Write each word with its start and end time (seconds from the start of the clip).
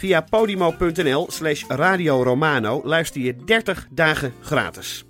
Via 0.00 0.22
podimo.nl 0.22 1.26
slash 1.30 1.64
Radio 1.68 2.22
Romano 2.22 2.80
luister 2.84 3.20
je 3.20 3.34
30 3.44 3.86
dagen 3.90 4.32
gratis. 4.42 5.04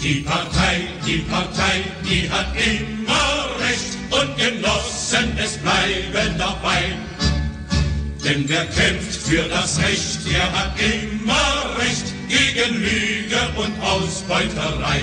Die 0.00 0.22
Partei, 0.22 0.88
die 1.06 1.24
Partei, 1.30 1.84
die 2.02 2.28
hat 2.30 2.46
immer 2.56 3.48
Recht 3.60 3.96
und 4.10 4.36
Genossen, 4.36 5.38
es 5.38 5.56
bleiben 5.58 6.36
dabei. 6.36 6.82
Denn 8.24 8.48
wer 8.48 8.66
kämpft 8.66 9.28
für 9.28 9.48
das 9.48 9.78
Recht, 9.78 10.18
der 10.26 10.50
hat 10.52 10.74
immer 10.80 11.76
Recht 11.78 12.12
gegen 12.28 12.74
Lüge 12.74 13.40
und 13.56 13.72
Ausbeuterei. 13.80 15.00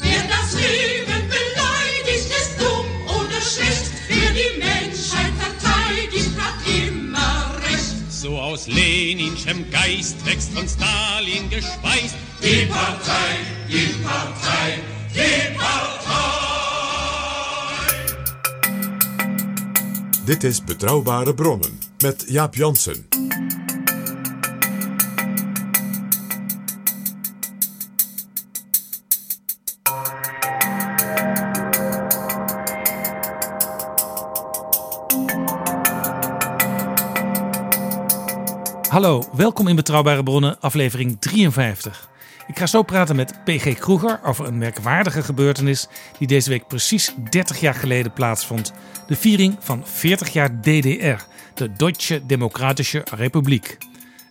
Wer 0.00 0.22
das 0.28 0.54
Leben 0.54 1.22
beleidigt, 1.28 2.28
ist 2.28 2.60
dumm 2.60 2.86
oder 3.06 3.40
schlecht. 3.40 3.90
Wer 4.08 4.30
die 4.30 4.58
Menschheit 4.58 5.35
verteidigt, 5.86 6.30
hat 6.38 6.54
immer 6.66 7.52
recht. 7.68 8.12
So 8.12 8.38
aus 8.38 8.66
Leninschem 8.66 9.70
Geist 9.70 10.24
wächst 10.26 10.52
von 10.52 10.66
Stalin 10.68 11.48
gespeist. 11.50 12.14
Die 12.42 12.66
Partei, 12.66 13.38
die 13.68 13.94
Partei, 14.02 14.78
die 15.14 15.56
Partei. 15.56 15.76
Dit 20.26 20.44
is 20.44 20.60
Betrouwbare 20.60 21.32
Bronnen 21.32 21.78
met 22.02 22.24
Jaap 22.28 22.56
Jansen. 22.56 23.06
Hallo, 38.96 39.28
welkom 39.32 39.68
in 39.68 39.76
Betrouwbare 39.76 40.22
Bronnen, 40.22 40.60
aflevering 40.60 41.16
53. 41.20 42.10
Ik 42.46 42.58
ga 42.58 42.66
zo 42.66 42.82
praten 42.82 43.16
met 43.16 43.44
PG 43.44 43.78
Kroeger 43.78 44.20
over 44.24 44.46
een 44.46 44.58
merkwaardige 44.58 45.22
gebeurtenis 45.22 45.88
die 46.18 46.26
deze 46.26 46.50
week 46.50 46.66
precies 46.68 47.14
30 47.30 47.60
jaar 47.60 47.74
geleden 47.74 48.12
plaatsvond. 48.12 48.72
De 49.06 49.16
viering 49.16 49.56
van 49.60 49.86
40 49.86 50.32
jaar 50.32 50.60
DDR, 50.60 51.24
de 51.54 51.72
Deutsche 51.76 52.26
Demokratische 52.26 53.04
Republiek. 53.14 53.78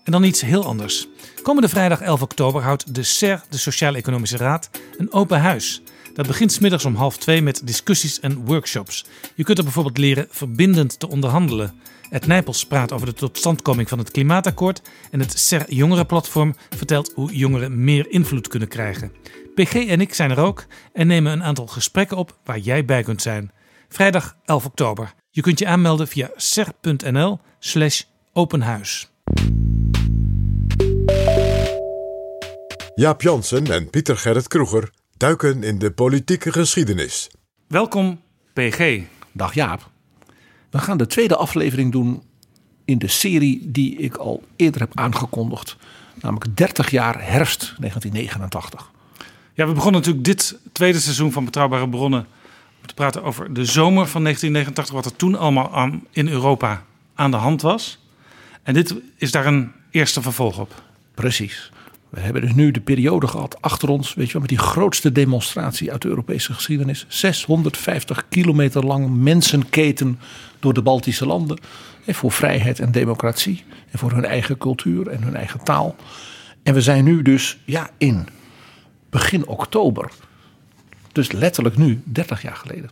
En 0.04 0.12
dan 0.12 0.24
iets 0.24 0.42
heel 0.42 0.66
anders. 0.66 1.08
Komende 1.44 1.70
vrijdag 1.70 2.02
11 2.02 2.22
oktober 2.22 2.62
houdt 2.62 2.96
de 2.96 3.04
SER, 3.04 3.44
de 3.50 3.58
Sociaal-Economische 3.58 4.38
Raad, 4.38 4.70
een 4.98 5.14
open 5.14 5.40
huis. 5.40 5.82
Dat 6.16 6.28
begint 6.28 6.52
smiddags 6.52 6.86
om 6.86 6.96
half 6.96 7.18
twee 7.18 7.42
met 7.42 7.62
discussies 7.68 8.20
en 8.20 8.46
workshops. 8.46 9.06
Je 9.34 9.44
kunt 9.44 9.58
er 9.58 9.64
bijvoorbeeld 9.64 9.98
leren 9.98 10.28
verbindend 10.30 11.00
te 11.00 11.08
onderhandelen. 11.08 11.74
Ed 12.10 12.28
Nijpels 12.28 12.66
praat 12.66 12.92
over 12.92 13.08
de 13.08 13.14
totstandkoming 13.14 13.90
van 13.90 13.98
het 13.98 14.12
klimaatakkoord. 14.12 14.82
En 15.12 15.20
het 15.20 15.40
SER 15.40 15.74
Jongerenplatform 15.74 16.56
vertelt 16.70 17.12
hoe 17.16 17.36
jongeren 17.36 17.84
meer 17.84 18.10
invloed 18.10 18.48
kunnen 18.48 18.68
krijgen. 18.68 19.12
PG 19.56 19.74
en 19.74 20.02
ik 20.02 20.14
zijn 20.14 20.32
er 20.32 20.40
ook 20.40 20.66
en 20.94 21.08
nemen 21.08 21.32
een 21.32 21.44
aantal 21.44 21.68
gesprekken 21.68 22.18
op 22.18 22.38
waar 22.44 22.60
jij 22.60 22.86
bij 22.86 23.04
kunt 23.04 23.22
zijn. 23.22 23.52
Vrijdag 23.90 24.36
11 24.46 24.66
oktober. 24.66 25.14
Je 25.30 25.42
kunt 25.42 25.60
je 25.60 25.68
aanmelden 25.68 26.08
via 26.08 26.30
ser.nl 26.36 27.40
slash 27.60 28.02
openhuis. 28.34 29.10
Jaap 32.96 33.22
Jansen 33.22 33.66
en 33.66 33.90
Pieter 33.90 34.18
Gerrit 34.18 34.48
Kroeger 34.48 34.90
duiken 35.18 35.64
in 35.64 35.80
de 35.80 35.92
politieke 35.92 36.52
geschiedenis. 36.52 37.30
Welkom 37.68 38.22
PG. 38.54 39.02
Dag 39.32 39.54
Jaap. 39.54 39.90
We 40.70 40.78
gaan 40.78 40.98
de 40.98 41.08
tweede 41.08 41.36
aflevering 41.36 41.92
doen 41.92 42.24
in 42.86 42.98
de 42.98 43.08
serie 43.08 43.72
die 43.72 43.96
ik 43.96 44.16
al 44.16 44.44
eerder 44.56 44.82
heb 44.82 45.00
aangekondigd. 45.00 45.78
Namelijk 46.22 46.58
30 46.58 46.92
jaar 46.92 47.28
herfst 47.28 47.60
1989. 47.60 48.92
Ja, 49.54 49.68
we 49.68 49.74
begonnen 49.74 50.02
natuurlijk 50.02 50.26
dit 50.26 50.60
tweede 50.72 51.00
seizoen 51.00 51.32
van 51.32 51.46
Betrouwbare 51.46 51.90
Bronnen 51.90 52.28
om 52.82 52.88
te 52.88 52.94
praten 52.94 53.24
over 53.24 53.54
de 53.54 53.66
zomer 53.66 54.08
van 54.08 54.24
1989, 54.24 54.96
wat 54.96 55.06
er 55.06 55.16
toen 55.16 55.36
allemaal 55.36 55.76
aan, 55.76 56.08
in 56.12 56.28
Europa 56.28 56.86
aan 57.14 57.32
de 57.32 57.38
hand 57.38 57.62
was. 57.62 58.00
En 58.64 58.74
dit 58.74 58.96
is 59.18 59.32
daar 59.32 59.46
een 59.46 59.72
eerste 59.92 60.22
vervolg 60.22 60.60
op. 60.60 60.84
Precies. 61.14 61.72
We 62.16 62.22
hebben 62.22 62.42
dus 62.42 62.54
nu 62.54 62.72
de 62.72 62.82
periode 62.82 63.28
gehad 63.28 63.62
achter 63.62 63.90
ons, 63.90 64.14
weet 64.14 64.26
je 64.28 64.32
wel, 64.32 64.42
met 64.42 64.50
die 64.50 64.60
grootste 64.60 65.12
demonstratie 65.12 65.92
uit 65.92 66.02
de 66.02 66.08
Europese 66.08 66.54
geschiedenis. 66.54 67.06
650 67.08 68.26
kilometer 68.30 68.86
lang 68.86 69.10
mensenketen 69.10 70.20
door 70.60 70.74
de 70.74 70.82
Baltische 70.82 71.26
landen. 71.26 71.60
Voor 72.08 72.32
vrijheid 72.32 72.80
en 72.80 72.92
democratie. 72.92 73.64
En 73.92 74.00
voor 74.00 74.12
hun 74.12 74.26
eigen 74.26 74.58
cultuur 74.58 75.08
en 75.08 75.24
hun 75.24 75.36
eigen 75.36 75.64
taal. 75.64 75.96
En 76.64 76.74
we 76.74 76.82
zijn 76.82 77.04
nu 77.04 77.22
dus 77.22 77.58
ja, 77.66 77.90
in 77.98 78.28
begin 79.10 79.48
oktober. 79.48 80.12
Dus 81.12 81.32
letterlijk 81.32 81.78
nu, 81.78 82.02
30 82.04 82.42
jaar 82.42 82.56
geleden. 82.56 82.90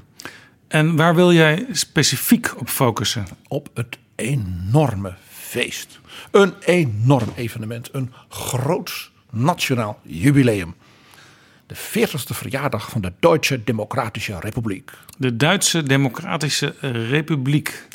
En 0.68 0.96
waar 0.96 1.16
wil 1.16 1.34
jij 1.34 1.66
specifiek 1.72 2.54
op 2.60 2.70
focussen? 2.70 3.26
op 3.48 3.70
het 3.74 3.98
enorme 4.16 5.14
feest. 5.30 6.00
Een 6.32 6.54
enorm 6.60 7.30
evenement, 7.36 7.90
een 7.92 8.14
groots 8.30 9.13
nationaal 9.34 10.00
jubileum. 10.02 10.76
De 11.68 11.76
40ste 11.76 12.36
verjaardag 12.36 12.90
van 12.90 13.02
de 13.02 13.14
Duitse 13.20 13.64
Democratische 13.64 14.40
Republiek. 14.40 14.92
De 15.18 15.36
Duitse 15.36 15.84
Democratische 15.84 16.76
Republiek. 16.82 17.88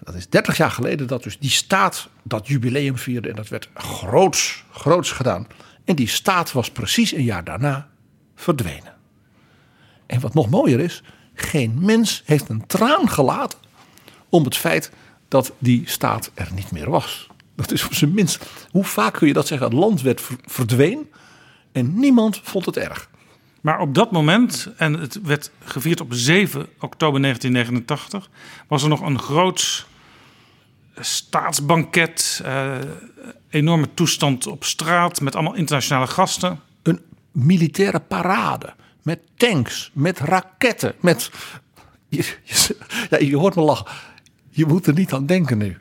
Dat 0.00 0.14
is 0.14 0.28
30 0.28 0.56
jaar 0.56 0.70
geleden 0.70 1.06
dat 1.06 1.22
dus 1.22 1.38
die 1.38 1.50
staat 1.50 2.08
dat 2.22 2.46
jubileum 2.46 2.98
vierde. 2.98 3.28
En 3.28 3.36
dat 3.36 3.48
werd 3.48 3.68
groots, 3.74 4.64
groots 4.70 5.10
gedaan. 5.10 5.46
En 5.84 5.96
die 5.96 6.08
staat 6.08 6.52
was 6.52 6.70
precies 6.70 7.12
een 7.12 7.24
jaar 7.24 7.44
daarna 7.44 7.88
verdwenen. 8.34 8.94
En 10.06 10.20
wat 10.20 10.34
nog 10.34 10.50
mooier 10.50 10.80
is, 10.80 11.02
geen 11.34 11.74
mens 11.80 12.22
heeft 12.24 12.48
een 12.48 12.66
traan 12.66 13.10
gelaten 13.10 13.58
om 14.28 14.44
het 14.44 14.56
feit 14.56 14.90
dat 15.28 15.52
die 15.58 15.82
staat 15.84 16.30
er 16.34 16.48
niet 16.54 16.70
meer 16.70 16.90
was. 16.90 17.27
Dat 17.58 17.72
is 17.72 17.84
op 17.84 17.94
zijn 17.94 18.14
minst, 18.14 18.46
hoe 18.70 18.84
vaak 18.84 19.12
kun 19.14 19.26
je 19.26 19.32
dat 19.32 19.46
zeggen? 19.46 19.66
Het 19.66 19.76
land 19.76 20.02
werd 20.02 20.20
ver- 20.20 20.36
verdween 20.44 21.10
en 21.72 21.98
niemand 21.98 22.40
vond 22.42 22.66
het 22.66 22.76
erg. 22.76 23.10
Maar 23.60 23.80
op 23.80 23.94
dat 23.94 24.10
moment, 24.10 24.72
en 24.76 24.92
het 24.94 25.20
werd 25.22 25.50
gevierd 25.64 26.00
op 26.00 26.14
7 26.14 26.60
oktober 26.80 27.20
1989, 27.20 28.30
was 28.68 28.82
er 28.82 28.88
nog 28.88 29.00
een 29.00 29.18
groots 29.18 29.86
staatsbanket. 31.00 32.40
eh, 32.44 32.76
enorme 33.48 33.94
toestand 33.94 34.46
op 34.46 34.64
straat 34.64 35.20
met 35.20 35.34
allemaal 35.34 35.54
internationale 35.54 36.06
gasten. 36.06 36.60
Een 36.82 37.00
militaire 37.32 38.00
parade 38.00 38.74
met 39.02 39.20
tanks, 39.36 39.90
met 39.94 40.18
raketten, 40.18 40.94
met... 41.00 41.30
Je, 42.08 42.34
je, 42.44 42.76
ja, 43.10 43.18
je 43.18 43.36
hoort 43.36 43.54
me 43.54 43.62
lachen. 43.62 43.86
Je 44.50 44.66
moet 44.66 44.86
er 44.86 44.92
niet 44.92 45.12
aan 45.12 45.26
denken 45.26 45.58
nu. 45.58 45.78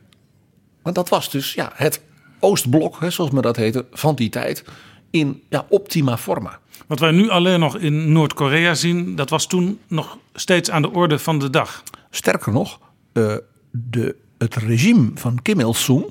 Want 0.87 0.99
dat 0.99 1.09
was 1.09 1.29
dus 1.29 1.53
ja, 1.53 1.71
het 1.73 2.01
Oostblok, 2.39 2.99
hè, 2.99 3.09
zoals 3.09 3.31
men 3.31 3.41
dat 3.41 3.55
heette, 3.55 3.85
van 3.91 4.15
die 4.15 4.29
tijd. 4.29 4.63
In 5.09 5.43
ja, 5.49 5.65
optima 5.69 6.17
forma. 6.17 6.59
Wat 6.85 6.99
wij 6.99 7.11
nu 7.11 7.29
alleen 7.29 7.59
nog 7.59 7.77
in 7.77 8.11
Noord-Korea 8.11 8.73
zien, 8.73 9.15
dat 9.15 9.29
was 9.29 9.47
toen 9.47 9.79
nog 9.87 10.17
steeds 10.33 10.69
aan 10.69 10.81
de 10.81 10.91
orde 10.91 11.19
van 11.19 11.39
de 11.39 11.49
dag. 11.49 11.83
Sterker 12.09 12.51
nog, 12.51 12.79
eh, 13.13 13.35
de, 13.71 14.15
het 14.37 14.55
regime 14.55 15.11
van 15.15 15.41
Kim 15.41 15.59
Il-sung 15.59 16.05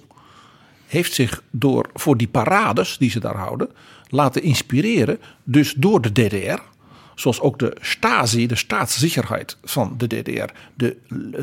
heeft 0.86 1.12
zich 1.12 1.42
door, 1.50 1.90
voor 1.94 2.16
die 2.16 2.28
parades 2.28 2.98
die 2.98 3.10
ze 3.10 3.20
daar 3.20 3.36
houden, 3.36 3.68
laten 4.08 4.42
inspireren. 4.42 5.18
Dus 5.44 5.74
door 5.76 6.00
de 6.00 6.12
DDR. 6.12 6.60
Zoals 7.14 7.40
ook 7.40 7.58
de 7.58 7.76
Stasi, 7.80 8.46
de 8.46 8.56
staatszekerheid 8.56 9.56
van 9.64 9.94
de 9.96 10.06
DDR, 10.06 10.52
de, 10.74 10.96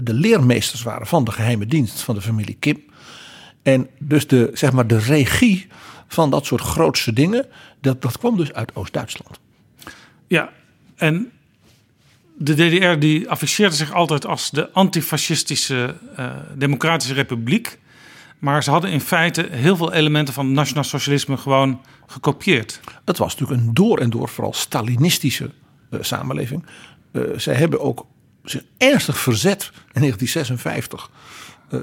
de 0.04 0.14
leermeesters 0.14 0.84
waren 0.84 1.08
van 1.08 1.24
de 1.24 1.32
geheime 1.32 1.66
dienst 1.66 2.02
van 2.02 2.16
de 2.16 2.22
familie 2.22 2.58
Kim. 2.60 2.84
En 3.64 3.90
dus 3.98 4.28
de, 4.28 4.50
zeg 4.54 4.72
maar, 4.72 4.88
de 4.88 5.00
regie 5.00 5.68
van 6.08 6.30
dat 6.30 6.46
soort 6.46 6.62
grootste 6.62 7.14
dingen, 7.14 7.46
dat, 7.82 8.02
dat 8.02 8.18
kwam 8.18 8.38
dus 8.38 8.54
uit 8.54 8.76
Oost-Duitsland. 8.76 9.40
Ja, 10.28 10.52
en 10.96 11.32
de 12.38 12.54
DDR 12.54 13.00
die 13.00 13.30
afficheerde 13.30 13.76
zich 13.76 13.94
altijd 13.94 14.26
als 14.26 14.50
de 14.50 14.72
antifascistische 14.72 15.96
uh, 16.20 16.32
democratische 16.56 17.14
republiek. 17.14 17.80
Maar 18.40 18.64
ze 18.64 18.72
hadden 18.72 18.92
in 18.92 19.02
feite 19.02 19.48
heel 19.52 19.76
veel 19.76 19.94
elementen 19.94 20.34
van 20.34 20.52
nationaal 20.52 20.84
socialisme 20.84 21.38
gewoon 21.38 21.82
gekopieerd. 22.08 22.80
Het 23.06 23.18
was 23.18 23.36
natuurlijk 23.36 23.62
een 23.62 23.74
door 23.74 24.00
en 24.00 24.10
door 24.10 24.30
vooral 24.30 24.54
Stalinistische 24.54 25.50
uh, 25.90 26.00
samenleving. 26.02 26.66
Uh, 27.12 27.24
zij 27.36 27.56
hebben 27.56 27.80
ook 27.80 28.06
zich 28.44 28.64
ernstig 28.78 29.18
verzet 29.18 29.72
in 29.94 30.02
1956. 30.02 31.10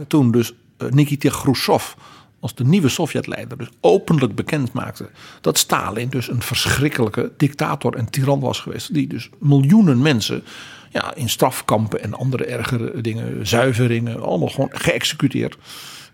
toen 0.06 0.30
dus 0.30 0.52
Nikita 0.88 1.28
Khrushchev 1.28 1.94
als 2.40 2.54
de 2.54 2.64
nieuwe 2.64 2.88
Sovjetleider 2.88 3.58
dus 3.58 3.68
openlijk 3.80 4.34
bekend 4.34 4.72
maakte 4.72 5.10
dat 5.40 5.58
Stalin 5.58 6.08
dus 6.08 6.28
een 6.28 6.42
verschrikkelijke 6.42 7.32
dictator 7.36 7.94
en 7.94 8.10
tiran 8.10 8.40
was 8.40 8.60
geweest. 8.60 8.94
Die 8.94 9.06
dus 9.06 9.30
miljoenen 9.38 10.02
mensen 10.02 10.44
ja, 10.90 11.14
in 11.14 11.28
strafkampen 11.28 12.02
en 12.02 12.14
andere 12.14 12.44
ergere 12.44 13.00
dingen, 13.00 13.46
zuiveringen, 13.46 14.22
allemaal 14.22 14.48
gewoon 14.48 14.70
geëxecuteerd. 14.72 15.56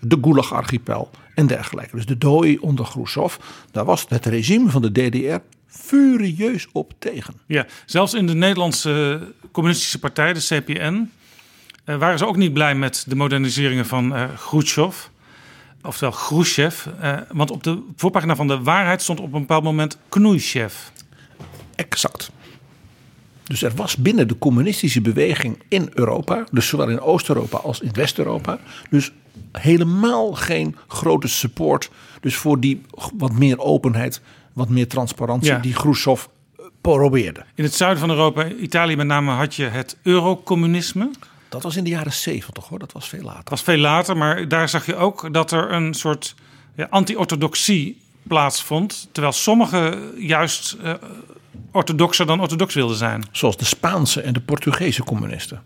De 0.01 0.19
Gulag-archipel 0.21 1.11
en 1.35 1.47
dergelijke. 1.47 1.97
Dus 1.97 2.07
de 2.07 2.19
dooi 2.19 2.59
onder 2.59 2.85
Khrushchev, 2.85 3.37
daar 3.71 3.85
was 3.85 4.05
het 4.09 4.27
regime 4.27 4.71
van 4.71 4.83
de 4.83 4.93
DDR 4.93 5.37
furieus 5.67 6.67
op 6.73 6.93
tegen. 6.99 7.35
Ja, 7.47 7.67
zelfs 7.87 8.15
in 8.15 8.27
de 8.27 8.35
Nederlandse 8.35 9.21
communistische 9.53 9.99
partij, 9.99 10.33
de 10.33 10.41
CPN, 10.41 10.73
eh, 10.73 11.01
waren 11.95 12.19
ze 12.19 12.27
ook 12.27 12.37
niet 12.37 12.53
blij 12.53 12.75
met 12.75 13.05
de 13.09 13.17
moderniseringen 13.17 13.87
van 13.87 14.17
uh, 14.17 14.25
Khrushchev 14.37 14.97
oftewel 15.87 16.13
Khrushchev. 16.13 16.87
Uh, 17.03 17.19
want 17.33 17.51
op 17.51 17.63
de 17.63 17.83
voorpagina 17.97 18.37
van 18.37 18.49
de 18.49 18.63
waarheid 18.63 19.03
stond 19.03 19.21
op 19.21 19.33
een 19.33 19.41
bepaald 19.41 19.63
moment 19.63 19.99
Knoeishev. 20.09 20.75
Exact. 21.75 22.31
Dus 23.43 23.63
er 23.63 23.75
was 23.75 23.97
binnen 23.97 24.29
de 24.29 24.39
communistische 24.39 25.01
beweging 25.01 25.63
in 25.69 25.91
Europa, 25.95 26.45
dus 26.51 26.69
zowel 26.69 26.89
in 26.89 27.01
Oost-Europa 27.01 27.59
als 27.59 27.81
in 27.81 27.91
West-Europa, 27.93 28.59
dus 28.91 29.13
helemaal 29.53 30.33
geen 30.33 30.77
grote 30.87 31.29
support. 31.29 31.91
Dus 32.21 32.37
voor 32.37 32.61
die 32.61 32.83
wat 33.15 33.33
meer 33.33 33.59
openheid, 33.59 34.21
wat 34.53 34.69
meer 34.69 34.89
transparantie 34.89 35.61
die 35.61 35.75
Khrushchev 35.75 36.25
eh, 36.25 36.65
probeerde. 36.81 37.45
In 37.55 37.65
het 37.65 37.75
zuiden 37.75 38.01
van 38.01 38.11
Europa, 38.11 38.49
Italië 38.49 38.97
met 38.97 39.07
name, 39.07 39.33
had 39.33 39.55
je 39.55 39.65
het 39.65 39.97
eurocommunisme. 40.03 41.11
Dat 41.57 41.65
was 41.65 41.77
in 41.77 41.85
de 41.85 41.91
jaren 41.91 42.13
zeventig 42.13 42.69
hoor, 42.69 42.79
dat 42.79 42.93
was 42.93 43.09
veel 43.09 43.23
later. 43.23 43.39
Dat 43.39 43.49
was 43.49 43.63
veel 43.63 43.79
later, 43.79 44.17
maar 44.17 44.49
daar 44.49 44.69
zag 44.69 44.87
je 44.87 44.97
ook 44.97 45.33
dat 45.33 45.53
er 45.53 45.73
een 45.73 45.95
soort 45.95 46.35
ja, 46.75 46.87
anti-orthodoxie 46.91 48.01
plaatsvond. 48.23 49.09
Terwijl 49.13 49.35
sommigen 49.35 50.13
juist 50.19 50.77
uh, 50.85 50.95
orthodoxer 51.73 52.27
dan 52.27 52.41
orthodox 52.41 52.75
wilden 52.75 52.97
zijn. 52.97 53.25
Zoals 53.33 53.57
de 53.57 53.65
Spaanse 53.65 54.21
en 54.21 54.33
de 54.33 54.41
Portugese 54.41 55.03
communisten. 55.03 55.63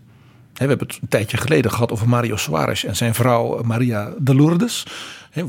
we 0.52 0.66
hebben 0.66 0.86
het 0.86 0.98
een 1.02 1.08
tijdje 1.08 1.36
geleden 1.36 1.70
gehad 1.70 1.92
over 1.92 2.08
Mario 2.08 2.36
Soares 2.36 2.84
en 2.84 2.96
zijn 2.96 3.14
vrouw 3.14 3.58
eh, 3.58 3.64
Maria 3.64 4.12
de 4.18 4.34
Lourdes. 4.34 4.86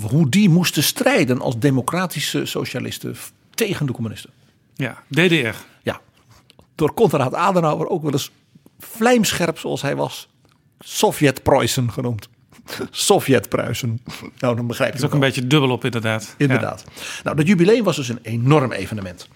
hoe 0.02 0.30
die 0.30 0.50
moesten 0.50 0.84
strijden 0.84 1.42
als 1.42 1.60
democratische 1.60 2.46
socialisten 2.46 3.16
tegen 3.54 3.86
de 3.86 3.94
communisten. 3.94 4.30
Ja, 4.76 5.04
DDR. 5.08 5.56
Ja, 5.84 6.02
door 6.76 6.94
Konrad 6.94 7.34
Adenauer 7.34 7.88
ook 7.88 8.02
wel 8.02 8.12
eens 8.12 8.32
vlijmscherp 8.80 9.58
zoals 9.58 9.82
hij 9.82 9.96
was, 9.96 10.28
Sovjet-Preußen 10.84 11.92
genoemd. 11.92 12.30
Sovjet-Pruisen. 12.92 14.02
Nou, 14.40 14.56
dan 14.56 14.68
begrijp 14.68 14.90
je 14.90 14.96
het. 14.96 15.04
is 15.04 15.08
ook 15.08 15.14
een 15.14 15.28
beetje 15.28 15.48
dubbel 15.48 15.70
op, 15.70 15.86
inderdaad. 15.86 16.36
Inderdaad. 16.38 16.84
Nou, 17.24 17.36
dat 17.36 17.48
jubileum 17.48 17.84
was 17.84 17.96
dus 17.96 18.10
een 18.10 18.20
enorm 18.22 18.72
evenement. 18.72 19.28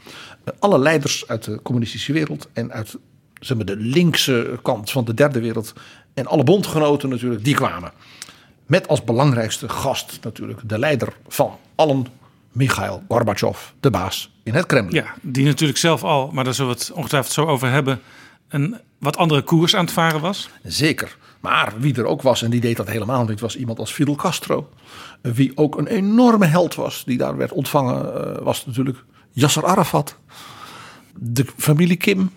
Alle 0.59 0.80
leiders 0.80 1.27
uit 1.27 1.44
de 1.44 1.62
communistische 1.62 2.13
wereld 2.13 2.50
en 2.53 2.71
uit 2.71 2.97
zeg 3.39 3.57
maar, 3.57 3.65
de 3.65 3.75
linkse 3.75 4.59
kant 4.62 4.92
van 4.92 5.06
de 5.06 5.13
derde 5.13 5.39
wereld. 5.39 5.74
En 6.13 6.25
alle 6.27 6.44
bondgenoten 6.44 7.09
natuurlijk, 7.09 7.44
die 7.44 7.56
kwamen. 7.56 7.91
Met 8.65 8.88
als 8.88 9.03
belangrijkste 9.03 9.69
gast 9.69 10.19
natuurlijk 10.21 10.59
de 10.65 10.80
leider 10.80 11.13
van 11.27 11.57
allen, 11.75 12.07
Mikhail 12.51 13.03
Gorbachev, 13.07 13.59
de 13.80 13.89
baas 13.89 14.31
in 14.44 14.53
het 14.53 14.65
Kremlin. 14.65 14.95
Ja, 14.95 15.13
die 15.21 15.45
natuurlijk 15.45 15.80
zelf 15.80 16.03
al, 16.03 16.30
maar 16.31 16.44
daar 16.44 16.53
zullen 16.53 16.71
we 16.71 16.77
het 16.77 16.91
ongetwijfeld 16.91 17.33
zo 17.33 17.45
over 17.45 17.69
hebben, 17.69 18.01
een 18.48 18.77
wat 19.00 19.18
andere 19.18 19.41
koers 19.41 19.75
aan 19.75 19.86
het 19.86 19.94
varen 19.94 20.21
was? 20.21 20.50
Zeker. 20.63 21.18
Maar 21.45 21.74
wie 21.77 21.95
er 21.95 22.06
ook 22.06 22.21
was 22.21 22.42
en 22.42 22.50
die 22.50 22.62
deed 22.62 22.77
dat 22.77 22.88
helemaal 22.88 23.25
niet, 23.25 23.39
was 23.39 23.57
iemand 23.57 23.80
als 23.80 23.92
Fidel 23.92 24.15
Castro. 24.15 24.69
Wie 25.21 25.51
ook 25.56 25.77
een 25.77 25.88
enorme 25.88 26.45
held 26.45 26.75
was, 26.75 27.03
die 27.06 27.18
daar 27.18 27.38
werd 27.38 27.51
ontvangen, 27.51 28.36
eh, 28.36 28.44
was 28.44 28.65
natuurlijk 28.65 29.03
Yasser 29.31 29.65
Arafat. 29.65 30.18
De 31.18 31.45
familie 31.57 31.95
Kim. 31.95 32.31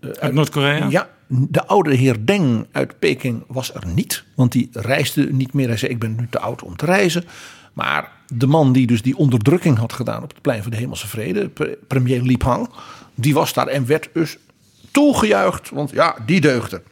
Eh, 0.00 0.10
uit 0.10 0.32
Noord-Korea? 0.32 0.88
Ja, 0.88 1.08
de 1.26 1.66
oude 1.66 1.94
heer 1.94 2.26
Deng 2.26 2.66
uit 2.72 2.98
Peking 2.98 3.44
was 3.46 3.74
er 3.74 3.86
niet. 3.86 4.24
Want 4.34 4.52
die 4.52 4.68
reisde 4.72 5.32
niet 5.32 5.52
meer. 5.52 5.68
Hij 5.68 5.76
zei, 5.76 5.92
ik 5.92 5.98
ben 5.98 6.14
nu 6.16 6.26
te 6.30 6.38
oud 6.38 6.62
om 6.62 6.76
te 6.76 6.84
reizen. 6.84 7.24
Maar 7.72 8.12
de 8.26 8.46
man 8.46 8.72
die 8.72 8.86
dus 8.86 9.02
die 9.02 9.16
onderdrukking 9.16 9.78
had 9.78 9.92
gedaan 9.92 10.22
op 10.22 10.28
het 10.28 10.42
plein 10.42 10.62
van 10.62 10.70
de 10.70 10.76
Hemelse 10.76 11.08
Vrede, 11.08 11.50
premier 11.86 12.22
Li 12.22 12.36
Pang, 12.36 12.70
die 13.14 13.34
was 13.34 13.52
daar 13.52 13.66
en 13.66 13.86
werd 13.86 14.08
dus 14.12 14.38
toegejuicht, 14.90 15.70
want 15.70 15.90
ja, 15.90 16.16
die 16.26 16.40
deugde. 16.40 16.82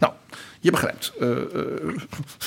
Nou, 0.00 0.12
je 0.62 0.70
begrijpt, 0.70 1.12
uh, 1.20 1.36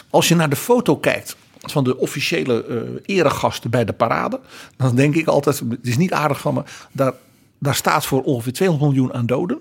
als 0.09 0.27
je 0.27 0.35
naar 0.35 0.49
de 0.49 0.55
foto 0.55 0.97
kijkt 0.97 1.35
van 1.59 1.83
de 1.83 1.97
officiële 1.97 2.65
uh, 2.67 3.17
eregasten 3.17 3.69
bij 3.69 3.85
de 3.85 3.93
parade, 3.93 4.39
dan 4.77 4.95
denk 4.95 5.15
ik 5.15 5.27
altijd, 5.27 5.59
het 5.59 5.87
is 5.87 5.97
niet 5.97 6.13
aardig 6.13 6.39
van 6.39 6.53
me, 6.53 6.63
daar, 6.91 7.13
daar 7.57 7.75
staat 7.75 8.05
voor 8.05 8.23
ongeveer 8.23 8.53
200 8.53 8.91
miljoen 8.91 9.13
aan 9.13 9.25
doden. 9.25 9.59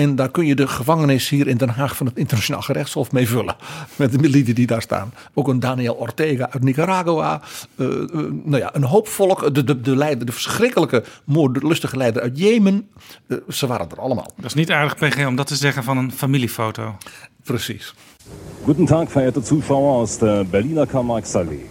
En 0.00 0.16
daar 0.16 0.30
kun 0.30 0.46
je 0.46 0.54
de 0.54 0.68
gevangenis 0.68 1.28
hier 1.28 1.46
in 1.46 1.56
Den 1.56 1.68
Haag 1.68 1.96
van 1.96 2.06
het 2.06 2.16
internationaal 2.16 2.62
gerechtshof 2.62 3.12
mee 3.12 3.28
vullen. 3.28 3.56
Met 3.96 4.12
de 4.12 4.18
militen 4.18 4.54
die 4.54 4.66
daar 4.66 4.82
staan. 4.82 5.12
Ook 5.34 5.48
een 5.48 5.60
Daniel 5.60 5.94
Ortega 5.94 6.50
uit 6.50 6.62
Nicaragua. 6.62 7.40
Uh, 7.76 7.86
uh, 7.86 8.04
nou 8.44 8.56
ja, 8.56 8.74
een 8.74 8.84
hoop 8.84 9.08
volk. 9.08 9.54
De, 9.54 9.64
de, 9.64 9.80
de, 9.80 9.96
leider, 9.96 10.26
de 10.26 10.32
verschrikkelijke, 10.32 11.04
moordlustige 11.24 11.96
leider 11.96 12.22
uit 12.22 12.38
Jemen. 12.38 12.88
Uh, 13.26 13.38
ze 13.48 13.66
waren 13.66 13.90
er 13.90 14.00
allemaal. 14.00 14.32
Dat 14.36 14.44
is 14.44 14.54
niet 14.54 14.70
aardig, 14.70 14.96
PG, 14.96 15.26
om 15.26 15.36
dat 15.36 15.46
te 15.46 15.56
zeggen 15.56 15.84
van 15.84 15.96
een 15.96 16.12
familiefoto. 16.12 16.96
Precies. 17.42 17.94
Guten 18.64 18.84
Tag, 18.84 19.10
verehrte 19.10 19.40
Zuschauer 19.44 19.94
aus 19.94 20.18
der 20.18 20.46
Berliner 20.46 20.86
Karl-Marx-Allee. 20.86 21.66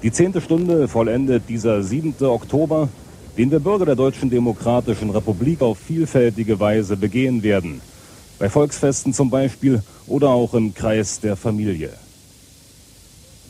Die 0.00 0.14
zehnte 0.14 0.40
Stunde 0.40 0.88
vollendet 0.88 1.42
dieser 1.46 1.82
7. 1.82 2.14
Oktober 2.18 2.88
den 3.36 3.50
wir 3.50 3.58
Bürger 3.58 3.84
der 3.84 3.96
Deutschen 3.96 4.30
Demokratischen 4.30 5.10
Republik 5.10 5.60
auf 5.60 5.78
vielfältige 5.78 6.60
Weise 6.60 6.96
begehen 6.96 7.42
werden. 7.42 7.80
Bei 8.38 8.48
Volksfesten 8.48 9.12
zum 9.12 9.28
Beispiel 9.30 9.82
oder 10.06 10.28
auch 10.28 10.54
im 10.54 10.74
Kreis 10.74 11.20
der 11.20 11.36
Familie. 11.36 11.90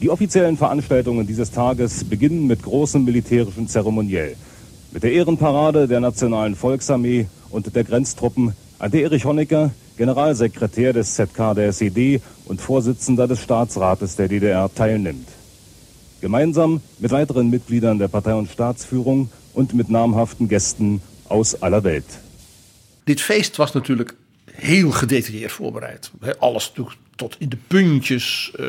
Die 0.00 0.11
offiziellen 0.11 0.57
Veranstaltungen 0.57 1.26
dieses 1.26 1.50
Tages 1.50 2.05
beginnen 2.05 2.47
mit 2.47 2.62
großem 2.62 3.05
militärischen 3.05 3.69
Zeremoniell. 3.69 4.37
Mit 4.93 5.03
der 5.03 5.12
Ehrenparade 5.12 5.87
der 5.87 6.00
Nationalen 6.00 6.57
Volksarmee 6.57 7.26
und 7.50 7.75
der 7.75 7.85
Grenztruppen, 7.85 8.55
an 8.79 8.91
der 8.91 9.03
Erich 9.03 9.25
Honecker, 9.25 9.71
Generalsekretär 9.97 10.93
des 10.93 11.14
ZK 11.14 11.55
der 11.55 11.69
SED 11.69 12.21
und 12.47 12.61
Vorsitzender 12.61 13.29
des 13.29 13.41
Staatsrates 13.41 14.17
der 14.17 14.29
DDR, 14.29 14.69
teilnimmt. 14.75 15.29
Gemeinsam 16.21 16.81
mit 16.99 17.12
weiteren 17.12 17.50
Mitgliedern 17.50 17.99
der 17.99 18.09
Partei- 18.09 18.35
und 18.35 18.49
Staatsführung 18.49 19.29
und 19.55 19.73
mit 19.73 19.89
namhaften 19.89 20.49
Gästen 20.49 21.01
aus 21.29 21.63
aller 21.63 21.83
Welt. 21.83 22.19
Dit 23.05 23.21
feest 23.21 23.57
was 23.57 23.73
natuurlijk 23.73 24.15
heel 24.53 24.91
gedetailleerd 24.91 25.53
voorbereid. 25.53 26.11
Alles 26.39 26.73
tot 27.17 27.37
in 27.39 27.49
de 27.49 27.59
puntjes 27.67 28.53
uh, 28.61 28.67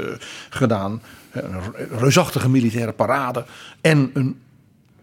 gedaan. 0.50 1.02
Een 1.32 1.62
reusachtige 1.98 2.50
militaire 2.50 2.92
parade. 2.92 3.46
En 3.82 4.10
een, 4.14 4.40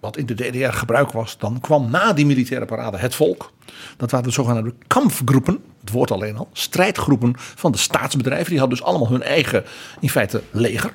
wat 0.01 0.17
in 0.17 0.27
de 0.27 0.35
DDR 0.35 0.73
gebruik 0.73 1.13
was, 1.13 1.39
dan 1.39 1.61
kwam 1.61 1.91
na 1.91 2.13
die 2.13 2.27
militaire 2.27 2.67
parade 2.67 2.97
het 2.97 3.15
volk. 3.15 3.53
Dat 3.97 4.11
waren 4.11 4.27
de 4.27 4.33
zogenaamde 4.33 4.75
kampfgroepen, 4.87 5.59
het 5.81 5.91
woord 5.91 6.11
alleen 6.11 6.37
al, 6.37 6.49
strijdgroepen 6.53 7.33
van 7.37 7.73
de 7.73 7.79
staatsbedrijven. 7.79 8.51
Die 8.51 8.59
hadden 8.59 8.79
dus 8.79 8.87
allemaal 8.87 9.09
hun 9.09 9.23
eigen, 9.23 9.65
in 10.01 10.11
feite, 10.11 10.43
leger 10.51 10.95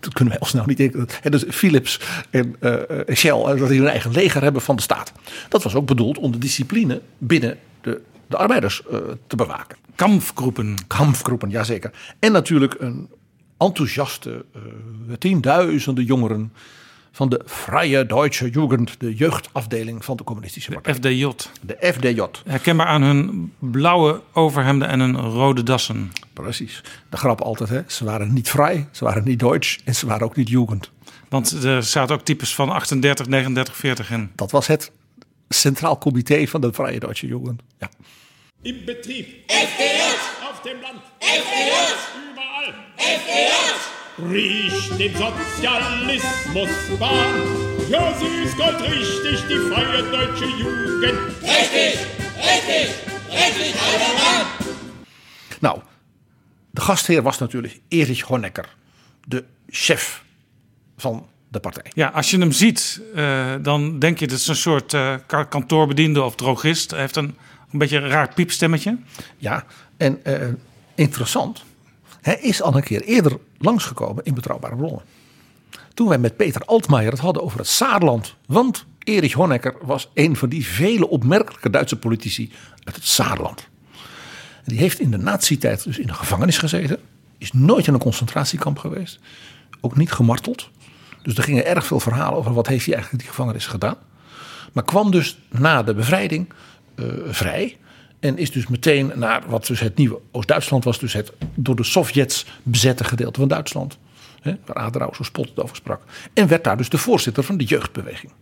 dat 0.00 0.12
kunnen 0.12 0.34
wij 0.34 0.42
al 0.42 0.48
snel 0.48 0.64
niet 0.66 0.76
denken. 0.76 1.08
Dus 1.22 1.44
Philips 1.48 2.00
en 2.30 2.56
uh, 2.60 2.74
Shell, 3.14 3.30
eh, 3.30 3.58
dat 3.58 3.68
die 3.68 3.78
hun 3.78 3.88
eigen 3.88 4.10
leger 4.10 4.42
hebben 4.42 4.62
van 4.62 4.76
de 4.76 4.82
staat. 4.82 5.12
Dat 5.48 5.62
was 5.62 5.74
ook 5.74 5.86
bedoeld 5.86 6.18
om 6.18 6.32
de 6.32 6.38
discipline 6.38 7.00
binnen 7.18 7.58
de, 7.80 8.00
de 8.26 8.36
arbeiders 8.36 8.82
uh, 8.92 8.98
te 9.26 9.36
bewaken. 9.36 9.76
Kampfgroepen. 9.94 10.74
Kampfgroepen, 10.86 11.50
jazeker. 11.50 11.90
En 12.18 12.32
natuurlijk 12.32 12.74
een 12.78 13.08
enthousiaste 13.58 14.44
uh, 14.56 14.62
tienduizenden 15.18 16.04
jongeren 16.04 16.52
van 17.12 17.28
de 17.28 17.42
Vrije 17.44 18.06
Deutsche 18.06 18.50
Jugend, 18.50 19.00
de 19.00 19.14
jeugdafdeling 19.14 20.04
van 20.04 20.16
de 20.16 20.24
communistische 20.24 20.70
partij. 20.70 20.94
FDJ. 20.94 21.30
De 21.60 21.76
FDJ. 21.80 22.22
Herkenbaar 22.44 22.86
aan 22.86 23.02
hun 23.02 23.52
blauwe 23.58 24.20
overhemden 24.32 24.88
en 24.88 25.00
hun 25.00 25.16
rode 25.16 25.62
dassen. 25.62 26.12
Precies. 26.32 26.82
De 27.10 27.16
grap 27.16 27.40
altijd, 27.40 27.68
hè? 27.68 27.80
ze 27.86 28.04
waren 28.04 28.32
niet 28.32 28.50
vrij, 28.50 28.88
ze 28.90 29.04
waren 29.04 29.24
niet 29.24 29.38
Duits 29.38 29.78
en 29.84 29.94
ze 29.94 30.06
waren 30.06 30.26
ook 30.26 30.36
niet 30.36 30.48
Jugend. 30.48 30.90
Want 31.28 31.64
er 31.64 31.82
zaten 31.82 32.14
ook 32.14 32.22
types 32.22 32.54
van 32.54 32.70
38, 32.70 33.26
39, 33.26 33.76
40 33.76 34.10
in. 34.10 34.30
Dat 34.34 34.50
was 34.50 34.66
het 34.66 34.90
Centraal 35.48 35.98
Comité 35.98 36.46
van 36.46 36.60
de 36.60 36.72
Vrije 36.72 36.98
Deutsche 36.98 37.26
Jugend. 37.26 37.62
Ja. 37.78 37.88
Im 38.62 38.84
Betrieb. 38.84 39.26
FDJ. 39.46 40.00
Auf 40.48 40.60
dem 40.62 40.80
Land. 40.80 41.00
FDJ. 41.18 41.72
Überall. 42.30 42.74
FDJ. 42.96 43.97
Riecht 44.26 44.98
den 44.98 45.14
Sozialismus 45.14 46.98
Bahn. 46.98 47.34
Ja, 47.88 48.12
sie 48.18 48.42
ist 48.44 48.56
Gott 48.56 48.80
richtig, 48.80 49.46
die 49.46 49.58
freie 49.70 50.02
deutsche 50.10 50.44
Jugend. 50.44 51.18
Richtig, 51.42 52.06
richtig, 52.36 52.94
richtig, 53.30 53.74
allemaal. 53.80 54.46
Nou, 55.60 55.80
de 56.70 56.80
gastheer 56.80 57.22
was 57.22 57.38
natuurlijk 57.38 57.80
Erich 57.88 58.20
Honecker, 58.20 58.74
de 59.24 59.44
chef 59.68 60.24
van 60.96 61.26
de 61.48 61.60
partij. 61.60 61.90
Ja, 61.94 62.08
als 62.08 62.30
je 62.30 62.38
hem 62.38 62.52
ziet, 62.52 63.00
uh, 63.14 63.54
dan 63.62 63.98
denk 63.98 64.18
je 64.18 64.26
dat 64.26 64.38
is 64.38 64.48
een 64.48 64.56
soort 64.56 64.92
uh, 64.92 65.14
kantoorbediende 65.48 66.22
of 66.22 66.34
drogist. 66.34 66.90
Hij 66.90 67.00
heeft 67.00 67.16
een, 67.16 67.36
een 67.72 67.78
beetje 67.78 67.96
een 67.96 68.08
raar 68.08 68.34
piepstemmetje. 68.34 68.98
Ja, 69.36 69.64
en 69.96 70.20
uh, 70.26 70.48
interessant. 70.94 71.66
Hij 72.20 72.38
is 72.40 72.62
al 72.62 72.76
een 72.76 72.82
keer 72.82 73.02
eerder 73.02 73.38
langsgekomen 73.58 74.24
in 74.24 74.34
Betrouwbare 74.34 74.76
Bronnen. 74.76 75.02
Toen 75.94 76.08
wij 76.08 76.18
met 76.18 76.36
Peter 76.36 76.64
Altmaier 76.64 77.10
het 77.10 77.20
hadden 77.20 77.42
over 77.42 77.58
het 77.58 77.68
Saarland. 77.68 78.34
Want 78.46 78.86
Erich 78.98 79.32
Honecker 79.32 79.74
was 79.82 80.10
een 80.14 80.36
van 80.36 80.48
die 80.48 80.66
vele 80.66 81.08
opmerkelijke 81.08 81.70
Duitse 81.70 81.98
politici 81.98 82.52
uit 82.84 82.94
het 82.94 83.06
Saarland. 83.06 83.68
Die 84.64 84.78
heeft 84.78 85.00
in 85.00 85.10
de 85.10 85.16
nazi-tijd 85.16 85.84
dus 85.84 85.98
in 85.98 86.06
de 86.06 86.14
gevangenis 86.14 86.58
gezeten. 86.58 86.98
Is 87.38 87.52
nooit 87.52 87.86
in 87.86 87.94
een 87.94 88.00
concentratiekamp 88.00 88.78
geweest. 88.78 89.18
Ook 89.80 89.96
niet 89.96 90.12
gemarteld. 90.12 90.70
Dus 91.22 91.36
er 91.36 91.42
gingen 91.42 91.66
erg 91.66 91.86
veel 91.86 92.00
verhalen 92.00 92.38
over 92.38 92.52
wat 92.52 92.66
heeft 92.66 92.84
hij 92.84 92.94
eigenlijk 92.94 93.22
in 93.22 93.28
die 93.28 93.36
gevangenis 93.36 93.66
gedaan. 93.66 93.96
Maar 94.72 94.84
kwam 94.84 95.10
dus 95.10 95.38
na 95.48 95.82
de 95.82 95.94
bevrijding 95.94 96.52
uh, 96.96 97.06
vrij. 97.26 97.76
En 98.20 98.38
is 98.38 98.50
dus 98.50 98.66
meteen 98.66 99.12
naar 99.14 99.42
wat 99.46 99.66
dus 99.66 99.80
het 99.80 99.96
nieuwe 99.96 100.20
Oost-Duitsland 100.30 100.84
was. 100.84 100.98
Dus 100.98 101.12
het 101.12 101.32
door 101.54 101.76
de 101.76 101.84
Sovjets 101.84 102.46
bezette 102.62 103.04
gedeelte 103.04 103.40
van 103.40 103.48
Duitsland. 103.48 103.98
Hè, 104.40 104.54
waar 104.66 104.76
Adenauer 104.76 105.14
zo 105.14 105.22
spottend 105.22 105.62
over 105.62 105.76
sprak. 105.76 106.02
En 106.34 106.48
werd 106.48 106.64
daar 106.64 106.76
dus 106.76 106.88
de 106.88 106.98
voorzitter 106.98 107.42
van 107.42 107.56
de 107.56 107.64
jeugdbeweging. 107.64 108.32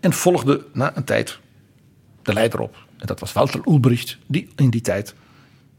En 0.00 0.12
volgde 0.12 0.64
na 0.72 0.96
een 0.96 1.04
tijd 1.04 1.38
de 2.22 2.32
leider 2.32 2.60
op. 2.60 2.76
En 2.98 3.06
dat 3.06 3.20
was 3.20 3.32
Walter 3.32 3.60
Ulbricht. 3.68 4.18
Die 4.26 4.48
in 4.56 4.70
die 4.70 4.80
tijd 4.80 5.14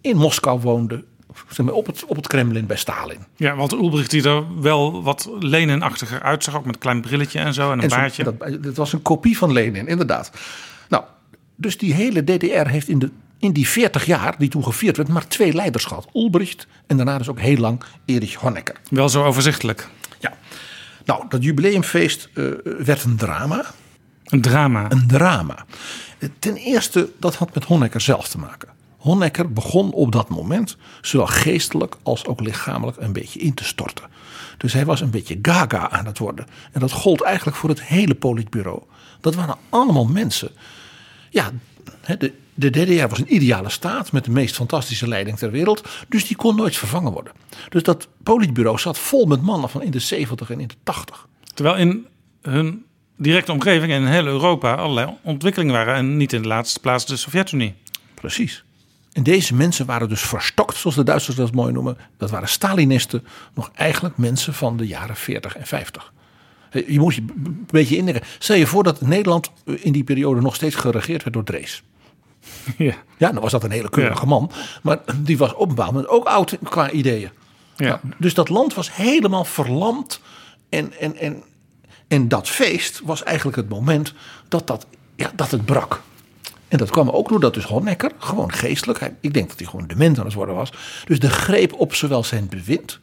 in 0.02 0.18
Moskou 0.18 0.60
woonde. 0.60 1.04
Zeg 1.50 1.66
maar, 1.66 1.76
op, 1.76 1.86
het, 1.86 2.06
op 2.06 2.16
het 2.16 2.28
Kremlin 2.28 2.66
bij 2.66 2.78
Stalin. 2.78 3.18
Ja, 3.36 3.56
Walter 3.56 3.78
Ulbricht 3.78 4.10
die 4.12 4.24
er 4.30 4.62
wel 4.62 5.04
wat 5.04 5.30
Lenin-achtiger 5.40 6.22
uitzag. 6.22 6.56
Ook 6.56 6.66
met 6.66 6.74
een 6.76 6.82
klein 6.82 7.02
brilletje 7.02 7.40
en 7.40 7.54
zo 7.54 7.72
en 7.72 7.78
een 7.78 7.84
En 7.84 7.90
zo- 7.90 7.96
baardje. 7.96 8.24
Dat, 8.24 8.64
dat 8.64 8.76
was 8.76 8.94
een 8.94 9.02
kopie 9.02 9.38
van 9.38 9.52
Lenin, 9.52 9.88
inderdaad. 9.88 10.32
Dus 11.56 11.78
die 11.78 11.94
hele 11.94 12.24
DDR 12.24 12.68
heeft 12.68 12.88
in, 12.88 13.00
de, 13.00 13.10
in 13.40 13.52
die 13.52 13.68
40 13.68 14.06
jaar 14.06 14.36
die 14.38 14.50
toen 14.50 14.64
gevierd 14.64 14.98
werd, 14.98 15.10
maar 15.10 15.28
twee 15.28 15.54
leiders 15.54 15.86
gehad. 15.86 16.08
Ulbricht 16.14 16.68
en 16.88 16.98
daarna 16.98 17.18
dus 17.18 17.30
ook 17.30 17.40
heel 17.40 17.58
lang 17.58 17.84
Erich 18.06 18.34
Honecker. 18.34 18.76
Wel 18.90 19.10
zo 19.10 19.24
overzichtelijk. 19.24 19.90
Ja. 20.20 20.34
Nou, 21.06 21.26
dat 21.30 21.44
jubileumfeest 21.44 22.30
eh, 22.34 22.46
werd 22.64 23.04
een 23.04 23.16
drama. 23.16 23.66
Een 24.24 24.42
drama. 24.42 24.92
Een 24.92 25.08
drama. 25.08 25.66
Ten 26.40 26.56
eerste, 26.56 27.10
dat 27.20 27.36
had 27.36 27.54
met 27.54 27.64
Honecker 27.64 28.02
zelf 28.02 28.28
te 28.28 28.38
maken. 28.38 28.70
Honecker 28.98 29.54
begon 29.54 29.92
op 29.92 30.12
dat 30.12 30.30
moment, 30.30 30.78
zowel 31.02 31.28
geestelijk 31.28 31.96
als 32.04 32.26
ook 32.26 32.42
lichamelijk, 32.42 32.98
een 32.98 33.14
beetje 33.14 33.40
in 33.40 33.54
te 33.54 33.64
storten. 33.64 34.06
Dus 34.58 34.74
hij 34.74 34.86
was 34.86 35.02
een 35.02 35.10
beetje 35.10 35.40
gaga 35.42 35.90
aan 35.90 36.06
het 36.06 36.18
worden. 36.18 36.46
En 36.72 36.80
dat 36.80 36.92
gold 36.92 37.22
eigenlijk 37.22 37.58
voor 37.58 37.70
het 37.70 37.84
hele 37.84 38.16
politbureau. 38.16 38.82
Dat 39.22 39.36
waren 39.36 39.58
allemaal 39.70 40.06
mensen. 40.06 40.50
Ja, 41.34 41.52
de, 42.18 42.34
de 42.54 42.70
DDR 42.70 43.08
was 43.08 43.20
een 43.20 43.36
ideale 43.36 43.70
staat 43.70 44.12
met 44.12 44.26
de 44.26 44.32
meest 44.32 44.56
fantastische 44.56 45.08
leiding 45.08 45.38
ter 45.38 45.52
wereld. 45.52 45.88
Dus 46.08 46.28
die 46.28 46.36
kon 46.36 46.56
nooit 46.56 46.76
vervangen 46.76 47.12
worden. 47.12 47.34
Dus 47.70 47.84
dat 47.84 48.08
politbureau 48.24 48.80
zat 48.80 49.00
vol 49.00 49.26
met 49.26 49.42
mannen 49.42 49.70
van 49.70 49.82
in 49.82 49.92
de 49.92 50.00
70 50.00 50.50
en 50.50 50.60
in 50.60 50.68
de 50.68 50.76
80. 50.84 51.28
Terwijl 51.54 51.78
in 51.78 52.08
hun 52.42 52.86
directe 53.18 53.52
omgeving 53.52 53.92
en 53.92 54.02
in 54.02 54.08
heel 54.08 54.26
Europa 54.26 54.76
allerlei 54.76 55.18
ontwikkelingen 55.22 55.74
waren. 55.74 55.96
En 55.96 56.18
niet 56.18 56.34
in 56.34 56.42
de 56.42 56.48
laatste 56.48 56.80
plaats 56.80 57.06
de 57.06 57.18
Sovjet-Unie. 57.18 57.74
Precies. 58.14 58.64
En 59.12 59.24
deze 59.24 59.56
mensen 59.56 59.86
waren 59.86 60.10
dus 60.10 60.22
verstokt, 60.22 60.78
zoals 60.78 60.96
de 60.96 61.04
Duitsers 61.04 61.36
dat 61.36 61.52
mooi 61.52 61.74
noemen. 61.74 61.98
Dat 62.18 62.30
waren 62.30 62.50
Stalinisten, 62.50 63.28
nog 63.54 63.72
eigenlijk 63.74 64.18
mensen 64.18 64.54
van 64.54 64.78
de 64.78 64.88
jaren 64.88 65.16
40 65.16 65.58
en 65.58 65.66
50. 65.68 66.13
Je 66.88 67.00
moet 67.00 67.16
je 67.16 67.22
een 67.44 67.66
beetje 67.68 67.98
indenken. 67.98 68.24
Stel 68.40 68.56
je 68.56 68.68
voor 68.68 68.84
dat 68.84 69.02
Nederland 69.02 69.52
in 69.66 69.92
die 69.92 70.04
periode 70.04 70.42
nog 70.42 70.56
steeds 70.56 70.76
geregeerd 70.76 71.22
werd 71.24 71.34
door 71.36 71.44
Drees. 71.44 71.84
Ja. 72.78 72.94
Ja, 73.18 73.32
dan 73.32 73.42
was 73.42 73.52
dat 73.52 73.64
een 73.64 73.72
hele 73.72 73.90
keurige 73.90 74.26
man. 74.26 74.52
Maar 74.82 75.00
die 75.22 75.38
was 75.38 75.54
op 75.54 75.62
een 75.62 75.68
bepaald 75.76 75.92
moment 75.92 76.12
ook 76.12 76.26
oud 76.26 76.58
qua 76.64 76.92
ideeën. 76.92 77.30
Ja. 77.76 77.86
Nou, 77.88 78.00
dus 78.18 78.34
dat 78.34 78.50
land 78.50 78.74
was 78.74 78.96
helemaal 78.96 79.46
verlamd. 79.46 80.22
En, 80.70 80.94
en, 81.00 81.16
en, 81.18 81.44
en 82.08 82.28
dat 82.28 82.50
feest 82.50 83.02
was 83.04 83.24
eigenlijk 83.24 83.58
het 83.58 83.70
moment 83.70 84.14
dat, 84.48 84.68
dat, 84.68 84.86
ja, 85.16 85.32
dat 85.36 85.52
het 85.52 85.66
brak. 85.66 86.02
En 86.68 86.78
dat 86.78 86.90
kwam 86.90 87.10
ook 87.10 87.30
doordat 87.30 87.54
dus 87.54 87.64
Honecker, 87.64 88.12
gewoon 88.18 88.52
geestelijk, 88.52 89.00
hij- 89.00 89.16
ik 89.20 89.34
denk 89.34 89.50
dat 89.50 89.58
hij 89.60 89.68
gewoon 89.68 89.88
dement 89.88 90.20
aan 90.20 90.26
het 90.26 90.34
worden 90.34 90.56
was. 90.56 90.74
Dus 91.06 91.20
de 91.20 91.30
greep 91.30 91.74
op 91.74 91.94
zowel 91.96 92.24
zijn 92.24 92.48
bewind, 92.50 93.00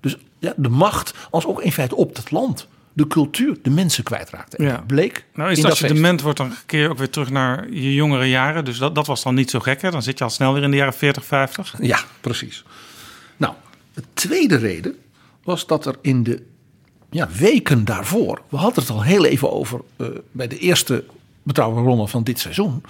dus 0.00 0.16
ja, 0.38 0.52
de 0.56 0.68
macht, 0.68 1.14
als 1.30 1.46
ook 1.46 1.62
in 1.62 1.72
feite 1.72 1.96
op 1.96 2.16
het 2.16 2.30
land. 2.30 2.68
De 2.92 3.06
cultuur, 3.06 3.58
de 3.62 3.70
mensen 3.70 4.04
kwijtraakte. 4.04 4.62
Ja. 4.62 4.84
bleek 4.86 5.24
Nou, 5.34 5.50
is 5.50 5.56
in 5.56 5.62
dat 5.62 5.78
dat 5.78 5.88
je 5.88 5.94
dement 5.94 6.20
wordt, 6.20 6.38
dan 6.38 6.52
keer 6.66 6.80
je 6.80 6.88
ook 6.88 6.98
weer 6.98 7.10
terug 7.10 7.30
naar 7.30 7.70
je 7.70 7.94
jongere 7.94 8.28
jaren. 8.28 8.64
Dus 8.64 8.78
dat, 8.78 8.94
dat 8.94 9.06
was 9.06 9.22
dan 9.22 9.34
niet 9.34 9.50
zo 9.50 9.60
gek. 9.60 9.82
Hè? 9.82 9.90
Dan 9.90 10.02
zit 10.02 10.18
je 10.18 10.24
al 10.24 10.30
snel 10.30 10.52
weer 10.52 10.62
in 10.62 10.70
de 10.70 10.76
jaren 10.76 10.94
40, 10.94 11.24
50. 11.24 11.74
Ja, 11.80 11.98
precies. 12.20 12.64
Nou, 13.36 13.54
de 13.94 14.02
tweede 14.14 14.56
reden 14.56 14.96
was 15.42 15.66
dat 15.66 15.86
er 15.86 15.96
in 16.00 16.22
de 16.22 16.42
ja, 17.10 17.28
weken 17.38 17.84
daarvoor, 17.84 18.42
we 18.48 18.56
hadden 18.56 18.82
het 18.82 18.92
al 18.92 19.02
heel 19.02 19.24
even 19.24 19.52
over 19.52 19.80
eh, 19.96 20.06
bij 20.30 20.48
de 20.48 20.58
eerste 20.58 21.04
betrouwbare 21.42 21.84
bronnen 21.84 22.08
van 22.08 22.24
dit 22.24 22.38
seizoen. 22.38 22.82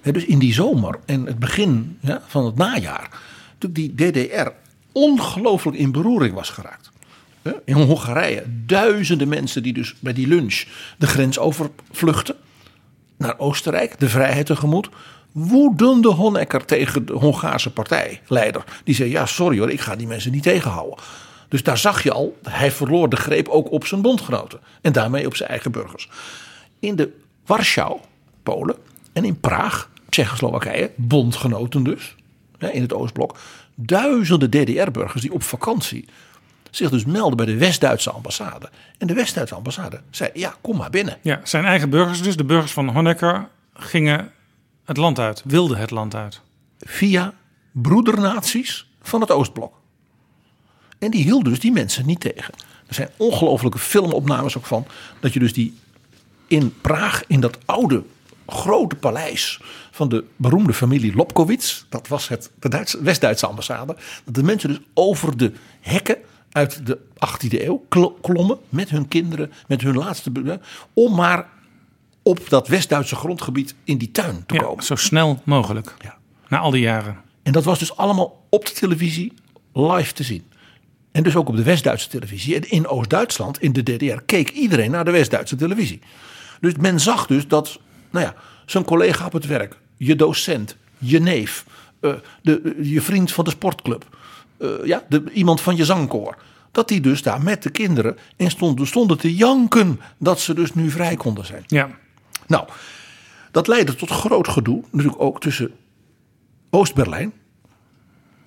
Hè, 0.00 0.12
dus 0.12 0.24
in 0.24 0.38
die 0.38 0.54
zomer 0.54 0.98
en 1.06 1.26
het 1.26 1.38
begin 1.38 1.98
ja, 2.00 2.22
van 2.26 2.44
het 2.44 2.56
najaar, 2.56 3.20
toen 3.58 3.72
die 3.72 3.94
DDR 3.94 4.48
ongelooflijk 4.92 5.76
in 5.76 5.92
beroering 5.92 6.34
was 6.34 6.50
geraakt. 6.50 6.89
In 7.64 7.74
Hongarije 7.74 8.44
duizenden 8.66 9.28
mensen 9.28 9.62
die 9.62 9.72
dus 9.72 9.94
bij 10.00 10.12
die 10.12 10.26
lunch 10.26 10.64
de 10.98 11.06
grens 11.06 11.38
overvluchten 11.38 12.36
naar 13.16 13.38
Oostenrijk, 13.38 13.98
de 13.98 14.08
vrijheid 14.08 14.46
tegemoet. 14.46 14.88
Woedende 15.32 16.08
Honecker 16.08 16.64
tegen 16.64 17.06
de 17.06 17.12
Hongaarse 17.12 17.72
partijleider. 17.72 18.64
Die 18.84 18.94
zei, 18.94 19.10
ja 19.10 19.26
sorry 19.26 19.58
hoor, 19.58 19.70
ik 19.70 19.80
ga 19.80 19.96
die 19.96 20.06
mensen 20.06 20.32
niet 20.32 20.42
tegenhouden. 20.42 20.98
Dus 21.48 21.62
daar 21.62 21.78
zag 21.78 22.02
je 22.02 22.12
al, 22.12 22.38
hij 22.48 22.70
verloor 22.70 23.08
de 23.08 23.16
greep 23.16 23.48
ook 23.48 23.70
op 23.70 23.86
zijn 23.86 24.02
bondgenoten. 24.02 24.60
En 24.80 24.92
daarmee 24.92 25.26
op 25.26 25.36
zijn 25.36 25.48
eigen 25.48 25.72
burgers. 25.72 26.08
In 26.78 26.96
de 26.96 27.12
Warschau, 27.46 27.98
Polen 28.42 28.76
en 29.12 29.24
in 29.24 29.40
Praag, 29.40 29.90
Tsjechoslowakije, 30.08 30.90
bondgenoten 30.94 31.82
dus, 31.82 32.14
in 32.58 32.82
het 32.82 32.92
Oostblok. 32.92 33.36
Duizenden 33.74 34.50
DDR-burgers 34.50 35.22
die 35.22 35.32
op 35.32 35.42
vakantie 35.42 36.08
zich 36.70 36.90
dus 36.90 37.04
melden 37.04 37.36
bij 37.36 37.46
de 37.46 37.56
West-Duitse 37.56 38.10
ambassade. 38.10 38.70
En 38.98 39.06
de 39.06 39.14
West-Duitse 39.14 39.54
ambassade 39.54 40.00
zei, 40.10 40.30
ja 40.34 40.54
kom 40.60 40.76
maar 40.76 40.90
binnen. 40.90 41.18
Ja, 41.22 41.40
zijn 41.44 41.64
eigen 41.64 41.90
burgers 41.90 42.22
dus, 42.22 42.36
de 42.36 42.44
burgers 42.44 42.72
van 42.72 42.88
Honecker, 42.88 43.48
gingen 43.74 44.32
het 44.84 44.96
land 44.96 45.18
uit. 45.18 45.42
Wilden 45.44 45.78
het 45.78 45.90
land 45.90 46.14
uit. 46.14 46.40
via 46.78 47.34
broedernaties 47.72 48.88
van 49.02 49.20
het 49.20 49.30
Oostblok. 49.30 49.80
En 50.98 51.10
die 51.10 51.22
hielden 51.22 51.50
dus 51.50 51.60
die 51.60 51.72
mensen 51.72 52.06
niet 52.06 52.20
tegen. 52.20 52.54
Er 52.86 52.94
zijn 52.94 53.10
ongelofelijke 53.16 53.78
filmopnames 53.78 54.56
ook 54.56 54.66
van. 54.66 54.86
Dat 55.20 55.32
je 55.32 55.38
dus 55.38 55.52
die 55.52 55.78
in 56.46 56.80
Praag, 56.80 57.24
in 57.26 57.40
dat 57.40 57.58
oude 57.64 58.02
grote 58.46 58.96
paleis 58.96 59.60
van 59.90 60.08
de 60.08 60.24
beroemde 60.36 60.72
familie 60.72 61.14
Lobkowitz. 61.14 61.84
Dat 61.88 62.08
was 62.08 62.28
het, 62.28 62.50
de 62.58 62.68
Duitse, 62.68 63.02
West-Duitse 63.02 63.46
ambassade. 63.46 63.96
Dat 64.24 64.34
de 64.34 64.42
mensen 64.42 64.68
dus 64.68 64.80
over 64.94 65.36
de 65.36 65.52
hekken 65.80 66.16
uit 66.52 66.86
de 66.86 66.98
18e 67.14 67.62
eeuw 67.64 67.84
kl- 67.88 68.18
klommen. 68.20 68.58
Met 68.68 68.90
hun 68.90 69.08
kinderen, 69.08 69.52
met 69.68 69.80
hun 69.80 69.96
laatste... 69.96 70.60
Om 70.92 71.14
maar 71.14 71.46
op 72.22 72.48
dat 72.48 72.68
West-Duitse 72.68 73.16
grondgebied 73.16 73.74
in 73.84 73.98
die 73.98 74.10
tuin 74.10 74.44
te 74.46 74.54
Ja, 74.54 74.60
komen. 74.60 74.84
zo 74.84 74.94
snel 74.94 75.40
mogelijk. 75.44 75.94
Ja. 76.02 76.18
Na 76.48 76.58
al 76.58 76.70
die 76.70 76.80
jaren. 76.80 77.16
En 77.42 77.52
dat 77.52 77.64
was 77.64 77.78
dus 77.78 77.96
allemaal 77.96 78.46
op 78.48 78.66
de 78.66 78.72
televisie 78.72 79.32
live 79.72 80.12
te 80.12 80.22
zien. 80.22 80.44
En 81.12 81.22
dus 81.22 81.36
ook 81.36 81.48
op 81.48 81.56
de 81.56 81.62
West-Duitse 81.62 82.08
televisie. 82.08 82.54
En 82.54 82.70
in 82.70 82.86
Oost-Duitsland, 82.86 83.60
in 83.62 83.72
de 83.72 83.82
DDR, 83.82 84.20
keek 84.26 84.50
iedereen 84.50 84.90
naar 84.90 85.04
de 85.04 85.10
West-Duitse 85.10 85.56
televisie. 85.56 86.00
Dus 86.60 86.72
men 86.76 87.00
zag 87.00 87.26
dus 87.26 87.48
dat, 87.48 87.80
nou 88.10 88.24
ja, 88.24 88.34
zijn 88.66 88.84
collega 88.84 89.26
op 89.26 89.32
het 89.32 89.46
werk, 89.46 89.76
je 89.96 90.16
docent, 90.16 90.76
je 90.98 91.20
neef, 91.20 91.64
uh, 92.00 92.14
de, 92.42 92.78
je 92.82 93.00
vriend 93.00 93.32
van 93.32 93.44
de 93.44 93.50
sportclub, 93.50 94.16
ja, 94.84 95.04
de, 95.08 95.24
iemand 95.32 95.60
van 95.60 95.76
je 95.76 95.84
zangkoor. 95.84 96.36
Dat 96.72 96.88
die 96.88 97.00
dus 97.00 97.22
daar 97.22 97.42
met 97.42 97.62
de 97.62 97.70
kinderen 97.70 98.18
in 98.36 98.50
stonden, 98.50 98.86
stonden 98.86 99.18
te 99.18 99.34
janken 99.34 100.00
dat 100.18 100.40
ze 100.40 100.54
dus 100.54 100.74
nu 100.74 100.90
vrij 100.90 101.16
konden 101.16 101.46
zijn. 101.46 101.64
Ja. 101.66 101.90
Nou, 102.46 102.68
dat 103.50 103.66
leidde 103.66 103.94
tot 103.94 104.10
groot 104.10 104.48
gedoe, 104.48 104.84
natuurlijk 104.90 105.22
ook 105.22 105.40
tussen 105.40 105.72
Oost-Berlijn 106.70 107.32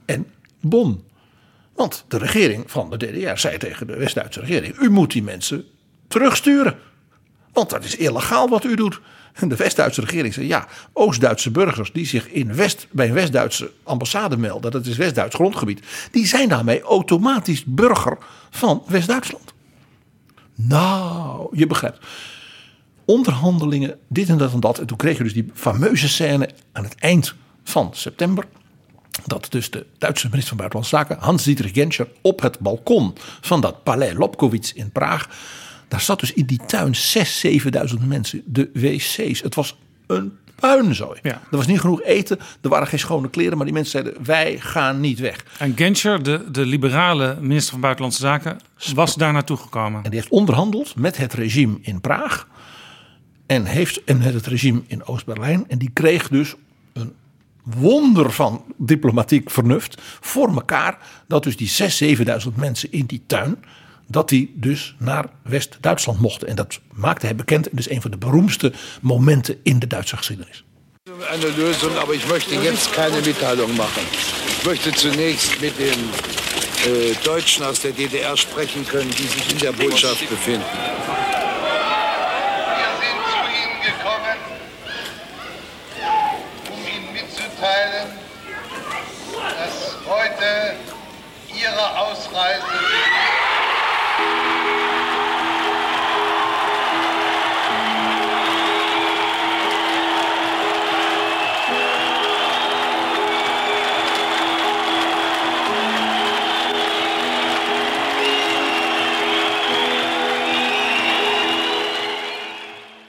en 0.06 0.28
Bonn. 0.62 1.04
Want 1.76 2.06
de 2.08 2.18
regering 2.18 2.72
van 2.72 2.90
de 2.90 2.98
DDR 2.98 3.38
zei 3.38 3.58
tegen 3.58 3.88
de 3.88 3.98
West-Duitse 3.98 4.40
regering: 4.40 4.78
U 4.78 4.90
moet 4.90 5.12
die 5.12 5.24
mensen 5.24 5.66
terugsturen. 6.08 6.78
Want 7.54 7.70
dat 7.70 7.84
is 7.84 7.96
illegaal 7.96 8.50
wat 8.50 8.64
u 8.64 8.76
doet. 8.76 9.02
En 9.34 9.48
de 9.50 9.56
West-Duitse 9.56 10.02
regering 10.02 10.34
zei: 10.34 10.48
Ja, 10.48 10.68
Oost-Duitse 10.94 11.52
burgers 11.52 11.92
die 11.92 12.06
zich 12.06 12.30
in 12.30 12.56
West, 12.56 12.88
bij 12.92 13.08
een 13.08 13.14
West-Duitse 13.14 13.72
ambassade 13.84 14.38
melden, 14.38 14.72
dat 14.72 14.86
is 14.86 14.98
West-Duits 14.98 15.36
grondgebied, 15.36 15.86
die 16.12 16.28
zijn 16.28 16.50
daarmee 16.50 16.82
automatisch 16.82 17.64
burger 17.66 18.18
van 18.50 18.84
West-Duitsland. 18.88 19.54
Nou, 20.56 21.48
je 21.58 21.68
begrijpt. 21.68 22.06
Onderhandelingen, 23.06 24.00
dit 24.08 24.30
en 24.30 24.38
dat 24.38 24.54
en 24.54 24.60
dat. 24.60 24.80
En 24.80 24.86
toen 24.86 24.98
kreeg 24.98 25.18
je 25.18 25.24
dus 25.24 25.34
die 25.34 25.52
fameuze 25.54 26.10
scène 26.10 26.50
aan 26.72 26.84
het 26.84 26.96
eind 26.96 27.34
van 27.64 27.90
september 27.94 28.46
dat 29.26 29.48
dus 29.50 29.70
de 29.72 29.86
Duitse 29.98 30.26
minister 30.26 30.48
van 30.48 30.58
Buitenlandse 30.58 30.96
Zaken, 30.96 31.18
Hans-Dietrich 31.20 31.74
Genscher, 31.74 32.08
op 32.22 32.42
het 32.42 32.60
balkon 32.60 33.14
van 33.42 33.62
dat 33.62 33.84
Palais 33.84 34.14
Lobkowitz 34.14 34.72
in 34.72 34.92
Praag. 34.92 35.30
Daar 35.94 36.02
zat 36.02 36.20
dus 36.20 36.34
in 36.34 36.46
die 36.46 36.60
tuin 36.66 36.96
6.000, 36.96 37.00
7.000 37.94 38.08
mensen. 38.08 38.42
De 38.46 38.70
wc's. 38.74 39.42
Het 39.42 39.56
was 39.56 39.78
een 40.08 40.38
puinzooi. 40.56 41.20
Ja. 41.22 41.32
Er 41.32 41.58
was 41.58 41.68
niet 41.68 41.80
genoeg 41.80 42.02
eten, 42.02 42.40
er 42.62 42.70
waren 42.70 42.88
geen 42.88 43.00
schone 43.00 43.30
kleren, 43.30 43.56
maar 43.58 43.66
die 43.66 43.76
mensen 43.76 44.02
zeiden: 44.02 44.24
wij 44.24 44.60
gaan 44.60 45.00
niet 45.00 45.20
weg. 45.20 45.46
En 45.58 45.74
Genscher, 45.76 46.24
de, 46.24 46.52
de 46.52 46.66
liberale 46.66 47.38
minister 47.42 47.72
van 47.72 47.80
Buitenlandse 47.82 48.22
Zaken, 48.22 48.60
was 48.96 49.16
daar 49.16 49.34
naartoe 49.34 49.58
gekomen. 49.58 50.04
En 50.04 50.10
die 50.10 50.20
heeft 50.20 50.32
onderhandeld 50.32 50.96
met 50.96 51.18
het 51.18 51.34
regime 51.34 51.78
in 51.82 52.02
Praag. 52.02 52.48
En, 53.46 53.66
heeft, 53.66 54.04
en 54.04 54.18
met 54.18 54.34
het 54.34 54.48
regime 54.48 54.82
in 54.88 55.06
Oost-Berlijn. 55.06 55.66
En 55.68 55.78
die 55.78 55.90
kreeg 55.94 56.28
dus 56.28 56.56
een 56.94 57.14
wonder 57.64 58.32
van 58.32 58.64
diplomatiek 58.78 59.50
vernuft 59.50 60.02
voor 60.20 60.54
elkaar. 60.54 60.98
Dat 61.28 61.44
dus 61.44 61.58
die 61.58 61.72
6.000, 62.16 62.18
7.000 62.48 62.54
mensen 62.56 62.92
in 62.92 63.06
die 63.06 63.24
tuin. 63.28 63.58
Dat 64.08 64.30
die 64.30 64.54
dus 64.56 64.96
naar 65.00 65.26
West-Duitsland 65.44 66.20
mochten. 66.20 66.48
En 66.48 66.56
dat 66.56 66.80
maakte 66.94 67.26
hij 67.26 67.36
bekend. 67.36 67.70
En 67.70 67.76
dus 67.76 67.90
een 67.90 68.02
van 68.02 68.12
de 68.12 68.18
beroemdste 68.18 68.74
momenten 69.02 69.58
in 69.64 69.80
de 69.80 69.88
Duitse 69.88 70.18
geschiedenis. 70.18 70.64
Eine 71.32 71.52
Lösung, 71.58 71.98
aber 71.98 72.14
ich 72.14 72.28
möchte 72.28 72.56
jetzt 72.56 72.94
keine 72.94 73.22
Mitteilung 73.22 73.76
machen. 73.76 74.04
Ich 74.58 74.66
möchte 74.66 74.92
zunächst 74.92 75.62
mit 75.62 75.78
den 75.78 76.00
äh, 76.86 77.16
Deutschen 77.24 77.66
aus 77.66 77.80
der 77.82 77.92
DDR 77.92 78.38
sprechen 78.38 78.86
können, 78.88 79.12
die 79.12 79.28
sich 79.28 79.52
in 79.52 79.58
der 79.58 79.74
Botschaft 79.74 80.30
befinden. 80.30 80.66
mitteilen, 87.64 88.08
dass 89.32 89.96
heute 90.08 90.76
Ihre 91.56 92.00
Ausreise 92.00 92.83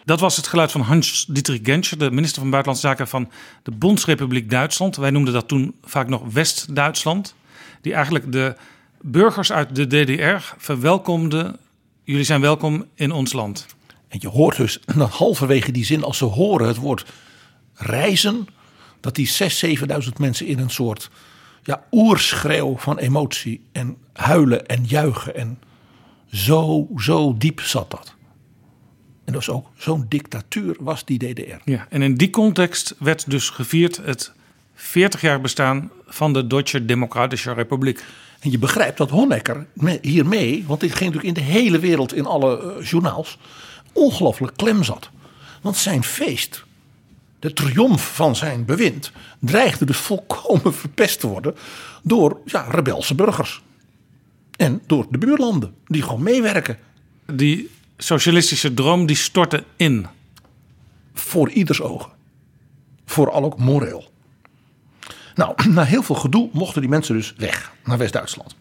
Dat 0.04 0.20
was 0.20 0.36
het 0.36 0.46
geluid 0.46 0.72
van 0.72 0.80
Hans-Dietrich 0.80 1.60
Genscher, 1.62 1.98
de 1.98 2.10
minister 2.10 2.40
van 2.40 2.50
Buitenlandse 2.50 2.88
Zaken 2.88 3.08
van 3.08 3.30
de 3.62 3.70
Bondsrepubliek 3.70 4.50
Duitsland. 4.50 4.96
Wij 4.96 5.10
noemden 5.10 5.32
dat 5.34 5.48
toen 5.48 5.74
vaak 5.82 6.08
nog 6.08 6.32
West-Duitsland. 6.32 7.34
Die 7.80 7.94
eigenlijk 7.94 8.32
de 8.32 8.56
burgers 9.00 9.52
uit 9.52 9.76
de 9.76 9.86
DDR 9.86 10.54
verwelkomde. 10.58 11.58
Jullie 12.02 12.24
zijn 12.24 12.40
welkom 12.40 12.84
in 12.94 13.12
ons 13.12 13.32
land. 13.32 13.66
En 14.08 14.18
je 14.20 14.28
hoort 14.28 14.56
dus 14.56 14.80
halverwege 15.18 15.72
die 15.72 15.84
zin, 15.84 16.04
als 16.04 16.18
ze 16.18 16.24
horen 16.24 16.66
het 16.66 16.76
woord 16.76 17.04
reizen, 17.74 18.46
dat 19.00 19.14
die 19.14 19.30
6.000, 19.30 19.78
7.000 20.04 20.08
mensen 20.18 20.46
in 20.46 20.58
een 20.58 20.70
soort 20.70 21.10
ja, 21.62 21.84
oerschreeuw 21.90 22.76
van 22.78 22.98
emotie 22.98 23.60
en 23.72 23.96
huilen 24.12 24.66
en 24.66 24.84
juichen. 24.84 25.36
En 25.36 25.58
zo, 26.32 26.88
zo 26.96 27.36
diep 27.38 27.60
zat 27.60 27.90
dat. 27.90 28.14
En 29.24 29.32
dat 29.32 29.46
was 29.46 29.50
ook 29.50 29.66
zo'n 29.76 30.06
dictatuur 30.08 30.76
was 30.78 31.04
die 31.04 31.18
DDR. 31.18 31.70
Ja, 31.70 31.86
en 31.90 32.02
in 32.02 32.14
die 32.14 32.30
context 32.30 32.94
werd 32.98 33.30
dus 33.30 33.50
gevierd 33.50 33.96
het 33.96 34.32
40 34.74 35.20
jaar 35.20 35.40
bestaan 35.40 35.90
van 36.06 36.32
de 36.32 36.46
Duitse 36.46 36.84
Democratische 36.84 37.52
Republiek. 37.52 38.04
En 38.40 38.50
je 38.50 38.58
begrijpt 38.58 38.98
dat 38.98 39.10
Honecker 39.10 39.66
hiermee, 40.00 40.64
want 40.66 40.80
dit 40.80 40.94
ging 40.94 41.12
natuurlijk 41.12 41.38
in 41.38 41.44
de 41.44 41.52
hele 41.52 41.78
wereld 41.78 42.14
in 42.14 42.26
alle 42.26 42.76
uh, 42.78 42.86
journaals, 42.86 43.38
ongelooflijk 43.92 44.56
klem 44.56 44.82
zat. 44.82 45.10
Want 45.60 45.76
zijn 45.76 46.04
feest, 46.04 46.64
de 47.38 47.52
triomf 47.52 48.14
van 48.14 48.36
zijn 48.36 48.64
bewind, 48.64 49.12
dreigde 49.38 49.84
dus 49.84 49.96
volkomen 49.96 50.74
verpest 50.84 51.20
te 51.20 51.26
worden 51.26 51.54
door 52.02 52.40
ja, 52.44 52.66
rebelse 52.70 53.14
burgers. 53.14 53.62
En 54.56 54.82
door 54.86 55.06
de 55.10 55.18
buurlanden, 55.18 55.74
die 55.86 56.02
gewoon 56.02 56.22
meewerken. 56.22 56.78
Die 57.26 57.70
socialistische 57.96 58.74
droom 58.74 59.06
die 59.06 59.16
stortte 59.16 59.64
in. 59.76 60.06
Voor 61.14 61.50
ieders 61.50 61.80
ogen. 61.80 62.10
Vooral 63.04 63.44
ook 63.44 63.58
moreel. 63.58 64.12
Nou, 65.34 65.54
na 65.68 65.84
heel 65.84 66.02
veel 66.02 66.14
gedoe 66.14 66.48
mochten 66.52 66.80
die 66.80 66.90
mensen 66.90 67.14
dus 67.14 67.34
weg 67.36 67.72
naar 67.84 67.98
West-Duitsland. 67.98 68.54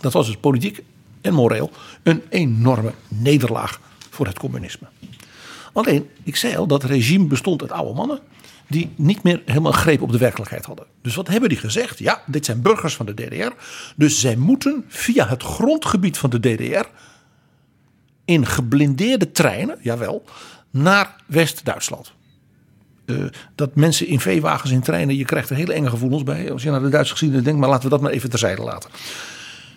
Dat 0.00 0.12
was 0.12 0.26
dus 0.26 0.36
politiek 0.36 0.82
en 1.20 1.34
moreel 1.34 1.70
een 2.02 2.22
enorme 2.28 2.92
nederlaag 3.08 3.80
voor 4.10 4.26
het 4.26 4.38
communisme. 4.38 4.86
Alleen, 5.72 6.08
ik 6.22 6.36
zei 6.36 6.56
al, 6.56 6.66
dat 6.66 6.84
regime 6.84 7.26
bestond 7.26 7.62
uit 7.62 7.72
oude 7.72 7.94
mannen 7.94 8.20
die 8.68 8.92
niet 8.96 9.22
meer 9.22 9.42
helemaal 9.46 9.72
greep 9.72 10.02
op 10.02 10.12
de 10.12 10.18
werkelijkheid 10.18 10.64
hadden. 10.64 10.86
Dus 11.02 11.14
wat 11.14 11.28
hebben 11.28 11.48
die 11.48 11.58
gezegd? 11.58 11.98
Ja, 11.98 12.22
dit 12.26 12.44
zijn 12.44 12.62
burgers 12.62 12.94
van 12.94 13.06
de 13.06 13.14
DDR. 13.14 13.52
Dus 13.96 14.20
zij 14.20 14.36
moeten 14.36 14.84
via 14.88 15.28
het 15.28 15.42
grondgebied 15.42 16.18
van 16.18 16.30
de 16.30 16.40
DDR 16.40 16.86
in 18.32 18.46
geblindeerde 18.46 19.32
treinen, 19.32 19.78
jawel, 19.80 20.24
naar 20.70 21.16
West-Duitsland. 21.26 22.12
Uh, 23.06 23.24
dat 23.54 23.74
mensen 23.74 24.06
in 24.06 24.20
veewagens 24.20 24.70
in 24.70 24.80
treinen, 24.80 25.16
je 25.16 25.24
krijgt 25.24 25.50
er 25.50 25.56
hele 25.56 25.72
enge 25.72 25.90
gevoelens 25.90 26.22
bij 26.22 26.52
als 26.52 26.62
je 26.62 26.70
naar 26.70 26.82
de 26.82 26.88
Duitse 26.88 27.12
geschiedenis 27.12 27.44
denkt, 27.44 27.60
maar 27.60 27.68
laten 27.68 27.84
we 27.84 27.90
dat 27.90 28.00
maar 28.00 28.10
even 28.10 28.30
terzijde 28.30 28.62
laten. 28.62 28.90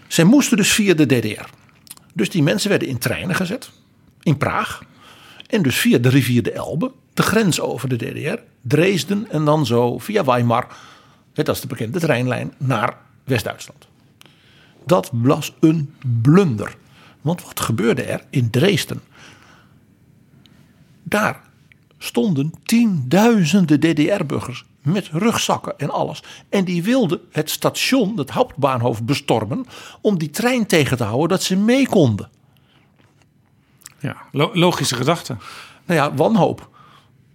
Zij 0.07 0.23
moesten 0.23 0.57
dus 0.57 0.71
via 0.71 0.93
de 0.93 1.05
DDR. 1.05 1.45
Dus 2.13 2.29
die 2.29 2.43
mensen 2.43 2.69
werden 2.69 2.87
in 2.87 2.97
treinen 2.97 3.35
gezet, 3.35 3.69
in 4.23 4.37
Praag, 4.37 4.81
en 5.47 5.61
dus 5.61 5.77
via 5.77 5.97
de 5.97 6.09
rivier 6.09 6.43
de 6.43 6.51
Elbe, 6.51 6.91
de 7.13 7.23
grens 7.23 7.59
over 7.59 7.89
de 7.89 7.95
DDR, 7.95 8.39
Dresden 8.61 9.31
en 9.31 9.45
dan 9.45 9.65
zo 9.65 9.97
via 9.97 10.23
Weimar, 10.23 10.67
dat 11.33 11.55
is 11.55 11.61
de 11.61 11.67
bekende 11.67 11.99
treinlijn, 11.99 12.53
naar 12.57 12.97
West-Duitsland. 13.23 13.87
Dat 14.85 15.09
was 15.13 15.53
een 15.59 15.93
blunder. 16.21 16.75
Want 17.25 17.43
wat 17.43 17.59
gebeurde 17.59 18.03
er 18.03 18.23
in 18.29 18.49
Dresden? 18.49 19.01
Daar 21.03 21.41
stonden 21.97 22.53
tienduizenden 22.63 23.79
DDR-burgers 23.79 24.65
met 24.81 25.07
rugzakken 25.11 25.77
en 25.77 25.89
alles. 25.89 26.23
En 26.49 26.65
die 26.65 26.83
wilden 26.83 27.19
het 27.31 27.49
station, 27.49 28.17
het 28.17 28.29
hoofdbaanhoofd, 28.29 29.05
bestormen 29.05 29.65
om 30.01 30.17
die 30.17 30.29
trein 30.29 30.65
tegen 30.65 30.97
te 30.97 31.03
houden 31.03 31.29
dat 31.29 31.43
ze 31.43 31.57
mee 31.57 31.87
konden. 31.87 32.29
Ja, 33.99 34.17
logische 34.31 34.95
gedachte. 34.95 35.37
Nou 35.85 35.99
ja, 35.99 36.13
wanhoop. 36.13 36.69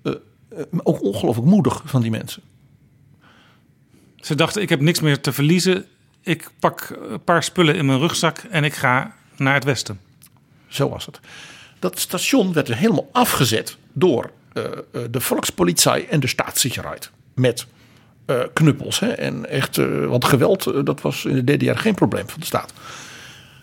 Uh, 0.02 0.14
uh, 0.52 0.64
ook 0.82 1.02
ongelooflijk 1.02 1.48
moedig 1.48 1.82
van 1.84 2.02
die 2.02 2.10
mensen. 2.10 2.42
Ze 4.16 4.34
dachten, 4.34 4.62
ik 4.62 4.68
heb 4.68 4.80
niks 4.80 5.00
meer 5.00 5.20
te 5.20 5.32
verliezen. 5.32 5.86
Ik 6.20 6.50
pak 6.58 6.96
een 7.08 7.24
paar 7.24 7.42
spullen 7.42 7.74
in 7.74 7.86
mijn 7.86 7.98
rugzak 7.98 8.38
en 8.38 8.64
ik 8.64 8.74
ga 8.74 9.18
naar 9.40 9.54
het 9.54 9.64
westen. 9.64 10.00
Zo 10.68 10.88
was 10.88 11.06
het. 11.06 11.20
Dat 11.78 11.98
station 11.98 12.52
werd 12.52 12.68
er 12.68 12.76
helemaal 12.76 13.08
afgezet 13.12 13.76
door 13.92 14.30
uh, 14.54 14.64
de 15.10 15.20
Volkspolitie 15.20 16.06
en 16.06 16.20
de 16.20 16.26
Staatssicherheid. 16.26 17.10
Met 17.34 17.66
uh, 18.26 18.40
knuppels. 18.52 19.00
Hè? 19.00 19.08
En 19.08 19.48
echt, 19.48 19.76
want 20.06 20.24
geweld, 20.24 20.86
dat 20.86 21.00
was 21.00 21.24
in 21.24 21.44
de 21.44 21.56
DDR 21.56 21.78
geen 21.78 21.94
probleem 21.94 22.28
van 22.28 22.40
de 22.40 22.46
staat. 22.46 22.72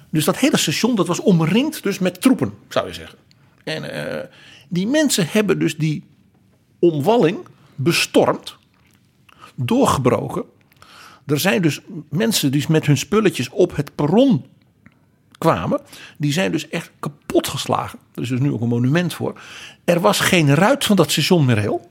Dus 0.09 0.25
dat 0.25 0.37
hele 0.37 0.57
station 0.57 0.95
dat 0.95 1.07
was 1.07 1.19
omringd 1.19 1.83
dus 1.83 1.99
met 1.99 2.21
troepen, 2.21 2.53
zou 2.69 2.87
je 2.87 2.93
zeggen. 2.93 3.17
En 3.63 3.91
eh, 3.91 4.23
die 4.69 4.87
mensen 4.87 5.27
hebben 5.29 5.59
dus 5.59 5.77
die 5.77 6.03
omwalling 6.79 7.37
bestormd, 7.75 8.55
doorgebroken. 9.55 10.43
Er 11.25 11.39
zijn 11.39 11.61
dus 11.61 11.81
mensen 12.09 12.51
die 12.51 12.65
met 12.69 12.85
hun 12.85 12.97
spulletjes 12.97 13.49
op 13.49 13.75
het 13.75 13.95
perron 13.95 14.45
kwamen. 15.37 15.81
Die 16.17 16.31
zijn 16.31 16.51
dus 16.51 16.69
echt 16.69 16.91
kapot 16.99 17.47
geslagen. 17.47 17.99
Er 18.15 18.21
is 18.21 18.29
dus 18.29 18.39
nu 18.39 18.51
ook 18.51 18.61
een 18.61 18.67
monument 18.67 19.13
voor. 19.13 19.39
Er 19.85 19.99
was 19.99 20.19
geen 20.19 20.55
ruit 20.55 20.85
van 20.85 20.95
dat 20.95 21.11
station 21.11 21.45
meer 21.45 21.57
heel. 21.57 21.89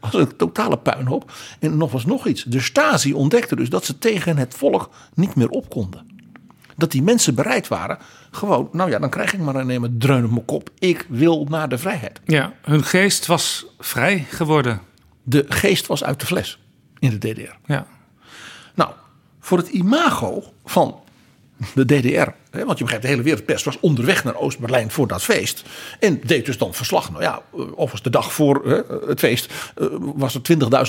Was 0.00 0.14
een 0.14 0.36
totale 0.36 0.78
puinhoop. 0.78 1.32
En 1.60 1.76
nog 1.76 1.92
was 1.92 2.04
nog 2.04 2.26
iets. 2.26 2.42
De 2.42 2.60
Stasi 2.60 3.14
ontdekte 3.14 3.56
dus 3.56 3.70
dat 3.70 3.84
ze 3.84 3.98
tegen 3.98 4.36
het 4.36 4.54
volk 4.54 4.90
niet 5.14 5.34
meer 5.34 5.48
op 5.48 5.70
konden. 5.70 6.06
Dat 6.76 6.90
die 6.90 7.02
mensen 7.02 7.34
bereid 7.34 7.68
waren. 7.68 7.98
Gewoon, 8.30 8.68
nou 8.72 8.90
ja, 8.90 8.98
dan 8.98 9.10
krijg 9.10 9.32
ik 9.32 9.40
maar 9.40 9.54
een 9.54 9.66
nemen 9.66 9.98
dreun 9.98 10.24
op 10.24 10.30
mijn 10.30 10.44
kop. 10.44 10.70
Ik 10.78 11.06
wil 11.08 11.46
naar 11.48 11.68
de 11.68 11.78
vrijheid. 11.78 12.20
Ja, 12.24 12.52
hun 12.62 12.84
geest 12.84 13.26
was 13.26 13.66
vrij 13.78 14.26
geworden. 14.30 14.80
De 15.22 15.44
geest 15.48 15.86
was 15.86 16.04
uit 16.04 16.20
de 16.20 16.26
fles 16.26 16.58
in 16.98 17.18
de 17.18 17.18
DDR. 17.18 17.72
Ja. 17.72 17.86
Nou, 18.74 18.90
voor 19.40 19.58
het 19.58 19.68
imago 19.68 20.42
van 20.64 21.00
de 21.74 21.84
DDR. 21.84 22.30
Want 22.64 22.78
je 22.78 22.84
begrijpt, 22.84 23.02
de 23.02 23.08
hele 23.08 23.22
wereldpers 23.22 23.64
was 23.64 23.80
onderweg 23.80 24.24
naar 24.24 24.36
Oost-Berlijn 24.36 24.90
voor 24.90 25.08
dat 25.08 25.22
feest. 25.22 25.64
En 26.00 26.20
deed 26.24 26.46
dus 26.46 26.58
dan 26.58 26.74
verslag. 26.74 27.10
Nou 27.10 27.22
ja, 27.22 27.42
overigens 27.52 28.02
de 28.02 28.10
dag 28.10 28.32
voor 28.32 28.84
het 29.06 29.18
feest 29.18 29.52
eh, 29.74 29.86
was 30.00 30.34
er 30.34 30.40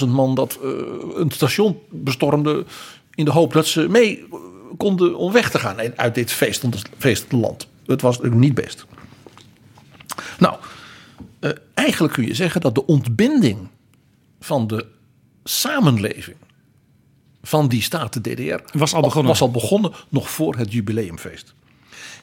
20.000 0.04 0.08
man 0.08 0.36
dat 0.36 0.60
eh, 0.64 0.70
een 1.16 1.32
station 1.32 1.80
bestormde. 1.90 2.66
In 3.16 3.26
de 3.26 3.32
hoop 3.32 3.54
dat 3.54 3.68
ze 3.68 3.90
mee 3.90 4.28
konden 4.78 5.16
om 5.16 5.32
weg 5.32 5.50
te 5.52 5.60
gaan 5.60 5.78
uit 5.96 6.16
dit 6.16 6.32
feest, 6.32 6.66
feestende 6.98 7.38
land. 7.38 7.68
Het 7.86 8.02
was 8.02 8.20
niet 8.22 8.54
best. 8.54 8.86
Nou, 10.40 10.56
eh, 11.40 11.52
eigenlijk 11.74 12.14
kun 12.14 12.26
je 12.26 12.34
zeggen 12.34 12.62
dat 12.62 12.76
de 12.76 12.86
ontbinding 12.86 13.68
van 14.40 14.68
de 14.68 14.86
samenleving 15.44 16.38
van 17.50 17.68
die 17.68 17.82
staat, 17.82 18.14
de 18.14 18.22
DDR, 18.22 18.78
Was 18.78 18.94
al 18.94 19.02
begonnen. 19.02 19.32
was 19.32 19.42
al 19.42 19.52
begonnen 19.52 19.92
nog 20.10 20.30
voor 20.30 20.56
het 20.56 20.72
jubileumfeest. 20.74 21.54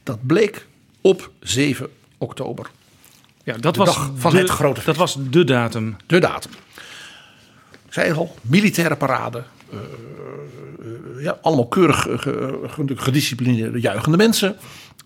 Dat 0.03 0.27
bleek 0.27 0.67
op 1.01 1.31
7 1.41 1.89
oktober. 2.19 2.67
Ja, 3.45 3.57
dat 3.57 3.75
De 3.75 3.85
was 3.85 3.95
dag 3.95 4.11
van 4.17 4.31
de- 4.33 4.39
het 4.39 4.51
grote 4.51 4.75
feest. 4.75 4.87
Dat 4.87 4.97
was 4.97 5.17
de 5.31 5.45
datum. 5.45 5.97
De 6.07 6.19
datum. 6.19 6.51
Ik 7.87 7.93
zei 7.93 8.12
al, 8.12 8.35
militaire 8.43 8.97
parade. 8.97 9.43
eh, 9.71 9.79
eh, 9.79 11.23
ja, 11.23 11.39
allemaal 11.43 11.67
keurig 11.69 12.01
ge- 12.03 12.19
ge- 12.69 12.93
gedisciplineerde, 12.97 13.81
juichende 13.81 14.17
mensen. 14.17 14.57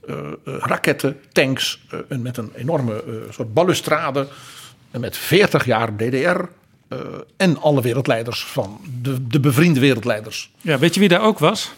eh, 0.08 0.16
raketten, 0.44 1.20
tanks. 1.32 1.80
en 2.08 2.22
met 2.22 2.36
een 2.36 2.50
enorme 2.54 3.04
soort 3.30 3.54
balustrade. 3.54 4.28
En 4.90 5.00
met 5.00 5.16
40 5.16 5.64
jaar 5.64 5.96
DDR. 5.96 6.40
Eh, 6.90 6.98
en 7.36 7.60
alle 7.60 7.82
wereldleiders 7.82 8.44
van 8.44 8.80
de, 9.02 9.26
de 9.26 9.40
bevriende 9.40 9.80
wereldleiders. 9.80 10.50
Ja, 10.60 10.78
weet 10.78 10.94
je 10.94 11.00
wie 11.00 11.08
daar 11.08 11.20
ook 11.20 11.38
was? 11.38 11.72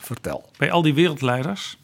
Vertel. 0.00 0.50
Bij 0.56 0.70
al 0.70 0.82
die 0.82 0.94
wereldleiders. 0.94 1.76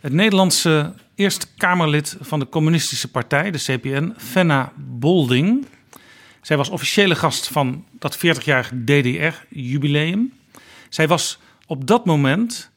Het 0.00 0.12
Nederlandse 0.12 0.94
Eerste 1.14 1.46
Kamerlid 1.56 2.16
van 2.20 2.38
de 2.38 2.48
Communistische 2.48 3.10
Partij, 3.10 3.50
de 3.50 3.58
CPN, 3.58 4.14
Fenna 4.16 4.72
Bolding. 4.76 5.66
Zij 6.42 6.56
was 6.56 6.68
officiële 6.68 7.14
gast 7.14 7.48
van 7.48 7.84
dat 7.98 8.16
40-jarig 8.16 8.72
DDR-jubileum. 8.84 10.32
Zij 10.88 11.08
was 11.08 11.38
op 11.66 11.86
dat 11.86 12.04
moment 12.04 12.70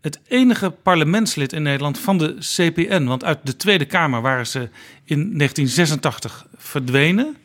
het 0.00 0.20
enige 0.28 0.70
parlementslid 0.70 1.52
in 1.52 1.62
Nederland 1.62 1.98
van 1.98 2.18
de 2.18 2.36
CPN. 2.38 3.04
Want 3.04 3.24
uit 3.24 3.38
de 3.42 3.56
Tweede 3.56 3.84
Kamer 3.84 4.20
waren 4.20 4.46
ze 4.46 4.58
in 5.04 5.16
1986 5.16 6.46
verdwenen. 6.56 7.36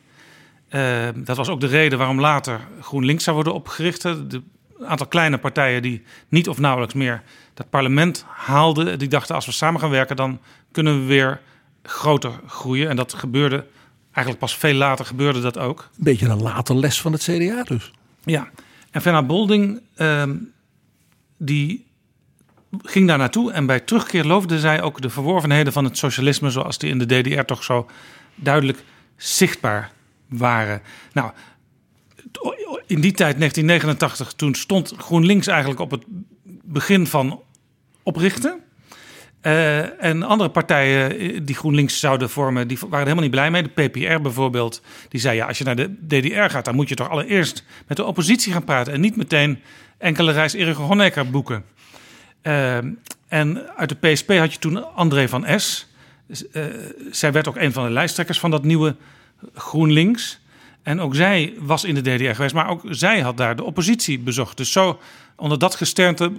Eh, 0.76 1.08
dat 1.16 1.38
was 1.38 1.50
ook 1.50 1.60
de 1.60 1.68
reden 1.68 1.98
waarom 1.98 2.20
later 2.20 2.60
GroenLinks 2.82 3.24
zou 3.24 3.36
worden 3.36 3.54
opgericht. 3.54 4.02
De 4.02 4.42
een 4.80 4.88
aantal 4.88 5.08
kleine 5.08 5.38
partijen 5.38 5.82
die 5.82 6.04
niet 6.28 6.50
of 6.50 6.58
nauwelijks 6.58 6.94
meer 6.94 7.24
dat 7.54 7.70
parlement 7.70 8.26
haalden. 8.28 9.00
Die 9.00 9.08
dachten 9.08 9.36
als 9.36 9.46
we 9.46 9.52
samen 9.52 9.80
gaan 9.80 9.90
werken 9.90 10.16
dan 10.16 10.40
kunnen 10.72 11.00
we 11.00 11.06
weer 11.06 11.42
groter 11.84 12.32
groeien. 12.48 12.90
En 12.90 12.96
dat 12.96 13.14
gebeurde 13.14 13.66
eigenlijk 14.06 14.40
pas 14.40 14.58
veel 14.58 14.74
later 14.74 15.06
gebeurde 15.06 15.42
dat 15.42 15.58
ook. 15.58 15.90
Een 15.98 16.04
beetje 16.04 16.28
een 16.28 16.42
late 16.42 16.76
les 16.76 17.02
van 17.02 17.12
het 17.12 17.24
CDA 17.24 17.64
dus. 17.64 17.92
Ja, 18.24 18.50
en 18.92 19.02
Venna 19.02 19.24
Bolding 19.24 19.82
ehm, 19.96 20.36
die 21.38 21.86
ging 22.82 23.08
daar 23.08 23.18
naartoe 23.18 23.52
en 23.52 23.66
bij 23.66 23.80
terugkeer 23.80 24.26
loofde 24.26 24.60
zij 24.60 24.82
ook 24.82 25.02
de 25.02 25.10
verworvenheden 25.10 25.74
van 25.74 25.84
het 25.84 25.98
socialisme 25.98 26.50
zoals 26.50 26.78
die 26.78 26.90
in 26.90 26.98
de 26.98 27.22
DDR 27.22 27.42
toch 27.42 27.64
zo 27.64 27.90
duidelijk 28.36 28.84
zichtbaar 29.16 29.94
waren. 30.28 30.82
Nou, 31.14 31.32
in 32.88 33.02
die 33.02 33.12
tijd, 33.12 33.38
1989, 33.38 34.34
toen 34.34 34.56
stond 34.56 34.94
GroenLinks 34.98 35.48
eigenlijk 35.48 35.80
op 35.80 35.92
het 35.92 36.04
begin 36.64 37.08
van 37.08 37.42
oprichten. 38.04 38.60
Eh, 39.46 40.04
en 40.04 40.24
andere 40.24 40.50
partijen 40.50 41.20
eh, 41.20 41.40
die 41.44 41.56
GroenLinks 41.56 42.00
zouden 42.00 42.30
vormen, 42.30 42.68
die 42.68 42.78
waren 42.80 43.00
helemaal 43.00 43.24
niet 43.24 43.32
blij 43.32 43.52
mee. 43.52 43.64
De 43.64 43.88
PPR 43.88 44.22
bijvoorbeeld, 44.22 44.82
die 45.10 45.20
zei 45.20 45.36
ja, 45.36 45.48
als 45.48 45.58
je 45.58 45.64
naar 45.64 45.76
de 45.76 46.06
DDR 46.08 46.50
gaat, 46.50 46.66
dan 46.66 46.76
moet 46.76 46.90
je 46.90 46.96
toch 46.96 47.10
allereerst 47.10 47.64
met 47.88 47.98
de 47.98 48.04
oppositie 48.04 48.54
gaan 48.54 48.64
praten 48.64 48.94
en 48.94 49.02
niet 49.02 49.16
meteen 49.16 49.60
enkele 49.98 50.32
reis 50.32 50.54
Erik 50.54 50.76
Honecker 50.76 51.30
boeken. 51.30 51.66
Eh, 52.42 52.78
en 53.28 53.76
uit 53.78 53.90
de 53.90 53.96
PSP 53.96 54.32
had 54.32 54.54
je 54.54 54.60
toen 54.60 54.96
André 54.96 55.28
van 55.28 55.60
S. 55.60 55.88
Zij 57.12 57.32
werd 57.32 57.48
ook 57.48 57.58
een 57.58 57.74
van 57.74 57.86
de 57.86 57.92
lijsttrekkers 57.92 58.40
van 58.40 58.52
dat 58.52 58.64
nieuwe 58.64 58.96
GroenLinks. 59.54 60.40
En 60.84 61.00
ook 61.00 61.16
zij 61.16 61.54
was 61.60 61.84
in 61.84 61.96
de 61.96 62.02
DDR 62.02 62.36
geweest, 62.36 62.54
maar 62.54 62.70
ook 62.70 62.82
zij 62.90 63.22
had 63.22 63.38
daar 63.38 63.56
de 63.56 63.64
oppositie 63.64 64.20
bezocht. 64.20 64.58
Dus 64.58 64.72
zo 64.72 65.00
onder 65.36 65.60
dat 65.60 65.76
gesternte 65.76 66.32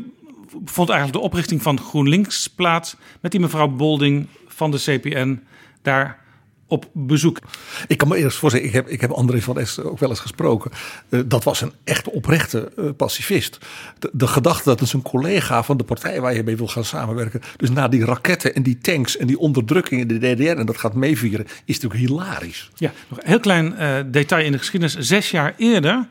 vond 0.65 0.89
eigenlijk 0.89 1.19
de 1.19 1.25
oprichting 1.25 1.63
van 1.63 1.81
GroenLinks 1.81 2.49
plaats 2.49 2.97
met 3.21 3.31
die 3.31 3.41
mevrouw 3.41 3.69
Bolding 3.69 4.27
van 4.49 4.71
de 4.71 4.79
CPN 4.79 5.43
daar 5.83 6.25
op 6.67 6.89
bezoek. 6.93 7.39
Ik 7.87 7.99
kan 7.99 8.09
me 8.09 8.17
eerst 8.17 8.37
voorstellen, 8.37 8.69
ik 8.69 8.75
heb, 8.75 8.89
ik 8.89 9.01
heb 9.01 9.11
André 9.11 9.41
van 9.41 9.67
S 9.67 9.79
ook 9.79 9.99
wel 9.99 10.09
eens 10.09 10.21
gesproken. 10.21 10.71
Eh, 11.09 11.21
dat 11.27 11.45
was 11.45 11.61
een 11.61 11.73
echt 11.85 12.09
oprechte 12.09 12.73
eh, 12.77 12.85
pacifist. 12.97 13.59
De, 13.99 14.11
de 14.13 14.27
gedachte 14.27 14.75
dat 14.75 14.93
een 14.93 15.03
collega 15.03 15.63
van 15.63 15.77
de 15.77 15.85
partij 15.85 16.21
waar 16.21 16.35
je 16.35 16.43
mee 16.43 16.57
wil 16.57 16.69
gaan 16.69 16.85
samenwerken. 16.85 17.41
Dus 17.57 17.71
na 17.71 17.89
die 17.89 18.05
raketten 18.05 18.55
en 18.55 18.63
die 18.63 18.79
tanks 18.79 19.17
en 19.17 19.27
die 19.27 19.39
onderdrukking 19.39 20.01
in 20.01 20.09
de 20.09 20.19
DDR 20.19 20.59
en 20.59 20.67
dat 20.67 20.79
gaat 20.79 20.95
meevieren, 20.95 21.47
is 21.65 21.81
natuurlijk 21.81 22.01
hilarisch. 22.11 22.71
Ja, 22.75 22.93
nog 23.09 23.19
een 23.19 23.29
heel 23.29 23.41
klein 23.41 23.75
eh, 23.75 23.97
detail 24.07 24.45
in 24.45 24.53
de 24.53 24.59
geschiedenis. 24.59 24.97
Zes 24.99 25.31
jaar 25.31 25.55
eerder 25.57 26.09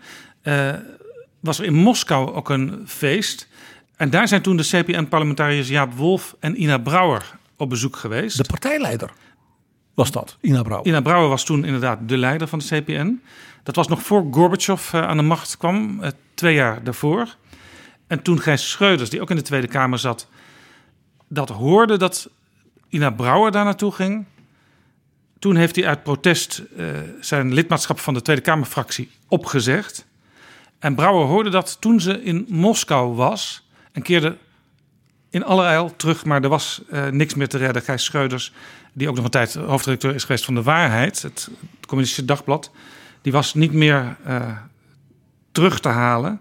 was 1.39 1.60
er 1.60 1.65
in 1.65 1.74
Moskou 1.74 2.34
ook 2.34 2.50
een 2.50 2.84
feest. 2.86 3.48
En 3.96 4.10
daar 4.10 4.28
zijn 4.28 4.41
toen 4.41 4.58
de 4.58 4.63
CPN-parlementariërs 4.63 5.68
Jaap 5.68 5.94
Wolf 5.94 6.36
en 6.39 6.62
Ina 6.62 6.78
Brouwer 6.78 7.36
op 7.58 7.70
bezoek 7.70 7.96
geweest. 7.96 8.38
De 8.38 8.44
partijleider 8.44 9.10
was 9.95 10.12
dat, 10.12 10.38
Ina 10.41 10.62
Brouwer. 10.62 10.88
Ina 10.88 11.01
Brouwer 11.01 11.29
was 11.29 11.43
toen 11.43 11.65
inderdaad 11.65 11.99
de 12.10 12.17
leider 12.17 12.47
van 12.47 12.60
de 12.60 12.65
CPN. 12.65 13.21
Dat 13.63 13.75
was 13.75 13.88
nog 13.88 14.03
voor 14.03 14.27
Gorbachev 14.31 14.93
eh, 14.93 15.08
aan 15.08 15.17
de 15.17 15.23
macht 15.23 15.58
kwam, 15.58 16.03
eh, 16.03 16.10
twee 16.34 16.53
jaar 16.53 16.84
daarvoor. 16.84 17.36
En 18.08 18.21
toen 18.21 18.39
Gijs 18.39 18.69
Schreuders, 18.69 19.10
die 19.10 19.21
ook 19.21 19.29
in 19.29 19.36
de 19.36 19.41
Tweede 19.41 19.67
Kamer 19.67 19.99
zat, 19.99 20.27
dat 21.27 21.49
hoorde 21.49 21.97
dat 21.97 22.29
Ina 22.89 23.10
Brouwer 23.10 23.51
daar 23.51 23.63
naartoe 23.63 23.91
ging. 23.91 24.25
Toen 25.39 25.55
heeft 25.55 25.75
hij 25.75 25.88
uit 25.88 26.03
protest 26.03 26.63
eh, 26.77 26.86
zijn 27.19 27.53
lidmaatschap 27.53 27.99
van 27.99 28.13
de 28.13 28.21
Tweede 28.21 28.41
Kamerfractie 28.41 29.12
opgezegd. 29.27 30.05
En 30.79 30.95
Brouwer 30.95 31.25
hoorde 31.25 31.49
dat 31.49 31.77
toen 31.81 31.99
ze 31.99 32.23
in 32.23 32.45
Moskou 32.49 33.15
was 33.15 33.67
en 33.91 34.01
keerde 34.01 34.38
in 35.29 35.43
allerijl 35.43 35.95
terug, 35.95 36.25
maar 36.25 36.43
er 36.43 36.49
was 36.49 36.81
niks 37.12 37.34
meer 37.34 37.47
te 37.47 37.58
redden. 37.58 37.81
Gijs 37.81 38.03
Schreuders, 38.03 38.53
die 38.95 39.10
ook 39.10 39.15
nog 39.15 39.25
een 39.25 39.31
tijd 39.31 39.53
hoofdredacteur 39.53 40.15
is 40.15 40.21
geweest 40.21 40.45
van 40.45 40.55
De 40.55 40.63
Waarheid, 40.63 41.21
het, 41.21 41.49
het 41.77 41.86
communistische 41.88 42.25
dagblad, 42.25 42.71
die 43.21 43.31
was 43.31 43.53
niet 43.53 43.73
meer 43.73 44.17
eh, 44.23 44.58
terug 45.51 45.79
te 45.79 45.89
halen. 45.89 46.39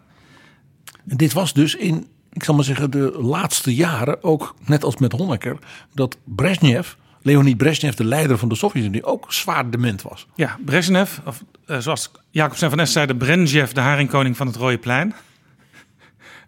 En 1.08 1.16
dit 1.16 1.32
was 1.32 1.52
dus 1.52 1.74
in, 1.74 2.06
ik 2.32 2.44
zal 2.44 2.54
maar 2.54 2.64
zeggen, 2.64 2.90
de 2.90 3.12
laatste 3.20 3.74
jaren 3.74 4.22
ook, 4.22 4.54
net 4.64 4.84
als 4.84 4.96
met 4.96 5.12
Honecker, 5.12 5.58
dat 5.92 6.16
Brezhnev, 6.24 6.92
Leonid 7.22 7.56
Brezhnev, 7.56 7.94
de 7.94 8.04
leider 8.04 8.38
van 8.38 8.48
de 8.48 8.54
Sovjet-Unie, 8.54 9.04
ook 9.04 9.32
zwaar 9.32 9.70
dement 9.70 10.02
was. 10.02 10.26
Ja, 10.34 10.58
Brezhnev, 10.64 11.18
of 11.24 11.44
eh, 11.66 11.78
zoals 11.78 12.10
Jacob 12.30 12.56
van 12.56 12.80
Es 12.80 12.92
zei, 12.92 13.06
de 13.06 13.16
Brezhnev, 13.16 13.72
de 13.72 13.80
haringkoning 13.80 14.36
van 14.36 14.46
het 14.46 14.56
Rode 14.56 14.78
Plein. 14.78 15.14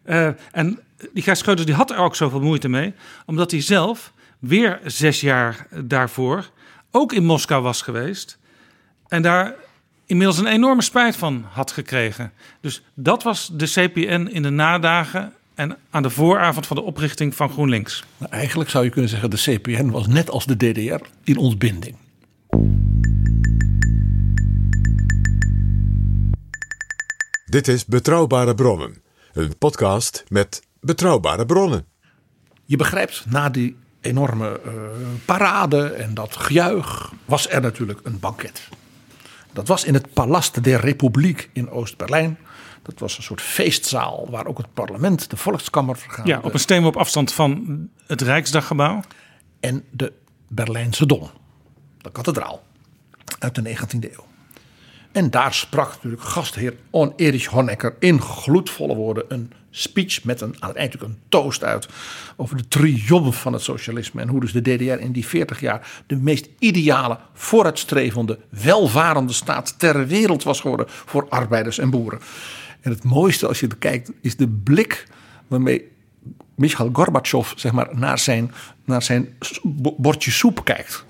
Eh, 0.03 0.29
en 0.53 0.79
die 1.13 1.23
Gijs 1.23 1.39
Schreuders 1.39 1.67
die 1.67 1.77
had 1.77 1.91
er 1.91 1.97
ook 1.97 2.17
zoveel 2.17 2.41
moeite 2.41 2.69
mee, 2.69 2.95
omdat 3.25 3.51
hij 3.51 3.61
zelf 3.61 4.13
weer 4.39 4.81
zes 4.85 5.21
jaar 5.21 5.67
daarvoor 5.85 6.51
ook 6.91 7.13
in 7.13 7.25
Moskou 7.25 7.63
was 7.63 7.83
geweest. 7.83 8.39
En 9.09 9.23
daar 9.23 9.55
inmiddels 10.07 10.39
een 10.39 10.47
enorme 10.47 10.83
spijt 10.83 11.17
van 11.17 11.45
had 11.51 11.71
gekregen. 11.71 12.33
Dus 12.61 12.83
dat 12.95 13.23
was 13.23 13.51
de 13.53 13.67
CPN 13.67 14.29
in 14.33 14.43
de 14.43 14.51
nadagen 14.51 15.33
en 15.55 15.77
aan 15.91 16.03
de 16.03 16.11
vooravond 16.11 16.67
van 16.67 16.77
de 16.77 16.83
oprichting 16.83 17.35
van 17.35 17.51
GroenLinks. 17.51 18.05
Nou, 18.19 18.33
eigenlijk 18.33 18.71
zou 18.71 18.85
je 18.85 18.91
kunnen 18.91 19.11
zeggen, 19.11 19.31
de 19.31 19.37
CPN 19.37 19.91
was 19.91 20.07
net 20.07 20.31
als 20.31 20.47
de 20.47 20.57
DDR 20.57 21.05
in 21.25 21.37
ontbinding. 21.37 21.97
Dit 27.47 27.69
is 27.69 27.85
Betrouwbare 27.85 28.55
Bronnen, 28.55 29.03
een 29.33 29.59
podcast 29.59 30.25
met 30.29 30.63
betrouwbare 30.81 31.47
bronnen. 31.47 31.87
Je 32.65 32.77
begrijpt, 32.77 33.25
na 33.29 33.49
die 33.49 33.77
enorme 34.07 34.61
uh, 34.67 34.73
parade 35.25 35.89
en 35.89 36.15
dat 36.15 36.37
gejuich 36.37 37.13
was 37.25 37.51
er 37.51 37.61
natuurlijk 37.61 38.01
een 38.03 38.19
banket. 38.19 38.69
Dat 39.53 39.69
was 39.69 39.85
in 39.85 39.95
het 39.95 40.13
Palast 40.13 40.65
der 40.65 40.81
Republiek 40.81 41.51
in 41.53 41.71
Oost-Berlijn. 41.71 42.39
Dat 42.83 42.99
was 42.99 43.17
een 43.17 43.23
soort 43.23 43.41
feestzaal 43.41 44.27
waar 44.31 44.47
ook 44.47 44.59
het 44.59 44.75
parlement, 44.75 45.31
de 45.31 45.37
Volkskammer 45.37 45.97
vergaderde. 45.97 46.31
Ja, 46.31 46.47
op 46.47 46.53
een 46.53 46.61
steenworp 46.61 46.97
afstand 46.97 47.33
van 47.33 47.79
het 48.07 48.21
Rijksdaggebouw. 48.21 49.01
En 49.61 49.85
de 49.91 50.13
Berlijnse 50.49 51.07
Dom, 51.07 51.31
de 51.99 52.11
kathedraal 52.11 52.63
uit 53.39 53.55
de 53.55 53.77
19e 53.77 54.13
eeuw. 54.13 54.27
En 55.13 55.31
daar 55.31 55.55
sprak 55.55 55.89
natuurlijk 55.95 56.23
gastheer 56.23 56.75
On 56.91 57.13
Erich 57.17 57.47
Honecker 57.47 57.97
in 57.99 58.23
gloedvolle 58.23 58.95
woorden 58.95 59.25
een 59.29 59.53
speech 59.77 60.25
met 60.25 60.41
een, 60.41 60.55
aan 60.59 60.71
het 60.75 61.03
een 61.03 61.19
toast 61.29 61.65
uit 61.65 61.89
over 62.37 62.57
de 62.57 62.69
triomf 62.69 63.41
van 63.41 63.53
het 63.53 63.63
socialisme 63.63 64.21
en 64.21 64.29
hoe 64.29 64.41
dus 64.41 64.53
de 64.53 64.61
DDR 64.61 64.83
in 64.83 65.13
die 65.13 65.27
40 65.27 65.61
jaar 65.61 66.03
de 66.07 66.17
meest 66.17 66.49
ideale, 66.59 67.19
vooruitstrevende, 67.35 68.39
welvarende 68.49 69.33
staat 69.33 69.79
ter 69.79 70.07
wereld 70.07 70.43
was 70.43 70.61
geworden 70.61 70.87
voor 70.89 71.29
arbeiders 71.29 71.79
en 71.79 71.91
boeren. 71.91 72.21
En 72.81 72.91
het 72.91 73.05
mooiste 73.05 73.47
als 73.47 73.61
je 73.61 73.69
er 73.69 73.77
kijkt 73.77 74.13
is 74.21 74.37
de 74.37 74.49
blik 74.49 75.07
waarmee 75.47 75.89
Michail 76.55 76.91
Gorbachev 76.93 77.53
zeg 77.57 77.73
maar, 77.73 77.89
naar, 77.93 78.19
zijn, 78.19 78.53
naar 78.85 79.03
zijn 79.03 79.37
bordje 79.97 80.31
soep 80.31 80.65
kijkt. 80.65 81.05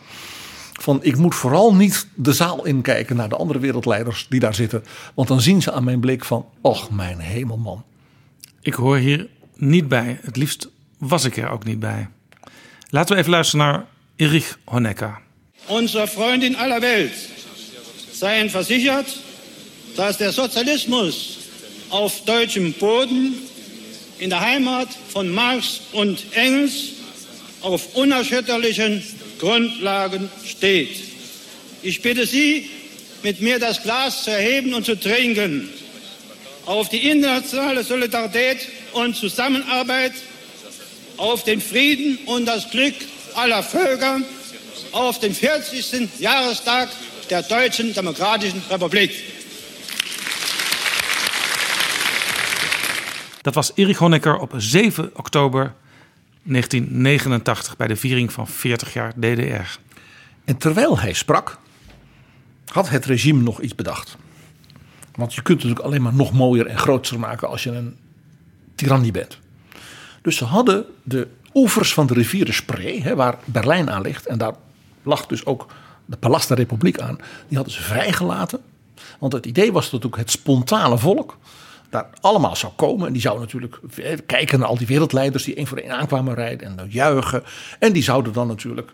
Van 0.73 0.99
ik 1.03 1.17
moet 1.17 1.35
vooral 1.35 1.75
niet 1.75 2.09
de 2.15 2.33
zaal 2.33 2.67
inkijken 2.67 3.17
naar 3.17 3.29
de 3.29 3.37
andere 3.37 3.59
wereldleiders 3.59 4.27
die 4.29 4.41
daar 4.41 4.55
zitten. 4.55 4.85
Want 5.15 5.29
dan 5.29 5.41
zien 5.41 5.63
ze 5.63 5.73
aan 5.73 5.85
mijn 5.85 6.01
blik 6.01 6.25
van, 6.25 6.47
och 6.61 6.91
mijn 6.91 7.19
hemelman. 7.19 7.85
Ik 8.67 8.75
hoor 8.75 8.97
hier 8.97 9.27
niet 9.57 9.89
bij. 9.89 10.19
Het 10.23 10.37
liefst 10.37 10.69
was 10.99 11.25
ik 11.25 11.37
er 11.37 11.51
ook 11.51 11.65
niet 11.65 11.79
bij. 11.79 12.09
Laten 12.91 13.15
we 13.15 13.21
even 13.21 13.33
luisteren 13.33 13.67
naar 13.67 13.87
Erich 14.17 14.59
Honecker. 14.65 15.19
Onze 15.67 16.07
Freund 16.07 16.43
in 16.43 16.57
aller 16.57 16.81
Welt 16.81 17.13
seien 18.13 18.51
versichert, 18.51 19.19
dass 19.95 20.17
der 20.17 20.33
Sozialismus 20.33 21.39
auf 21.89 22.25
deutschem 22.25 22.75
Boden 22.79 23.35
in 24.17 24.29
der 24.29 24.41
Heimat 24.41 24.89
von 25.09 25.29
Marx 25.29 25.81
und 25.93 26.25
Engels 26.31 26.93
auf 27.61 27.95
unerschütterlichen 27.95 29.03
Grundlagen 29.39 30.29
steht. 30.45 31.03
Ich 31.83 32.03
bitte 32.03 32.27
Sie, 32.27 32.71
mit 33.23 33.41
mir 33.41 33.59
das 33.59 33.83
Glas 33.83 34.25
zu 34.25 34.31
erheben 34.31 34.75
und 34.75 34.85
zu 34.85 34.99
trinken 34.99 35.69
auf 36.67 36.89
die 36.89 37.09
internationale 37.11 37.85
Solidarität 37.85 38.69
und 38.93 39.17
Zusammenarbeit, 39.17 40.13
auf 41.17 41.45
den 41.45 41.61
Frieden 41.61 42.19
und 42.27 42.47
das 42.47 42.71
Glück 42.71 42.95
aller 43.35 43.63
Völker, 43.63 44.21
auf 44.93 45.19
den 45.21 45.35
40. 45.35 46.19
Jahrestag 46.19 46.89
der 47.31 47.43
Deutschen 47.43 47.95
Demokratischen 47.95 48.63
Republik. 48.71 49.11
Dat 53.43 53.55
was 53.55 53.73
Erich 53.77 53.99
Honecker 53.99 54.39
op 54.39 54.55
7 54.57 55.11
oktober 55.15 55.75
1989 56.43 57.77
bij 57.77 57.87
de 57.87 57.97
viering 57.97 58.33
van 58.33 58.49
40 58.49 58.93
jaar 58.93 59.13
DDR. 59.13 59.79
En 60.45 60.57
terwijl 60.57 60.99
hij 60.99 61.13
sprak, 61.13 61.59
had 62.73 62.89
het 62.89 63.05
regime 63.05 63.43
nog 63.43 63.61
iets 63.61 63.75
bedacht. 63.75 64.17
Want 65.17 65.35
je 65.35 65.43
kunt 65.43 65.63
het 65.63 65.69
natuurlijk 65.69 65.95
alleen 65.95 66.03
maar 66.03 66.15
nog 66.15 66.33
mooier 66.33 66.67
en 66.67 66.79
groter 66.79 67.19
maken 67.19 67.49
als 67.49 67.63
je 67.63 67.71
een 67.71 67.97
tirannie 68.75 69.13
bent. 69.13 69.39
Dus 70.23 70.37
ze 70.37 70.45
hadden 70.45 70.85
de 71.03 71.29
oevers 71.55 71.95
van 71.95 72.07
de 72.07 72.15
rivier 72.15 72.45
de 72.45 72.53
Spree, 72.53 73.03
hè, 73.03 73.15
waar 73.15 73.39
Berlijn 73.45 73.91
aan 73.91 74.03
ligt, 74.03 74.27
en 74.27 74.39
daar 74.39 74.55
lag 75.03 75.27
dus 75.27 75.47
ook 75.47 75.67
de 76.05 76.17
Palast 76.17 76.49
der 76.49 76.57
Republiek 76.57 77.01
aan, 77.01 77.19
die 77.49 77.57
hadden 77.57 77.75
ze 77.75 77.83
vrijgelaten. 77.83 78.61
Want 79.19 79.33
het 79.33 79.47
idee 79.47 79.73
was 79.73 79.91
dat 79.91 80.07
ook 80.07 80.17
het 80.17 80.31
spontane 80.31 80.99
volk 80.99 81.37
daar 81.91 82.07
allemaal 82.21 82.57
zou 82.57 82.73
komen. 82.77 83.07
En 83.07 83.13
die 83.13 83.23
zouden 83.23 83.45
natuurlijk 83.45 83.79
kijken 84.27 84.59
naar 84.59 84.69
al 84.69 84.79
die 84.79 84.87
wereldleiders 84.87 85.45
die 85.45 85.55
één 85.55 85.67
voor 85.67 85.79
één 85.79 85.97
aankwamen 85.97 86.35
rijden 86.35 86.79
en 86.79 86.87
juichen. 86.91 87.43
En 87.79 87.93
die 87.93 88.03
zouden 88.03 88.33
dan 88.33 88.47
natuurlijk 88.47 88.93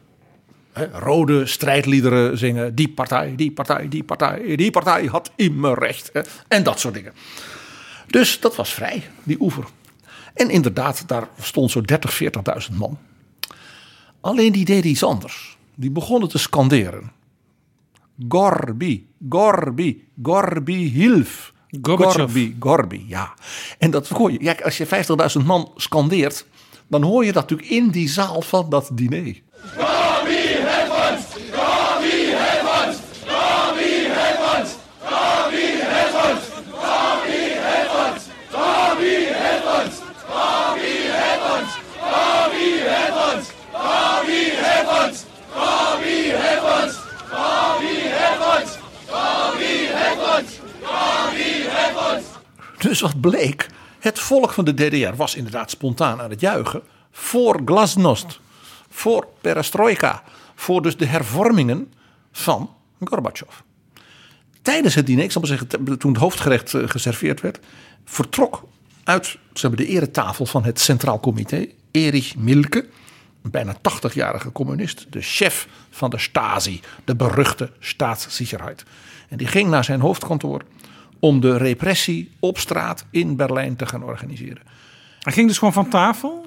rode 0.92 1.46
strijdliederen 1.46 2.38
zingen. 2.38 2.74
Die 2.74 2.88
partij, 2.88 3.32
die 3.36 3.52
partij, 3.52 3.88
die 3.88 4.04
partij, 4.04 4.56
die 4.56 4.70
partij 4.70 5.04
had 5.04 5.30
immer 5.36 5.78
recht. 5.78 6.12
En 6.48 6.62
dat 6.62 6.80
soort 6.80 6.94
dingen. 6.94 7.12
Dus 8.06 8.40
dat 8.40 8.56
was 8.56 8.72
vrij, 8.72 9.02
die 9.22 9.40
oever. 9.40 9.64
En 10.34 10.50
inderdaad, 10.50 11.08
daar 11.08 11.28
stond 11.40 11.70
zo'n 11.70 11.82
30, 11.82 12.22
40.000 12.70 12.76
man. 12.76 12.98
Alleen 14.20 14.52
die 14.52 14.64
deden 14.64 14.90
iets 14.90 15.04
anders. 15.04 15.56
Die 15.74 15.90
begonnen 15.90 16.28
te 16.28 16.38
scanderen. 16.38 17.12
Gorbi, 18.28 19.06
Gorbi, 19.28 20.08
Gorbi, 20.22 20.90
hilf. 20.90 21.52
Gorbachev. 21.82 22.16
Gorbi, 22.16 22.56
Gorbi, 22.58 23.04
ja. 23.08 23.34
En 23.78 23.90
dat 23.90 24.08
hoor 24.08 24.32
je. 24.32 24.42
Ja, 24.42 24.56
als 24.64 24.76
je 24.76 24.86
50.000 25.40 25.46
man 25.46 25.72
scandeert, 25.76 26.46
dan 26.88 27.02
hoor 27.02 27.24
je 27.24 27.32
dat 27.32 27.42
natuurlijk 27.42 27.70
in 27.70 27.90
die 27.90 28.08
zaal 28.08 28.42
van 28.42 28.70
dat 28.70 28.90
diner. 28.94 29.40
Dus 52.82 53.00
wat 53.00 53.20
bleek, 53.20 53.66
het 53.98 54.18
volk 54.18 54.52
van 54.52 54.64
de 54.64 54.74
DDR 54.74 55.16
was 55.16 55.34
inderdaad 55.34 55.70
spontaan 55.70 56.20
aan 56.20 56.30
het 56.30 56.40
juichen 56.40 56.82
voor 57.10 57.60
glasnost, 57.64 58.40
voor 58.88 59.26
perestroika, 59.40 60.22
voor 60.54 60.82
dus 60.82 60.96
de 60.96 61.06
hervormingen 61.06 61.92
van 62.32 62.70
Gorbachev. 63.04 63.50
Tijdens 64.62 64.94
het 64.94 65.06
diner, 65.06 65.24
ik 65.24 65.32
zal 65.32 65.40
maar 65.40 65.58
zeggen, 65.58 65.98
toen 65.98 66.12
het 66.12 66.20
hoofdgerecht 66.20 66.74
eh, 66.74 66.88
geserveerd 66.88 67.40
werd, 67.40 67.58
vertrok 68.04 68.64
uit 69.04 69.38
ze 69.54 69.74
de 69.74 69.86
eretafel 69.86 70.46
van 70.46 70.64
het 70.64 70.80
Centraal 70.80 71.20
Comité 71.20 71.66
Erich 71.90 72.36
Milke, 72.36 72.86
een 73.42 73.50
bijna 73.50 73.76
80-jarige 73.76 74.52
communist, 74.52 75.06
de 75.10 75.20
chef 75.20 75.68
van 75.90 76.10
de 76.10 76.18
Stasi, 76.18 76.80
de 77.04 77.16
beruchte 77.16 77.70
staatssicherheid. 77.78 78.84
En 79.28 79.36
die 79.36 79.46
ging 79.46 79.70
naar 79.70 79.84
zijn 79.84 80.00
hoofdkantoor 80.00 80.62
om 81.22 81.40
de 81.40 81.56
repressie 81.56 82.30
op 82.38 82.58
straat 82.58 83.04
in 83.10 83.36
Berlijn 83.36 83.76
te 83.76 83.86
gaan 83.86 84.04
organiseren. 84.04 84.62
Hij 85.18 85.32
ging 85.32 85.48
dus 85.48 85.58
gewoon 85.58 85.72
van 85.72 85.88
tafel. 85.88 86.46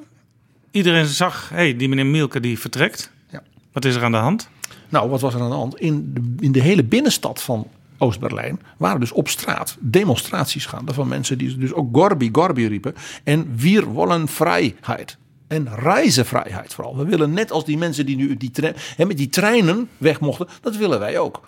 Iedereen 0.72 1.06
zag, 1.06 1.50
hé, 1.50 1.56
hey, 1.56 1.76
die 1.76 1.90
meneer 1.90 2.06
Mielke 2.06 2.40
die 2.40 2.60
vertrekt. 2.60 3.12
Ja. 3.30 3.44
Wat 3.72 3.86
is 3.86 3.96
er 3.96 4.04
aan 4.04 4.12
de 4.12 4.18
hand? 4.18 4.50
Nou, 4.90 5.10
wat 5.10 5.22
was 5.22 5.34
er 5.34 5.42
aan 5.42 5.50
de 5.50 5.56
hand? 5.56 5.80
In 5.80 6.14
de, 6.14 6.36
in 6.40 6.52
de 6.52 6.62
hele 6.62 6.84
binnenstad 6.84 7.42
van 7.42 7.68
Oost-Berlijn 7.98 8.60
waren 8.78 9.00
dus 9.00 9.12
op 9.12 9.28
straat 9.28 9.78
demonstraties 9.80 10.66
gaande 10.66 10.94
van 10.94 11.08
mensen 11.08 11.38
die 11.38 11.58
dus 11.58 11.74
ook 11.74 11.96
Gorbi, 11.96 12.30
Gorbi 12.32 12.68
riepen. 12.68 12.96
En 13.24 13.56
wir 13.56 13.86
wollen 13.86 14.28
Freiheit. 14.28 15.18
En 15.48 15.76
reizevrijheid 15.76 16.74
vooral. 16.74 16.98
We 16.98 17.06
willen 17.06 17.34
net 17.34 17.52
als 17.52 17.66
die 17.66 17.78
mensen 17.78 18.06
die 18.06 18.16
nu 18.16 18.38
die 18.38 18.52
met 18.98 19.18
die 19.18 19.30
treinen 19.30 19.90
weg 19.98 20.20
mochten, 20.20 20.48
dat 20.62 20.76
willen 20.76 21.00
wij 21.00 21.20
ook. 21.20 21.42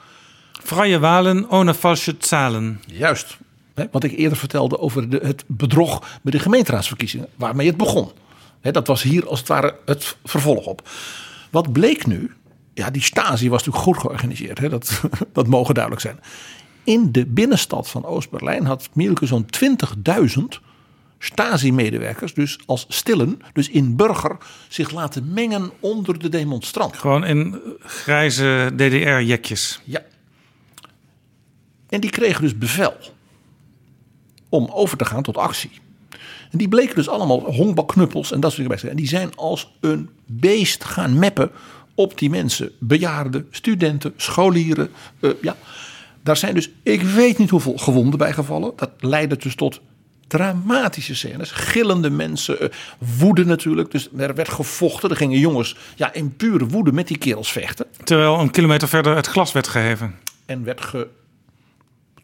Vrije 0.64 1.00
walen 1.00 1.50
ohne 1.50 1.74
falsche 1.74 2.16
zahlen. 2.20 2.82
Juist. 2.86 3.38
Wat 3.92 4.04
ik 4.04 4.12
eerder 4.12 4.38
vertelde 4.38 4.80
over 4.80 5.10
de, 5.10 5.20
het 5.24 5.44
bedrog 5.48 6.20
bij 6.22 6.32
de 6.32 6.40
gemeenteraadsverkiezingen, 6.40 7.28
waarmee 7.36 7.68
het 7.68 7.78
begon. 7.78 8.12
Dat 8.62 8.88
was 8.88 9.02
hier 9.02 9.28
als 9.28 9.40
het 9.40 9.48
ware 9.48 9.76
het 9.86 10.18
vervolg 10.24 10.66
op. 10.66 10.90
Wat 11.50 11.72
bleek 11.72 12.06
nu? 12.06 12.34
Ja, 12.74 12.90
die 12.90 13.02
Stasi 13.02 13.50
was 13.50 13.66
natuurlijk 13.66 13.86
goed 13.86 13.98
georganiseerd. 13.98 14.70
Dat, 14.70 15.02
dat 15.34 15.48
mogen 15.48 15.74
duidelijk 15.74 16.04
zijn. 16.04 16.20
In 16.84 17.12
de 17.12 17.26
binnenstad 17.26 17.90
van 17.90 18.06
Oost-Berlijn 18.06 18.66
had 18.66 18.90
Mielke 18.94 19.26
zo'n 19.26 19.46
20.000 20.30 20.44
Stasi-medewerkers, 21.20 22.34
dus 22.34 22.60
als 22.66 22.86
stillen, 22.88 23.42
dus 23.54 23.70
in 23.70 23.96
burger, 23.96 24.38
zich 24.68 24.92
laten 24.92 25.34
mengen 25.34 25.72
onder 25.80 26.20
de 26.20 26.30
demonstranten. 26.30 27.00
Gewoon 27.00 27.26
in 27.26 27.62
grijze 27.80 28.72
DDR-jekjes. 28.76 29.82
Ja. 29.84 30.02
En 31.90 32.00
die 32.00 32.10
kregen 32.10 32.42
dus 32.42 32.58
bevel 32.58 32.96
om 34.50 34.70
over 34.72 34.98
te 34.98 35.06
gaan 35.06 35.24
tot 35.24 35.38
actie. 35.38 35.72
En 36.52 36.58
die 36.58 36.68
bleken 36.68 36.96
dus 36.96 37.10
allemaal 37.10 37.40
honkbalknuppels 37.40 38.32
en 38.32 38.40
dat 38.40 38.52
soort 38.52 38.70
dingen. 38.70 38.90
En 38.90 38.96
die 38.96 39.08
zijn 39.08 39.36
als 39.36 39.74
een 39.80 40.10
beest 40.26 40.84
gaan 40.84 41.20
meppen 41.20 41.52
op 41.96 42.18
die 42.18 42.30
mensen. 42.30 42.72
Bejaarden, 42.80 43.48
studenten, 43.52 44.14
scholieren. 44.18 44.90
Uh, 45.20 45.32
ja. 45.42 45.56
Daar 46.24 46.38
zijn 46.38 46.54
dus, 46.54 46.70
ik 46.84 47.02
weet 47.02 47.38
niet 47.38 47.50
hoeveel 47.50 47.78
gewonden 47.78 48.20
bij 48.20 48.34
gevallen. 48.34 48.74
Dat 48.76 48.92
leidde 49.00 49.38
dus 49.38 49.56
tot 49.56 49.82
dramatische 50.28 51.16
scènes. 51.16 51.52
Gillende 51.52 52.10
mensen, 52.10 52.64
uh, 52.64 52.70
woede 53.20 53.46
natuurlijk. 53.46 53.92
Dus 53.92 54.10
er 54.18 54.36
werd 54.36 54.50
gevochten. 54.50 55.10
Er 55.10 55.16
gingen 55.16 55.40
jongens 55.40 55.76
ja, 55.96 56.14
in 56.14 56.36
pure 56.36 56.66
woede 56.66 56.92
met 56.92 57.08
die 57.08 57.18
kerels 57.18 57.52
vechten. 57.52 57.86
Terwijl 58.04 58.40
een 58.40 58.52
kilometer 58.52 58.88
verder 58.88 59.16
het 59.16 59.28
glas 59.28 59.52
werd 59.52 59.68
geheven. 59.68 60.16
En 60.46 60.64
werd 60.64 60.82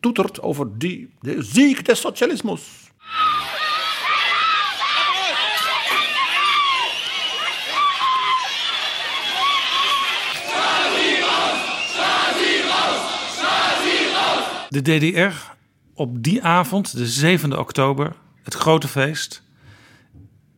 getoeterd 0.04 0.42
over 0.42 0.78
die, 0.78 1.10
de 1.20 1.44
ziek 1.44 1.86
des 1.86 2.00
socialismus. 2.00 2.62
De 14.70 14.82
DDR 14.82 15.52
op 15.94 16.24
die 16.24 16.44
avond, 16.44 16.98
de 16.98 17.39
7e 17.39 17.58
oktober, 17.58 18.16
het 18.44 18.54
grote 18.54 18.88
feest. 18.88 19.44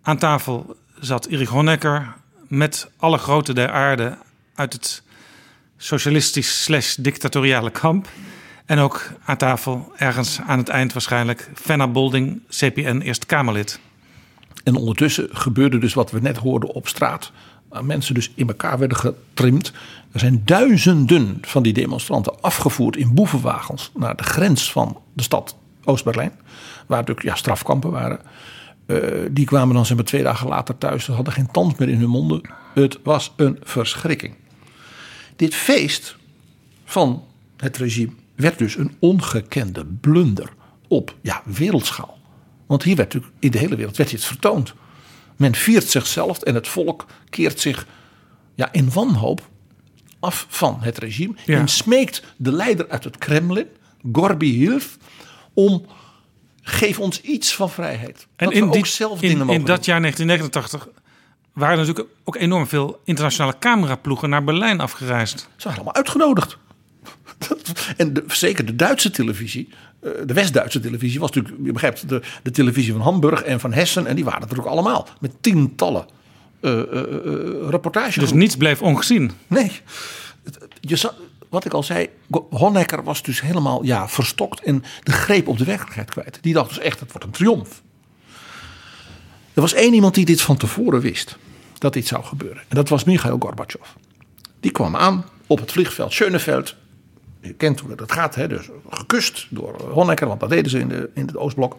Aan 0.01 0.17
tafel 0.17 0.75
zat 0.99 1.25
Erich 1.25 1.49
Honecker 1.49 2.15
met 2.47 2.89
alle 2.97 3.17
groten 3.17 3.55
der 3.55 3.71
aarde 3.71 4.17
uit 4.55 4.73
het 4.73 5.03
socialistisch 5.77 6.63
slash 6.63 6.95
dictatoriale 6.95 7.71
kamp. 7.71 8.07
En 8.65 8.79
ook 8.79 9.11
aan 9.25 9.37
tafel, 9.37 9.91
ergens 9.95 10.39
aan 10.41 10.57
het 10.57 10.69
eind 10.69 10.93
waarschijnlijk, 10.93 11.51
Fenna 11.53 11.87
Bolding, 11.87 12.41
CPN 12.49 12.99
Eerste 12.99 13.25
Kamerlid. 13.25 13.79
En 14.63 14.75
ondertussen 14.75 15.27
gebeurde 15.31 15.77
dus 15.77 15.93
wat 15.93 16.11
we 16.11 16.19
net 16.19 16.37
hoorden 16.37 16.69
op 16.69 16.87
straat. 16.87 17.31
Mensen 17.81 18.13
dus 18.13 18.31
in 18.35 18.47
elkaar 18.47 18.79
werden 18.79 18.97
getrimd. 18.97 19.71
Er 20.11 20.19
zijn 20.19 20.41
duizenden 20.45 21.37
van 21.41 21.63
die 21.63 21.73
demonstranten 21.73 22.41
afgevoerd 22.41 22.95
in 22.95 23.13
boevenwagens 23.13 23.91
naar 23.95 24.15
de 24.15 24.23
grens 24.23 24.71
van 24.71 25.01
de 25.13 25.23
stad 25.23 25.55
Oost-Berlijn. 25.83 26.31
Waar 26.87 26.99
natuurlijk 26.99 27.27
ja, 27.27 27.35
strafkampen 27.35 27.91
waren. 27.91 28.19
Uh, 28.87 28.99
die 29.31 29.45
kwamen 29.45 29.75
dan 29.75 29.85
zeg 29.85 29.95
maar, 29.95 30.05
twee 30.05 30.23
dagen 30.23 30.47
later 30.47 30.77
thuis. 30.77 31.03
Ze 31.03 31.11
hadden 31.11 31.33
geen 31.33 31.51
tand 31.51 31.79
meer 31.79 31.89
in 31.89 31.99
hun 31.99 32.09
monden. 32.09 32.41
Het 32.73 32.99
was 33.03 33.33
een 33.35 33.59
verschrikking. 33.63 34.35
Dit 35.35 35.55
feest 35.55 36.15
van 36.85 37.23
het 37.57 37.77
regime 37.77 38.11
werd 38.35 38.57
dus 38.57 38.77
een 38.77 38.95
ongekende 38.99 39.85
blunder 39.85 40.53
op 40.87 41.15
ja, 41.21 41.41
wereldschaal. 41.45 42.17
Want 42.65 42.83
hier 42.83 42.95
werd 42.95 43.13
natuurlijk 43.13 43.39
in 43.43 43.51
de 43.51 43.57
hele 43.57 43.75
wereld 43.75 43.97
werd 43.97 44.09
dit 44.09 44.23
vertoond. 44.23 44.73
Men 45.35 45.55
viert 45.55 45.89
zichzelf 45.89 46.41
en 46.41 46.55
het 46.55 46.67
volk 46.67 47.05
keert 47.29 47.59
zich 47.59 47.87
ja, 48.55 48.71
in 48.71 48.91
wanhoop 48.91 49.49
af 50.19 50.45
van 50.49 50.77
het 50.81 50.97
regime. 50.97 51.33
En 51.45 51.67
smeekt 51.67 52.23
de 52.37 52.51
leider 52.51 52.89
uit 52.89 53.03
het 53.03 53.17
Kremlin, 53.17 53.67
Gorby 54.11 54.57
Hilf, 54.57 54.97
om 55.53 55.85
geef 56.61 56.99
ons 56.99 57.21
iets 57.21 57.55
van 57.55 57.69
vrijheid. 57.69 58.27
En 58.35 58.51
in, 58.51 58.71
die, 58.71 58.85
zelf 58.85 59.21
in, 59.21 59.49
in 59.49 59.65
dat 59.65 59.85
jaar 59.85 60.01
1989 60.01 60.87
waren 61.53 61.77
natuurlijk 61.77 62.07
ook 62.23 62.35
enorm 62.35 62.67
veel 62.67 63.01
internationale 63.03 63.55
cameraploegen 63.59 64.29
naar 64.29 64.43
Berlijn 64.43 64.79
afgereisd. 64.79 65.39
Ze 65.39 65.47
waren 65.57 65.75
allemaal 65.75 65.95
uitgenodigd. 65.95 66.57
En 67.97 68.23
zeker 68.27 68.65
de 68.65 68.75
Duitse 68.75 69.11
televisie, 69.11 69.69
eh, 69.99 70.11
de 70.25 70.33
West-Duitse 70.33 70.79
televisie, 70.79 71.19
was 71.19 71.31
natuurlijk, 71.31 71.65
je 71.65 71.71
begrijpt, 71.71 72.09
de, 72.09 72.21
de 72.43 72.51
televisie 72.51 72.91
van 72.91 73.01
Hamburg 73.01 73.41
en 73.41 73.59
van 73.59 73.73
Hessen. 73.73 74.07
En 74.07 74.15
die 74.15 74.25
waren 74.25 74.49
er 74.49 74.59
ook 74.59 74.65
allemaal. 74.65 75.07
Met 75.19 75.31
tientallen 75.41 76.05
uh, 76.61 76.71
uh, 76.71 77.69
reportages. 77.69 78.15
Dus 78.15 78.33
niets 78.33 78.57
bleef 78.57 78.81
ongezien. 78.81 79.31
Nee. 79.47 79.71
Je 80.81 81.11
wat 81.49 81.65
ik 81.65 81.73
al 81.73 81.83
zei, 81.83 82.09
Honecker 82.49 83.03
was 83.03 83.23
dus 83.23 83.41
helemaal 83.41 83.83
ja, 83.83 84.07
verstokt 84.07 84.61
en 84.61 84.83
de 85.03 85.11
greep 85.11 85.47
op 85.47 85.57
de 85.57 85.63
werkelijkheid 85.63 86.09
kwijt. 86.09 86.37
Die 86.41 86.53
dacht 86.53 86.69
dus 86.69 86.79
echt, 86.79 86.99
het 86.99 87.11
wordt 87.11 87.25
een 87.25 87.33
triomf. 87.33 87.81
Er 89.53 89.61
was 89.61 89.73
één 89.73 89.93
iemand 89.93 90.15
die 90.15 90.25
dit 90.25 90.41
van 90.41 90.57
tevoren 90.57 91.01
wist, 91.01 91.37
dat 91.77 91.93
dit 91.93 92.07
zou 92.07 92.23
gebeuren. 92.23 92.63
En 92.67 92.75
dat 92.75 92.89
was 92.89 93.03
Mikhail 93.03 93.37
Gorbachev. 93.39 93.87
Die 94.59 94.71
kwam 94.71 94.95
aan 94.95 95.25
op 95.47 95.59
het 95.59 95.71
vliegveld 95.71 96.13
Schöneveld 96.13 96.75
je 97.45 97.53
kent 97.53 97.79
hoe 97.79 97.95
dat 97.95 98.11
gaat, 98.11 98.35
hè? 98.35 98.47
dus 98.47 98.69
gekust 98.89 99.47
door 99.49 99.81
Honecker, 99.81 100.27
want 100.27 100.39
dat 100.39 100.49
deden 100.49 100.71
ze 100.71 100.79
in, 100.79 100.87
de, 100.87 101.09
in 101.13 101.25
het 101.25 101.37
Oostblok. 101.37 101.77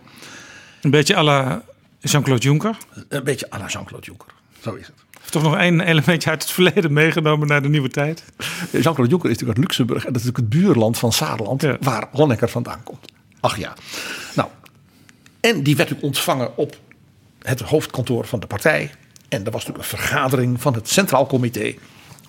Een 0.81 0.91
beetje 0.91 1.17
à 1.17 1.23
la 1.23 1.63
Jean-Claude 2.01 2.43
Juncker? 2.43 2.77
Een 3.09 3.25
beetje 3.25 3.51
à 3.51 3.59
la 3.59 3.67
Jean-Claude 3.67 4.07
Juncker, 4.07 4.29
zo 4.61 4.75
is 4.75 4.87
het. 4.87 4.95
Toch 5.31 5.43
nog 5.43 5.57
één 5.57 5.81
elementje 5.81 6.31
uit 6.31 6.43
het 6.43 6.53
verleden 6.53 6.93
meegenomen 6.93 7.49
naar 7.49 7.63
de 7.63 7.69
nieuwe 7.69 7.89
tijd? 7.89 8.25
Jean-Claude 8.71 9.11
Juncker 9.11 9.31
is 9.31 9.37
natuurlijk 9.39 9.59
uit 9.59 9.59
Luxemburg 9.59 10.05
en 10.05 10.13
dat 10.13 10.23
is 10.23 10.27
natuurlijk 10.27 10.55
het 10.55 10.63
buurland 10.63 10.99
van 10.99 11.13
Saarland, 11.13 11.67
waar 11.81 12.09
Honecker 12.13 12.49
vandaan 12.49 12.83
komt. 12.83 13.13
Ach 13.41 13.59
ja. 13.59 13.75
Nou, 14.35 14.49
en 15.41 15.63
die 15.63 15.77
werd 15.77 15.93
ook 15.93 16.03
ontvangen 16.03 16.57
op 16.57 16.77
het 17.43 17.61
hoofdkantoor 17.61 18.27
van 18.27 18.41
de 18.41 18.47
partij. 18.47 18.91
En 19.29 19.45
er 19.45 19.51
was 19.51 19.67
natuurlijk 19.67 19.93
een 19.93 19.99
vergadering 19.99 20.61
van 20.61 20.75
het 20.75 20.89
Centraal 20.89 21.27
Comité 21.27 21.75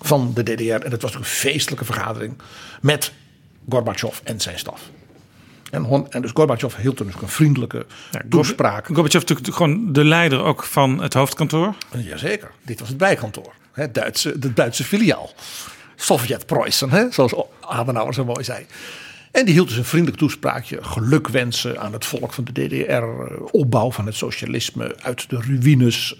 van 0.00 0.32
de 0.34 0.42
DDR. 0.42 0.84
En 0.84 0.90
dat 0.90 1.02
was 1.02 1.14
een 1.14 1.24
feestelijke 1.24 1.84
vergadering 1.84 2.34
met 2.80 3.12
Gorbachev 3.68 4.18
en 4.24 4.40
zijn 4.40 4.58
staf. 4.58 4.80
En, 5.70 6.06
en 6.10 6.22
dus 6.22 6.30
Gorbachev 6.34 6.76
hield 6.76 6.96
toen 6.96 7.06
dus 7.06 7.22
een 7.22 7.28
vriendelijke 7.28 7.86
ja, 8.10 8.20
toespraak. 8.28 8.86
Gorbachev 8.86 9.20
natuurlijk 9.20 9.56
gewoon 9.56 9.92
de 9.92 10.04
leider 10.04 10.42
ook 10.42 10.64
van 10.64 11.02
het 11.02 11.14
hoofdkantoor. 11.14 11.74
Jazeker, 11.98 12.50
dit 12.62 12.80
was 12.80 12.88
het 12.88 12.98
bijkantoor. 12.98 13.52
Het 13.72 13.94
Duitse, 13.94 14.38
de 14.38 14.52
Duitse 14.52 14.84
filiaal. 14.84 15.30
Sovjet-Preußen, 15.96 17.12
zoals 17.12 17.34
Adenauer 17.60 18.14
zo 18.14 18.24
mooi 18.24 18.44
zei. 18.44 18.66
En 19.30 19.44
die 19.44 19.54
hield 19.54 19.68
dus 19.68 19.76
een 19.76 19.84
vriendelijk 19.84 20.18
toespraakje. 20.18 20.78
Gelukwensen 20.80 21.80
aan 21.80 21.92
het 21.92 22.04
volk 22.04 22.32
van 22.32 22.44
de 22.44 22.52
DDR. 22.52 22.92
Eh, 22.92 23.42
opbouw 23.50 23.90
van 23.90 24.06
het 24.06 24.14
socialisme 24.14 24.96
uit 25.02 25.30
de 25.30 25.40
ruïnes 25.40 26.16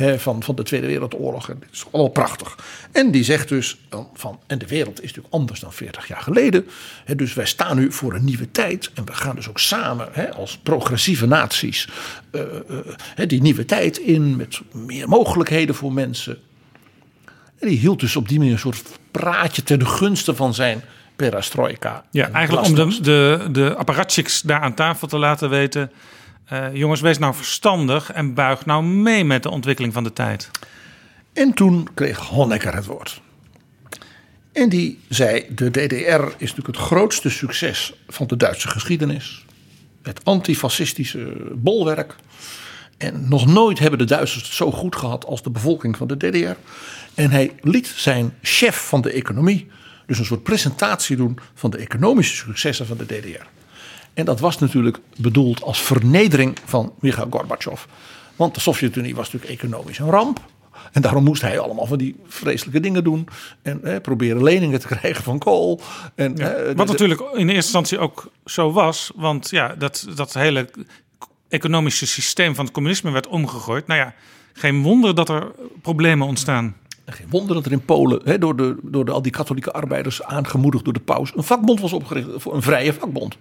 uh, 0.00 0.12
van, 0.14 0.42
van 0.42 0.54
de 0.54 0.62
Tweede 0.62 0.86
Wereldoorlog. 0.86 1.48
En 1.48 1.58
dit 1.60 1.68
is 1.72 1.84
allemaal 1.90 2.12
prachtig. 2.12 2.58
En 2.92 3.10
die 3.10 3.24
zegt 3.24 3.48
dus 3.48 3.78
van. 4.14 4.40
En 4.46 4.58
de 4.58 4.66
wereld 4.66 4.96
is 5.02 5.06
natuurlijk 5.06 5.34
anders 5.34 5.60
dan 5.60 5.72
40 5.72 6.08
jaar 6.08 6.20
geleden. 6.22 6.66
Hè, 7.04 7.14
dus 7.14 7.34
wij 7.34 7.46
staan 7.46 7.76
nu 7.76 7.92
voor 7.92 8.14
een 8.14 8.24
nieuwe 8.24 8.50
tijd. 8.50 8.90
En 8.94 9.04
we 9.04 9.12
gaan 9.14 9.36
dus 9.36 9.48
ook 9.48 9.58
samen 9.58 10.08
hè, 10.12 10.34
als 10.34 10.58
progressieve 10.62 11.26
naties. 11.26 11.88
Uh, 12.32 12.42
die 13.26 13.42
nieuwe 13.42 13.64
tijd 13.64 13.98
in. 13.98 14.36
Met 14.36 14.60
meer 14.72 15.08
mogelijkheden 15.08 15.74
voor 15.74 15.92
mensen. 15.92 16.38
En 17.58 17.68
die 17.68 17.78
hield 17.78 18.00
dus 18.00 18.16
op 18.16 18.28
die 18.28 18.38
manier 18.38 18.52
een 18.52 18.58
soort 18.58 18.82
praatje 19.10 19.62
ten 19.62 19.86
gunste 19.86 20.34
van 20.34 20.54
zijn 20.54 20.82
perestroika. 21.18 22.04
Ja, 22.10 22.30
eigenlijk 22.30 22.66
om 22.66 22.74
de, 22.74 23.00
de, 23.00 23.48
de 23.52 23.74
apparatchiks 23.74 24.40
daar 24.40 24.60
aan 24.60 24.74
tafel 24.74 25.08
te 25.08 25.18
laten 25.18 25.50
weten... 25.50 25.90
Uh, 26.52 26.66
jongens, 26.72 27.00
wees 27.00 27.18
nou 27.18 27.34
verstandig 27.34 28.12
en 28.12 28.34
buig 28.34 28.66
nou 28.66 28.84
mee 28.84 29.24
met 29.24 29.42
de 29.42 29.50
ontwikkeling 29.50 29.92
van 29.92 30.04
de 30.04 30.12
tijd. 30.12 30.50
En 31.32 31.52
toen 31.52 31.88
kreeg 31.94 32.18
Honecker 32.18 32.74
het 32.74 32.86
woord. 32.86 33.20
En 34.52 34.68
die 34.68 35.00
zei, 35.08 35.44
de 35.54 35.70
DDR 35.70 36.22
is 36.22 36.50
natuurlijk 36.50 36.66
het 36.66 36.76
grootste 36.76 37.30
succes 37.30 37.94
van 38.08 38.26
de 38.26 38.36
Duitse 38.36 38.68
geschiedenis. 38.68 39.44
Het 40.02 40.24
antifascistische 40.24 41.36
bolwerk. 41.54 42.14
En 42.98 43.28
nog 43.28 43.46
nooit 43.46 43.78
hebben 43.78 43.98
de 43.98 44.04
Duitsers 44.04 44.42
het 44.42 44.52
zo 44.52 44.72
goed 44.72 44.96
gehad 44.96 45.24
als 45.24 45.42
de 45.42 45.50
bevolking 45.50 45.96
van 45.96 46.06
de 46.06 46.16
DDR. 46.16 46.56
En 47.14 47.30
hij 47.30 47.52
liet 47.60 47.86
zijn 47.86 48.34
chef 48.42 48.76
van 48.88 49.00
de 49.00 49.12
economie, 49.12 49.68
dus 50.08 50.18
een 50.18 50.24
soort 50.24 50.42
presentatie 50.42 51.16
doen 51.16 51.38
van 51.54 51.70
de 51.70 51.78
economische 51.78 52.36
successen 52.36 52.86
van 52.86 52.96
de 52.96 53.06
DDR. 53.06 53.46
En 54.14 54.24
dat 54.24 54.40
was 54.40 54.58
natuurlijk 54.58 54.98
bedoeld 55.16 55.62
als 55.62 55.82
vernedering 55.82 56.56
van 56.64 56.92
Mikhail 57.00 57.26
Gorbachev. 57.30 57.84
Want 58.36 58.54
de 58.54 58.60
Sovjet-Unie 58.60 59.14
was 59.14 59.32
natuurlijk 59.32 59.60
economisch 59.60 59.98
een 59.98 60.10
ramp. 60.10 60.40
En 60.92 61.02
daarom 61.02 61.24
moest 61.24 61.42
hij 61.42 61.58
allemaal 61.58 61.86
van 61.86 61.98
die 61.98 62.16
vreselijke 62.26 62.80
dingen 62.80 63.04
doen. 63.04 63.28
En 63.62 63.80
hè, 63.82 64.00
proberen 64.00 64.42
leningen 64.42 64.80
te 64.80 64.86
krijgen 64.96 65.24
van 65.24 65.38
kool. 65.38 65.80
En, 66.14 66.40
hè, 66.40 66.74
wat 66.74 66.86
natuurlijk 66.86 67.20
in 67.20 67.28
eerste 67.36 67.54
instantie 67.54 67.98
ook 67.98 68.30
zo 68.44 68.72
was. 68.72 69.10
Want 69.14 69.50
ja, 69.50 69.74
dat, 69.74 70.06
dat 70.14 70.34
hele 70.34 70.68
economische 71.48 72.06
systeem 72.06 72.54
van 72.54 72.64
het 72.64 72.74
communisme 72.74 73.10
werd 73.10 73.26
omgegooid. 73.26 73.86
Nou 73.86 74.00
ja, 74.00 74.14
geen 74.52 74.82
wonder 74.82 75.14
dat 75.14 75.28
er 75.28 75.50
problemen 75.82 76.26
ontstaan. 76.26 76.76
Geen 77.10 77.26
wonder 77.30 77.54
dat 77.54 77.66
er 77.66 77.72
in 77.72 77.84
Polen, 77.84 78.40
door, 78.40 78.56
de, 78.56 78.76
door 78.82 79.04
de, 79.04 79.12
al 79.12 79.22
die 79.22 79.32
katholieke 79.32 79.72
arbeiders 79.72 80.22
aangemoederd 80.22 80.84
door 80.84 80.92
de 80.92 81.00
paus, 81.00 81.32
een 81.36 81.42
vakbond 81.42 81.80
was 81.80 81.92
opgericht 81.92 82.28
voor 82.36 82.54
een 82.54 82.62
vrije 82.62 82.92
vakbond. 82.92 83.36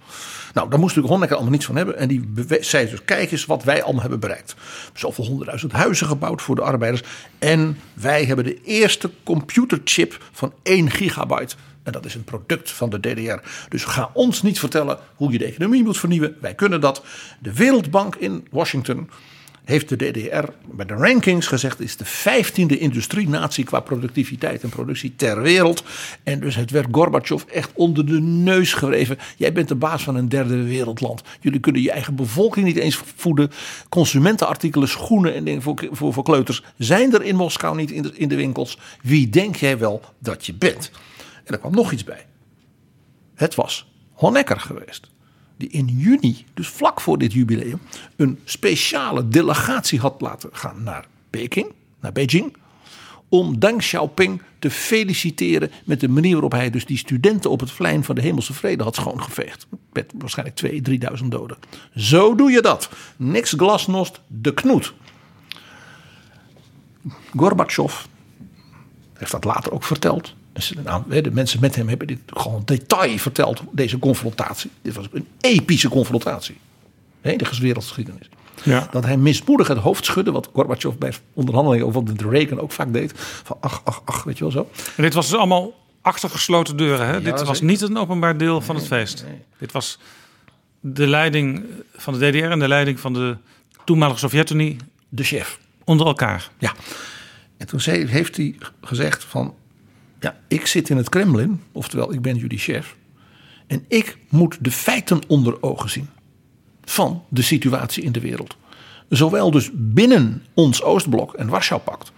Nou, 0.53 0.69
daar 0.69 0.79
moest 0.79 0.95
natuurlijk 0.95 1.13
Honecker 1.13 1.35
allemaal 1.35 1.53
niets 1.53 1.65
van 1.65 1.75
hebben. 1.75 1.97
En 1.97 2.07
die 2.07 2.29
zei 2.59 2.89
dus: 2.89 3.05
kijk 3.05 3.31
eens 3.31 3.45
wat 3.45 3.63
wij 3.63 3.83
allemaal 3.83 4.01
hebben 4.01 4.19
bereikt. 4.19 4.55
Zoveel 4.93 5.25
honderdduizend 5.25 5.71
huizen 5.71 6.07
gebouwd 6.07 6.41
voor 6.41 6.55
de 6.55 6.61
arbeiders. 6.61 7.03
En 7.39 7.77
wij 7.93 8.25
hebben 8.25 8.45
de 8.45 8.61
eerste 8.63 9.11
computerchip 9.23 10.23
van 10.31 10.53
1 10.63 10.91
gigabyte. 10.91 11.55
En 11.83 11.91
dat 11.91 12.05
is 12.05 12.15
een 12.15 12.23
product 12.23 12.71
van 12.71 12.89
de 12.89 12.99
DDR. 12.99 13.47
Dus 13.69 13.83
ga 13.83 14.09
ons 14.13 14.41
niet 14.41 14.59
vertellen 14.59 14.97
hoe 15.15 15.31
je 15.31 15.37
de 15.37 15.45
economie 15.45 15.83
moet 15.83 15.97
vernieuwen. 15.97 16.35
Wij 16.41 16.55
kunnen 16.55 16.81
dat. 16.81 17.03
De 17.39 17.53
Wereldbank 17.53 18.15
in 18.15 18.47
Washington 18.51 19.09
heeft 19.67 19.89
de 19.89 19.95
DDR 19.95 20.45
bij 20.71 20.85
de 20.85 20.93
rankings 20.93 21.47
gezegd... 21.47 21.79
is 21.79 21.97
de 21.97 22.05
vijftiende 22.05 22.77
industrienatie 22.77 23.63
qua 23.63 23.79
productiviteit 23.79 24.63
en 24.63 24.69
productie 24.69 25.15
ter 25.15 25.41
wereld. 25.41 25.83
En 26.23 26.39
dus 26.39 26.55
het 26.55 26.71
werd 26.71 26.87
Gorbachev 26.91 27.43
echt 27.43 27.71
onder 27.73 28.05
de 28.05 28.21
neus 28.21 28.73
gewreven. 28.73 29.17
Jij 29.37 29.53
bent 29.53 29.67
de 29.67 29.75
baas 29.75 30.03
van 30.03 30.15
een 30.15 30.29
derde 30.29 30.63
wereldland. 30.63 31.21
Jullie 31.39 31.59
kunnen 31.59 31.81
je 31.81 31.91
eigen 31.91 32.15
bevolking 32.15 32.65
niet 32.65 32.77
eens 32.77 33.01
voeden. 33.15 33.51
Consumentenartikelen, 33.89 34.87
schoenen 34.87 35.33
en 35.33 35.43
dingen 35.43 35.61
voor, 35.61 35.87
voor, 35.91 36.13
voor 36.13 36.23
kleuters... 36.23 36.63
zijn 36.77 37.13
er 37.13 37.23
in 37.23 37.35
Moskou 37.35 37.75
niet 37.75 37.91
in 37.91 38.01
de, 38.01 38.11
in 38.13 38.27
de 38.27 38.35
winkels. 38.35 38.79
Wie 39.01 39.29
denk 39.29 39.55
jij 39.55 39.77
wel 39.77 40.01
dat 40.19 40.45
je 40.45 40.53
bent? 40.53 40.91
En 41.43 41.53
er 41.53 41.59
kwam 41.59 41.75
nog 41.75 41.91
iets 41.91 42.03
bij. 42.03 42.25
Het 43.35 43.55
was 43.55 43.91
Honecker 44.13 44.59
geweest 44.59 45.09
die 45.57 45.69
in 45.69 45.85
juni, 45.85 46.45
dus 46.53 46.67
vlak 46.67 47.01
voor 47.01 47.17
dit 47.17 47.33
jubileum, 47.33 47.79
een 48.15 48.39
speciale 48.43 49.27
delegatie 49.27 49.99
had 49.99 50.21
laten 50.21 50.49
gaan 50.51 50.83
naar 50.83 51.05
Peking, 51.29 51.71
naar 51.99 52.11
Beijing. 52.11 52.55
Om 53.29 53.59
Deng 53.59 53.77
Xiaoping 53.77 54.41
te 54.59 54.69
feliciteren 54.69 55.71
met 55.85 55.99
de 55.99 56.07
manier 56.07 56.31
waarop 56.31 56.51
hij 56.51 56.69
dus 56.69 56.85
die 56.85 56.97
studenten 56.97 57.49
op 57.49 57.59
het 57.59 57.75
plein 57.75 58.03
van 58.03 58.15
de 58.15 58.21
Hemelse 58.21 58.53
Vrede 58.53 58.83
had 58.83 58.95
schoongeveegd. 58.95 59.67
Met 59.93 60.13
waarschijnlijk 60.17 60.61
2.000, 61.19 61.19
3.000 61.21 61.25
doden. 61.25 61.57
Zo 61.95 62.35
doe 62.35 62.51
je 62.51 62.61
dat. 62.61 62.89
Niks 63.17 63.53
glasnost, 63.57 64.21
de 64.27 64.53
knoet. 64.53 64.93
Gorbachev 67.35 68.05
heeft 69.13 69.31
dat 69.31 69.43
later 69.43 69.71
ook 69.71 69.83
verteld. 69.83 70.35
De 71.07 71.31
mensen 71.31 71.59
met 71.59 71.75
hem 71.75 71.87
hebben 71.87 72.07
dit 72.07 72.19
gewoon 72.25 72.61
detail 72.65 73.17
verteld, 73.17 73.61
deze 73.71 73.99
confrontatie. 73.99 74.71
Dit 74.81 74.95
was 74.95 75.05
een 75.11 75.27
epische 75.41 75.89
confrontatie. 75.89 76.57
De 77.21 77.57
wereldgeschiedenis. 77.59 78.29
Ja. 78.63 78.87
Dat 78.91 79.03
hij 79.05 79.17
mismoedig 79.17 79.67
het 79.67 79.77
hoofd 79.77 80.05
schudde, 80.05 80.31
wat 80.31 80.49
Gorbachev 80.53 80.95
bij 80.95 81.13
onderhandelingen, 81.33 81.91
wat 81.91 82.07
de 82.07 82.29
Reagan 82.29 82.59
ook 82.59 82.71
vaak 82.71 82.93
deed. 82.93 83.13
Van 83.15 83.57
ach, 83.59 83.81
ach, 83.83 84.01
ach, 84.05 84.23
weet 84.23 84.37
je 84.37 84.43
wel 84.43 84.51
zo. 84.51 84.69
En 84.95 85.03
dit 85.03 85.13
was 85.13 85.29
dus 85.29 85.37
allemaal 85.37 85.73
achter 86.01 86.29
gesloten 86.29 86.77
deuren. 86.77 87.07
Hè? 87.07 87.21
dit 87.21 87.43
was 87.43 87.61
niet 87.61 87.81
een 87.81 87.97
openbaar 87.97 88.37
deel 88.37 88.61
van 88.61 88.75
het 88.75 88.87
feest. 88.87 89.25
Dit 89.57 89.71
was 89.71 89.99
de 90.79 91.07
leiding 91.07 91.65
van 91.95 92.19
de 92.19 92.29
DDR 92.29 92.43
en 92.43 92.59
de 92.59 92.67
leiding 92.67 92.99
van 92.99 93.13
de 93.13 93.37
toenmalige 93.85 94.19
Sovjet-Unie. 94.19 94.77
De 95.09 95.23
chef. 95.23 95.59
Onder 95.83 96.07
elkaar. 96.07 96.49
Ja. 96.57 96.73
En 97.57 97.67
toen 97.67 97.79
heeft 97.85 98.37
hij 98.37 98.55
gezegd 98.81 99.23
van 99.23 99.53
ja, 100.19 100.39
ik 100.47 100.65
zit 100.65 100.89
in 100.89 100.97
het 100.97 101.09
Kremlin, 101.09 101.61
oftewel 101.71 102.13
ik 102.13 102.21
ben 102.21 102.35
jullie 102.35 102.57
chef. 102.57 102.95
En 103.67 103.85
ik 103.87 104.17
moet 104.29 104.57
de 104.61 104.71
feiten 104.71 105.21
onder 105.27 105.63
ogen 105.63 105.89
zien 105.89 106.09
van 106.83 107.23
de 107.29 107.41
situatie 107.41 108.03
in 108.03 108.11
de 108.11 108.19
wereld. 108.19 108.57
Zowel 109.09 109.51
dus 109.51 109.69
binnen 109.73 110.43
ons 110.53 110.83
Oostblok 110.83 111.33
en 111.33 111.47
Warschau-pact 111.47 112.11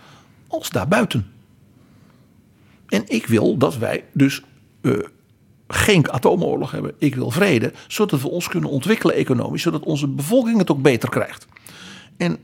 als 0.48 0.70
daarbuiten. 0.70 1.32
En 2.88 3.04
ik 3.08 3.28
wil 3.28 3.58
dat 3.58 3.78
wij 3.78 4.04
dus 4.14 4.42
uh, 4.82 4.98
geen 5.68 6.12
atoomoorlog 6.12 6.72
hebben. 6.72 6.94
Ik 6.98 7.16
wil 7.16 7.32
vrede, 7.32 7.74
zodat 7.88 8.22
we 8.22 8.30
ons 8.30 8.48
kunnen 8.48 8.70
ontwikkelen 8.70 9.16
economisch, 9.16 9.62
zodat 9.62 9.84
onze 9.84 10.08
bevolking 10.08 10.58
het 10.58 10.72
ook 10.72 10.82
beter 10.82 11.10
krijgt. 11.10 11.48
En 12.18 12.38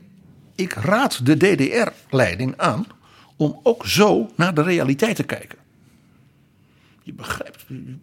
ik 0.54 0.72
raad 0.72 1.26
de 1.26 1.36
DDR-leiding 1.36 2.54
aan 2.56 2.86
om 3.36 3.60
ook 3.62 3.86
zo 3.86 4.30
naar 4.34 4.54
de 4.54 4.62
realiteit 4.62 5.16
te 5.16 5.22
kijken. 5.22 5.58
Je 7.02 7.12
begrijpt, 7.12 7.64
een 7.68 8.02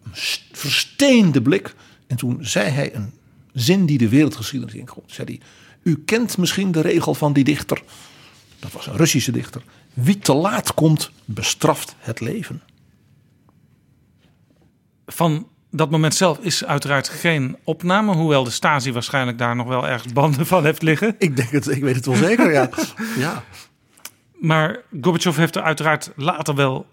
versteende 0.52 1.42
blik. 1.42 1.74
En 2.06 2.16
toen 2.16 2.38
zei 2.40 2.70
hij 2.70 2.94
een 2.94 3.12
zin 3.52 3.86
die 3.86 3.98
de 3.98 4.08
wereldgeschiedenis 4.08 4.74
ingooit. 4.74 5.12
Zei 5.12 5.26
hij, 5.26 5.40
u 5.82 6.02
kent 6.04 6.38
misschien 6.38 6.72
de 6.72 6.80
regel 6.80 7.14
van 7.14 7.32
die 7.32 7.44
dichter. 7.44 7.82
Dat 8.58 8.72
was 8.72 8.86
een 8.86 8.96
Russische 8.96 9.32
dichter. 9.32 9.62
Wie 9.94 10.18
te 10.18 10.34
laat 10.34 10.74
komt, 10.74 11.10
bestraft 11.24 11.94
het 11.98 12.20
leven. 12.20 12.62
Van 15.06 15.48
dat 15.70 15.90
moment 15.90 16.14
zelf 16.14 16.38
is 16.38 16.64
uiteraard 16.64 17.08
geen 17.08 17.56
opname. 17.64 18.14
Hoewel 18.14 18.44
de 18.44 18.50
Stasi 18.50 18.92
waarschijnlijk 18.92 19.38
daar 19.38 19.56
nog 19.56 19.66
wel 19.66 19.88
ergens 19.88 20.12
banden 20.12 20.46
van 20.46 20.64
heeft 20.64 20.82
liggen. 20.82 21.14
Ik 21.18 21.36
denk 21.36 21.50
het, 21.50 21.68
ik 21.68 21.82
weet 21.82 21.94
het 21.94 22.06
wel 22.06 22.14
zeker, 22.14 22.52
ja. 22.52 22.70
ja. 23.16 23.44
Maar 24.44 24.82
Gorbachev 25.00 25.36
heeft 25.36 25.56
er 25.56 25.62
uiteraard 25.62 26.10
later 26.16 26.54
wel 26.54 26.86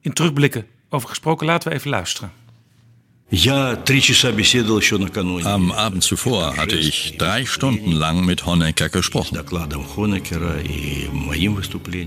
in 0.00 0.12
terugblikken 0.12 0.66
over 0.88 1.08
gesproken. 1.08 1.46
Laten 1.46 1.68
we 1.68 1.74
even 1.74 1.90
luisteren. 1.90 2.32
Am 5.42 5.72
Abend 5.72 6.04
zuvor 6.04 6.56
hatte 6.56 6.76
ich 6.76 7.14
drei 7.16 7.44
Stunden 7.44 7.92
lang 7.92 8.24
mit 8.24 8.44
Honecker 8.44 8.88
gesprochen. 8.88 9.38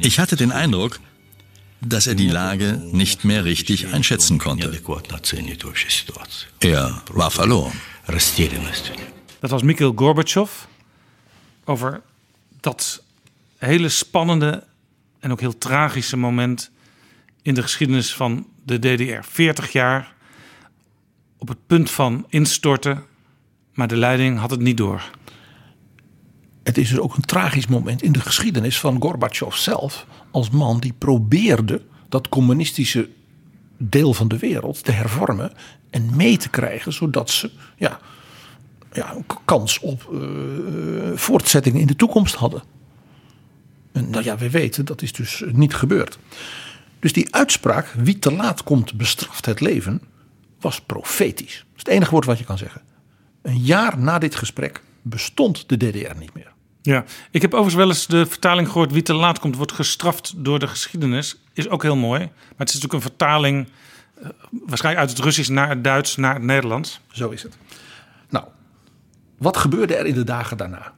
Ich 0.02 0.20
hatte 0.20 0.36
den 0.36 0.52
Eindruck, 0.52 1.00
dass 1.80 2.08
er 2.08 2.16
die 2.16 2.30
Lage 2.30 2.82
nicht 2.92 3.24
mehr 3.24 3.44
richtig 3.44 3.94
einschätzen 3.94 4.38
konnte. 4.38 4.82
Er 6.60 7.02
war 7.12 7.32
verloren. 7.32 7.82
Dat 9.40 9.50
was 9.50 9.62
Mikhail 9.62 9.94
Gorbachev 9.94 10.68
over 11.66 12.02
dat 12.62 13.04
hele 13.58 13.90
spannende 13.90 14.68
en 15.20 15.32
ook 15.32 15.40
heel 15.40 15.58
tragische 15.58 16.18
moment 16.18 16.72
in 17.42 17.54
de 17.54 17.62
geschiedenis 17.62 18.16
van 18.16 18.48
de 18.64 18.80
DDR. 18.80 19.22
40 19.22 19.72
jaar 19.72 20.14
op 21.38 21.48
het 21.48 21.68
punt 21.68 21.92
van 21.92 22.26
instorten, 22.30 23.04
maar 23.74 23.88
de 23.88 23.98
leiding 23.98 24.40
had 24.40 24.52
het 24.52 24.60
niet 24.60 24.78
door. 24.78 25.10
Het 26.64 26.78
is 26.78 26.90
dus 26.90 27.00
ook 27.00 27.16
een 27.16 27.26
tragisch 27.26 27.68
moment 27.68 28.02
in 28.02 28.12
de 28.12 28.20
geschiedenis 28.20 28.80
van 28.80 29.02
Gorbachev 29.02 29.56
zelf, 29.56 30.06
als 30.32 30.50
man 30.50 30.80
die 30.80 30.94
probeerde 30.98 31.82
dat 32.10 32.30
communistische 32.30 33.10
deel 33.78 34.14
van 34.14 34.28
de 34.28 34.38
wereld 34.38 34.84
te 34.84 34.92
hervormen 34.92 35.52
en 35.90 36.16
mee 36.16 36.38
te 36.38 36.50
krijgen, 36.50 36.94
zodat 36.94 37.30
ze 37.30 37.52
ja, 37.78 38.00
ja, 38.94 39.16
kans 39.46 39.80
op 39.80 40.10
uh, 40.14 40.20
voortzetting 41.16 41.80
in 41.80 41.88
de 41.88 41.96
toekomst 41.96 42.36
hadden. 42.36 42.64
En 44.00 44.10
nou 44.10 44.24
ja, 44.24 44.38
we 44.38 44.50
weten 44.50 44.86
dat 44.86 45.02
is 45.02 45.14
dus 45.14 45.44
niet 45.52 45.74
gebeurd. 45.74 46.20
Dus 47.00 47.14
die 47.14 47.36
uitspraak, 47.36 47.88
wie 47.98 48.20
te 48.20 48.34
laat 48.34 48.64
komt 48.64 48.94
bestraft 48.94 49.46
het 49.46 49.60
leven, 49.60 50.02
was 50.60 50.82
profetisch. 50.82 51.58
Dat 51.58 51.76
is 51.76 51.84
het 51.84 51.88
enige 51.88 52.12
woord 52.12 52.26
wat 52.26 52.38
je 52.38 52.44
kan 52.44 52.58
zeggen. 52.58 52.82
Een 53.42 53.60
jaar 53.60 53.98
na 53.98 54.20
dit 54.20 54.36
gesprek 54.36 54.82
bestond 55.02 55.70
de 55.70 55.78
DDR 55.78 56.18
niet 56.18 56.34
meer. 56.34 56.52
Ja, 56.82 57.04
ik 57.32 57.42
heb 57.42 57.54
overigens 57.54 57.84
wel 57.84 57.88
eens 57.88 58.08
de 58.08 58.26
vertaling 58.26 58.68
gehoord: 58.68 58.92
wie 58.92 59.02
te 59.02 59.14
laat 59.14 59.40
komt, 59.40 59.56
wordt 59.56 59.72
gestraft 59.72 60.34
door 60.38 60.60
de 60.60 60.68
geschiedenis. 60.68 61.36
Is 61.54 61.70
ook 61.70 61.84
heel 61.84 61.96
mooi. 61.96 62.20
Maar 62.20 62.58
het 62.58 62.70
is 62.70 62.74
natuurlijk 62.74 62.94
een 63.04 63.10
vertaling, 63.10 63.68
uh, 64.22 64.30
waarschijnlijk 64.50 65.08
uit 65.08 65.18
het 65.18 65.26
Russisch 65.26 65.50
naar 65.50 65.70
het 65.70 65.84
Duits, 65.84 66.16
naar 66.16 66.34
het 66.34 66.44
Nederlands. 66.44 67.00
Zo 67.12 67.30
is 67.30 67.44
het. 67.44 67.58
Nou, 68.30 68.46
wat 69.38 69.58
gebeurde 69.58 69.96
er 69.96 70.06
in 70.06 70.14
de 70.14 70.24
dagen 70.24 70.58
daarna? 70.58 70.94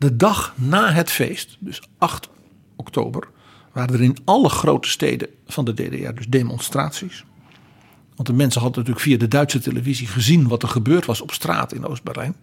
De 0.00 0.16
dag 0.16 0.54
na 0.56 0.92
het 0.92 1.10
feest, 1.10 1.56
dus 1.58 1.82
8 1.98 2.28
oktober, 2.76 3.28
waren 3.72 3.94
er 3.94 4.02
in 4.02 4.16
alle 4.24 4.48
grote 4.48 4.88
steden 4.88 5.28
van 5.46 5.64
de 5.64 5.74
DDR 5.74 6.12
dus 6.14 6.28
demonstraties. 6.28 7.24
Want 8.16 8.28
de 8.28 8.34
mensen 8.34 8.60
hadden 8.60 8.78
natuurlijk 8.78 9.06
via 9.06 9.18
de 9.18 9.28
Duitse 9.28 9.60
televisie 9.60 10.06
gezien 10.06 10.48
wat 10.48 10.62
er 10.62 10.68
gebeurd 10.68 11.06
was 11.06 11.20
op 11.20 11.32
straat 11.32 11.72
in 11.72 11.86
Oost-Berlijn. 11.86 12.34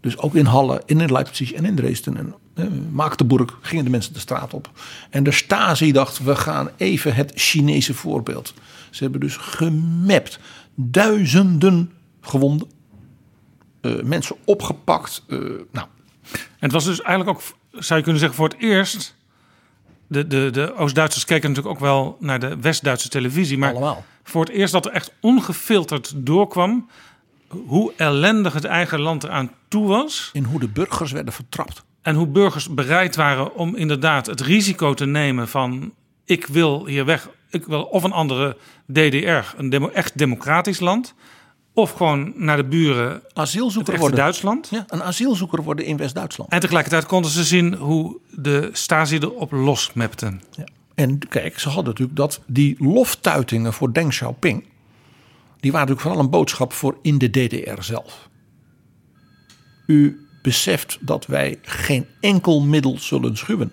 Dus 0.00 0.18
ook 0.18 0.34
in 0.34 0.44
Halle, 0.44 0.82
in 0.86 1.12
Leipzig 1.12 1.52
en 1.52 1.64
in 1.64 1.74
Dresden 1.74 2.16
en 2.16 2.34
eh, 2.54 2.64
Magdeburg 2.92 3.58
gingen 3.60 3.84
de 3.84 3.90
mensen 3.90 4.12
de 4.12 4.18
straat 4.18 4.54
op. 4.54 4.70
En 5.10 5.24
de 5.24 5.32
Stasi 5.32 5.92
dacht, 5.92 6.18
we 6.18 6.36
gaan 6.36 6.70
even 6.76 7.14
het 7.14 7.32
Chinese 7.34 7.94
voorbeeld. 7.94 8.54
Ze 8.90 9.02
hebben 9.02 9.20
dus 9.20 9.36
gemapt. 9.36 10.38
Duizenden 10.74 11.92
gewonden. 12.20 12.68
Uh, 13.80 14.02
mensen 14.02 14.36
opgepakt. 14.44 15.24
Uh, 15.26 15.38
nou. 15.72 15.86
En 16.32 16.38
het 16.58 16.72
was 16.72 16.84
dus 16.84 17.02
eigenlijk 17.02 17.38
ook, 17.38 17.44
zou 17.70 17.98
je 17.98 18.04
kunnen 18.04 18.20
zeggen, 18.20 18.38
voor 18.38 18.48
het 18.48 18.58
eerst 18.58 19.14
de, 20.06 20.26
de, 20.26 20.48
de 20.52 20.74
Oost-Duitsers 20.74 21.24
keken 21.24 21.48
natuurlijk 21.48 21.74
ook 21.74 21.82
wel 21.82 22.16
naar 22.20 22.40
de 22.40 22.56
West-Duitse 22.60 23.08
televisie. 23.08 23.58
Maar 23.58 23.70
Allemaal. 23.70 24.04
voor 24.22 24.44
het 24.44 24.54
eerst 24.54 24.72
dat 24.72 24.86
er 24.86 24.92
echt 24.92 25.12
ongefilterd 25.20 26.12
doorkwam 26.16 26.88
hoe 27.48 27.92
ellendig 27.96 28.52
het 28.52 28.64
eigen 28.64 29.00
land 29.00 29.24
eraan 29.24 29.50
toe 29.68 29.86
was. 29.86 30.30
In 30.32 30.44
hoe 30.44 30.60
de 30.60 30.68
burgers 30.68 31.12
werden 31.12 31.32
vertrapt. 31.32 31.84
En 32.02 32.14
hoe 32.14 32.26
burgers 32.26 32.74
bereid 32.74 33.16
waren 33.16 33.54
om 33.54 33.76
inderdaad 33.76 34.26
het 34.26 34.40
risico 34.40 34.94
te 34.94 35.06
nemen 35.06 35.48
van 35.48 35.92
ik 36.24 36.46
wil 36.46 36.86
hier 36.86 37.04
weg, 37.04 37.28
ik 37.50 37.64
wil 37.64 37.82
of 37.82 38.02
een 38.02 38.12
andere 38.12 38.56
DDR, 38.92 39.56
een 39.56 39.70
demo, 39.70 39.88
echt 39.88 40.18
democratisch 40.18 40.80
land. 40.80 41.14
Of 41.74 41.92
gewoon 41.92 42.32
naar 42.36 42.56
de 42.56 42.64
buren. 42.64 43.22
Asielzoeker 43.32 43.98
worden. 43.98 44.18
Duitsland. 44.18 44.68
Ja, 44.70 44.84
een 44.88 45.02
asielzoeker 45.02 45.62
worden 45.62 45.84
in 45.84 45.96
West-Duitsland. 45.96 46.50
En 46.50 46.60
tegelijkertijd 46.60 47.06
konden 47.06 47.30
ze 47.30 47.44
zien 47.44 47.74
hoe 47.74 48.18
de 48.30 48.68
Stasi 48.72 49.18
erop 49.18 49.52
losmepte. 49.52 50.36
Ja. 50.50 50.64
En 50.94 51.18
kijk, 51.18 51.58
ze 51.58 51.68
hadden 51.68 51.84
natuurlijk 51.84 52.16
dat 52.16 52.40
die 52.46 52.76
loftuitingen 52.78 53.72
voor 53.72 53.92
Deng 53.92 54.08
Xiaoping. 54.08 54.64
Die 55.60 55.72
waren 55.72 55.88
natuurlijk 55.88 56.00
vooral 56.00 56.18
een 56.18 56.30
boodschap 56.30 56.72
voor 56.72 56.98
in 57.02 57.18
de 57.18 57.30
DDR 57.30 57.82
zelf. 57.82 58.28
u 59.86 60.28
beseft 60.42 60.98
dat 61.00 61.26
wij 61.26 61.58
geen 61.62 62.06
enkel 62.20 62.60
middel 62.60 62.98
zullen 62.98 63.36
schuwen. 63.36 63.72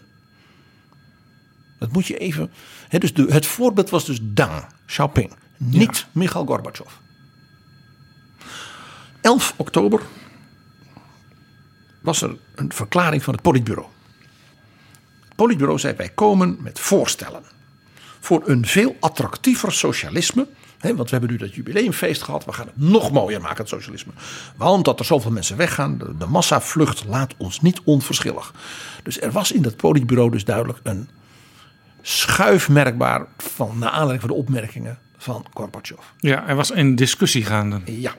Dat 1.79 1.91
moet 1.91 2.07
je 2.07 2.17
even. 2.17 2.51
Hè, 2.87 2.99
dus 2.99 3.13
de, 3.13 3.25
het 3.29 3.45
voorbeeld 3.45 3.89
was 3.89 4.05
dus 4.05 4.19
Deng 4.21 4.65
Xiaoping, 4.85 5.33
niet 5.57 6.07
Mikhail 6.11 6.45
Gorbachev. 6.45 6.91
11 9.27 9.53
oktober 9.57 10.01
was 12.01 12.21
er 12.21 12.35
een 12.55 12.71
verklaring 12.73 13.23
van 13.23 13.33
het 13.33 13.41
politbureau. 13.41 13.87
Het 15.25 15.35
politbureau 15.35 15.79
zei: 15.79 15.95
wij 15.95 16.09
komen 16.09 16.57
met 16.59 16.79
voorstellen 16.79 17.43
voor 18.19 18.41
een 18.45 18.65
veel 18.65 18.95
attractiever 18.99 19.71
socialisme. 19.71 20.47
Hè, 20.77 20.95
want 20.95 21.09
we 21.09 21.17
hebben 21.17 21.31
nu 21.31 21.37
dat 21.37 21.55
jubileumfeest 21.55 22.21
gehad. 22.21 22.45
We 22.45 22.53
gaan 22.53 22.65
het 22.65 22.77
nog 22.77 23.11
mooier 23.11 23.41
maken, 23.41 23.57
het 23.57 23.69
socialisme. 23.69 24.11
Want 24.55 24.85
dat 24.85 24.99
er 24.99 25.05
zoveel 25.05 25.31
mensen 25.31 25.57
weggaan, 25.57 25.97
de, 25.97 26.17
de 26.17 26.25
massavlucht 26.25 27.05
laat 27.05 27.33
ons 27.37 27.61
niet 27.61 27.81
onverschillig. 27.83 28.53
Dus 29.03 29.21
er 29.21 29.31
was 29.31 29.51
in 29.51 29.61
dat 29.61 29.75
politbureau 29.75 30.31
dus 30.31 30.45
duidelijk 30.45 30.79
een 30.83 31.09
schuif 32.01 32.69
merkbaar 32.69 33.25
van 33.37 33.77
naar 33.79 33.89
aanleiding 33.89 34.21
van 34.21 34.29
de 34.29 34.35
opmerkingen 34.35 34.99
van 35.17 35.45
Gorbachev. 35.53 35.99
Ja, 36.19 36.47
er 36.47 36.55
was 36.55 36.75
een 36.75 36.95
discussie 36.95 37.45
gaande. 37.45 37.81
Ja. 37.85 38.15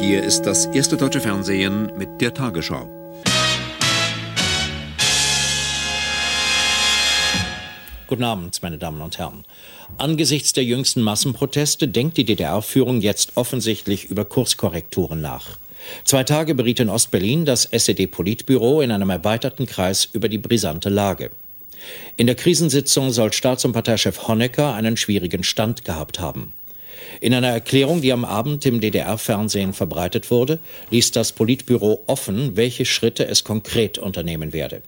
Hier 0.00 0.22
ist 0.22 0.42
das 0.42 0.66
erste 0.66 0.96
deutsche 0.96 1.20
Fernsehen 1.20 1.92
mit 1.96 2.20
der 2.20 2.34
Tagesschau. 2.34 2.88
Guten 8.06 8.24
Abend, 8.24 8.62
meine 8.62 8.78
Damen 8.78 9.00
und 9.00 9.18
Herren. 9.18 9.44
Angesichts 9.96 10.52
der 10.52 10.64
jüngsten 10.64 11.00
Massenproteste 11.00 11.88
denkt 11.88 12.16
die 12.16 12.24
DDR-Führung 12.24 13.00
jetzt 13.00 13.36
offensichtlich 13.36 14.06
über 14.06 14.24
Kurskorrekturen 14.24 15.20
nach. 15.20 15.58
Zwei 16.04 16.24
Tage 16.24 16.54
beriet 16.54 16.80
in 16.80 16.90
Ostberlin 16.90 17.44
das 17.44 17.64
SED-Politbüro 17.64 18.80
in 18.80 18.90
einem 18.90 19.10
erweiterten 19.10 19.66
Kreis 19.66 20.04
über 20.12 20.28
die 20.28 20.38
brisante 20.38 20.88
Lage. 20.88 21.30
In 22.16 22.26
der 22.26 22.36
Krisensitzung 22.36 23.10
soll 23.10 23.32
Staats- 23.32 23.64
und 23.64 23.72
Parteichef 23.72 24.26
Honecker 24.26 24.74
einen 24.74 24.96
schwierigen 24.96 25.44
Stand 25.44 25.84
gehabt 25.84 26.20
haben. 26.20 26.52
In 27.24 27.32
einer 27.32 27.48
Erklärung, 27.48 28.02
die 28.02 28.12
am 28.12 28.26
Abend 28.26 28.66
im 28.66 28.82
DDR-Fernsehen 28.82 29.72
verbreitet 29.72 30.30
wurde, 30.30 30.58
ließ 30.90 31.10
das 31.12 31.32
Politbüro 31.32 32.02
offen, 32.06 32.54
welche 32.54 32.84
Schritte 32.84 33.26
es 33.26 33.44
konkret 33.44 33.96
unternehmen 33.96 34.52
werde. 34.52 34.82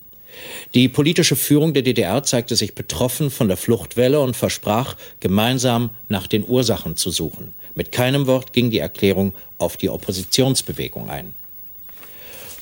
Die 0.74 0.90
politische 0.90 1.34
Führung 1.34 1.72
der 1.72 1.82
DDR 1.82 2.22
zeigte 2.24 2.54
sich 2.54 2.74
betroffen 2.74 3.30
von 3.30 3.48
der 3.48 3.56
Fluchtwelle 3.56 4.20
und 4.20 4.36
versprach, 4.36 4.98
gemeinsam 5.20 5.88
nach 6.10 6.26
den 6.26 6.46
Ursachen 6.46 6.94
zu 6.94 7.08
suchen. 7.08 7.54
Mit 7.74 7.90
keinem 7.90 8.26
Wort 8.26 8.52
ging 8.52 8.70
die 8.70 8.80
Erklärung 8.80 9.32
auf 9.56 9.78
die 9.78 9.88
Oppositionsbewegung 9.88 11.08
ein. 11.08 11.32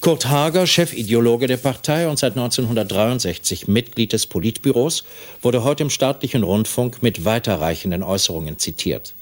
Kurt 0.01 0.29
Hager, 0.29 0.69
Chefideologe 0.69 1.49
der 1.49 1.57
Partei 1.57 2.07
und 2.07 2.21
seit 2.21 2.37
1963 2.37 3.67
Mitglied 3.67 4.13
des 4.13 4.27
Politbüros, 4.27 5.03
wurde 5.43 5.65
heute 5.65 5.83
im 5.83 5.91
staatlichen 5.91 6.45
Rundfunk 6.45 7.03
mit 7.03 7.25
weiterreichenden 7.25 8.05
Äußerungen 8.05 8.61
zitiert. 8.61 9.15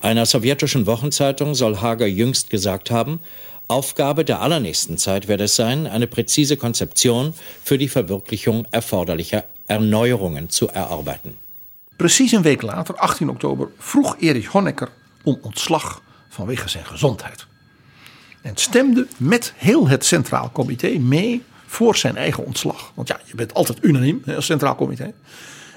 Einer 0.00 0.26
sowjetischen 0.26 0.86
Wochenzeitung 0.86 1.54
soll 1.54 1.76
Hager 1.80 2.06
jüngst 2.06 2.50
gesagt 2.50 2.90
haben, 2.90 3.20
Aufgabe 3.68 4.24
der 4.24 4.40
allernächsten 4.40 4.98
Zeit 4.98 5.26
werde 5.26 5.44
es 5.44 5.56
sein, 5.56 5.86
eine 5.86 6.06
präzise 6.06 6.56
Konzeption 6.56 7.34
für 7.64 7.78
die 7.78 7.88
Verwirklichung 7.88 8.66
erforderlicher 8.70 9.44
Erneuerungen 9.66 10.48
zu 10.50 10.68
erarbeiten. 10.68 11.36
Precies 11.96 12.32
een 12.32 12.42
week 12.42 12.62
later, 12.62 12.94
18 12.94 13.28
oktober, 13.28 13.68
vroeg 13.78 14.16
Erich 14.20 14.52
Honecker 14.52 14.88
om 15.24 15.38
ontslag 15.42 16.02
vanwege 16.28 16.68
zijn 16.68 16.84
gezondheid. 16.84 17.46
En 18.42 18.56
stemde 18.56 19.06
met 19.16 19.52
heel 19.56 19.88
het 19.88 20.04
Centraal 20.04 20.50
Comité 20.52 20.98
mee 20.98 21.42
voor 21.66 21.96
zijn 21.96 22.16
eigen 22.16 22.46
ontslag. 22.46 22.92
Want 22.94 23.08
ja, 23.08 23.20
je 23.24 23.34
bent 23.34 23.54
altijd 23.54 23.78
unaniem 23.84 24.22
als 24.34 24.46
Centraal 24.46 24.76
Comité. 24.76 25.12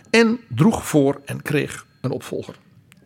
En 0.10 0.40
droeg 0.48 0.88
voor 0.88 1.22
en 1.26 1.42
kreeg 1.42 1.86
een 2.02 2.12
opvolger. 2.12 2.56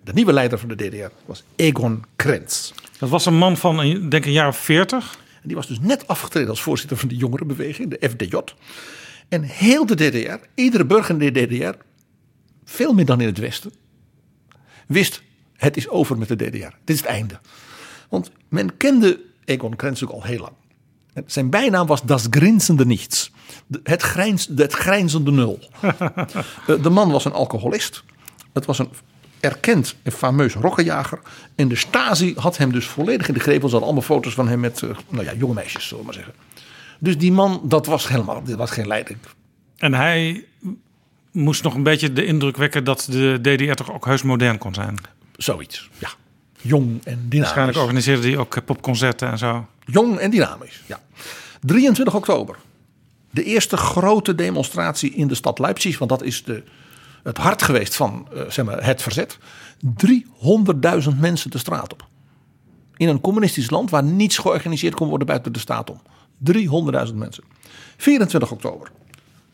De 0.03 0.13
nieuwe 0.13 0.33
leider 0.33 0.59
van 0.59 0.69
de 0.69 0.75
DDR 0.75 1.11
was 1.25 1.43
Egon 1.55 2.03
Krenz. 2.15 2.71
Dat 2.99 3.09
was 3.09 3.25
een 3.25 3.37
man 3.37 3.57
van, 3.57 3.83
ik 3.83 4.11
denk 4.11 4.25
een 4.25 4.31
jaar 4.31 4.47
of 4.47 4.57
veertig. 4.57 5.17
En 5.41 5.47
die 5.47 5.55
was 5.55 5.67
dus 5.67 5.79
net 5.79 6.07
afgetreden 6.07 6.49
als 6.49 6.61
voorzitter 6.61 6.97
van 6.97 7.07
de 7.07 7.15
jongerenbeweging, 7.15 7.89
de 7.89 8.09
FDJ. 8.09 8.39
En 9.29 9.41
heel 9.41 9.85
de 9.85 9.95
DDR, 9.95 10.47
iedere 10.55 10.85
burger 10.85 11.21
in 11.21 11.33
de 11.33 11.45
DDR, 11.45 11.77
veel 12.63 12.93
meer 12.93 13.05
dan 13.05 13.21
in 13.21 13.27
het 13.27 13.37
Westen, 13.37 13.73
wist 14.87 15.23
het 15.55 15.77
is 15.77 15.89
over 15.89 16.17
met 16.17 16.27
de 16.27 16.35
DDR. 16.35 16.75
Dit 16.83 16.95
is 16.95 16.97
het 16.97 17.05
einde. 17.05 17.39
Want 18.09 18.31
men 18.49 18.77
kende 18.77 19.19
Egon 19.45 19.75
Krenz 19.75 20.03
ook 20.03 20.09
al 20.09 20.23
heel 20.23 20.39
lang. 20.39 20.53
Zijn 21.25 21.49
bijnaam 21.49 21.87
was 21.87 22.01
Das 22.01 22.27
Grinsende 22.29 22.85
Niets. 22.85 23.31
Het, 23.83 24.01
grijns, 24.01 24.49
het 24.55 24.73
grijnzende 24.73 25.31
nul. 25.31 25.59
Eh, 26.67 26.83
de 26.83 26.89
man 26.89 27.11
was 27.11 27.25
een 27.25 27.33
alcoholist. 27.33 28.03
Het 28.53 28.65
was 28.65 28.79
een 28.79 28.89
erkend 29.43 29.95
en 30.03 30.11
fameus 30.11 30.53
rokkenjager. 30.53 31.19
En 31.55 31.67
de 31.67 31.75
Stasi 31.75 32.33
had 32.37 32.57
hem 32.57 32.71
dus 32.71 32.85
volledig 32.85 33.27
in 33.27 33.33
de 33.33 33.39
greep. 33.39 33.55
Er 33.55 33.61
hadden 33.61 33.81
allemaal 33.81 34.01
foto's 34.01 34.33
van 34.33 34.47
hem 34.47 34.59
met 34.59 34.81
eh, 34.81 34.89
nou 35.09 35.25
ja, 35.25 35.33
jonge 35.33 35.53
meisjes, 35.53 35.87
zullen 35.87 35.99
we 35.99 36.05
maar 36.05 36.13
zeggen. 36.13 36.33
Dus 36.99 37.17
die 37.17 37.31
man, 37.31 37.61
dat 37.63 37.85
was 37.85 38.07
helemaal, 38.07 38.43
dit 38.43 38.55
was 38.55 38.71
geen 38.71 38.87
leiding. 38.87 39.17
En 39.77 39.93
hij 39.93 40.45
moest 41.31 41.63
nog 41.63 41.73
een 41.73 41.83
beetje 41.83 42.13
de 42.13 42.25
indruk 42.25 42.57
wekken 42.57 42.83
dat 42.83 43.07
de 43.09 43.39
DDR 43.41 43.73
toch 43.73 43.93
ook 43.93 44.05
heus 44.05 44.21
modern 44.21 44.57
kon 44.57 44.73
zijn. 44.73 44.97
Zoiets, 45.35 45.89
ja. 45.97 46.09
Jong 46.61 46.87
en 46.87 47.01
dynamisch. 47.03 47.39
Waarschijnlijk 47.39 47.77
organiseerde 47.77 48.27
hij 48.27 48.37
ook 48.37 48.55
eh, 48.55 48.63
popconcerten 48.65 49.31
en 49.31 49.37
zo. 49.37 49.65
Jong 49.85 50.17
en 50.17 50.29
dynamisch, 50.29 50.81
ja. 50.85 51.01
23 51.61 52.15
oktober. 52.15 52.55
De 53.29 53.43
eerste 53.43 53.77
grote 53.77 54.35
demonstratie 54.35 55.13
in 55.13 55.27
de 55.27 55.35
stad 55.35 55.59
Leipzig. 55.59 55.97
Want 55.97 56.09
dat 56.09 56.23
is 56.23 56.43
de, 56.43 56.63
het 57.23 57.37
hart 57.37 57.61
geweest 57.61 57.95
van 57.95 58.27
eh, 58.33 58.49
zeg 58.49 58.65
maar, 58.65 58.85
het 58.85 59.01
verzet. 59.01 59.37
300.000 60.05 61.19
mensen 61.19 61.51
de 61.51 61.57
straat 61.57 61.93
op. 61.93 62.07
In 62.97 63.07
een 63.07 63.21
communistisch 63.21 63.69
land 63.69 63.89
waar 63.89 64.03
niets 64.03 64.37
georganiseerd 64.37 64.95
kon 64.95 65.07
worden 65.07 65.27
buiten 65.27 65.53
de 65.53 65.59
staat 65.59 65.89
om. 65.89 66.01
300.000 66.51 67.15
mensen. 67.15 67.43
24 67.97 68.51
oktober. 68.51 68.91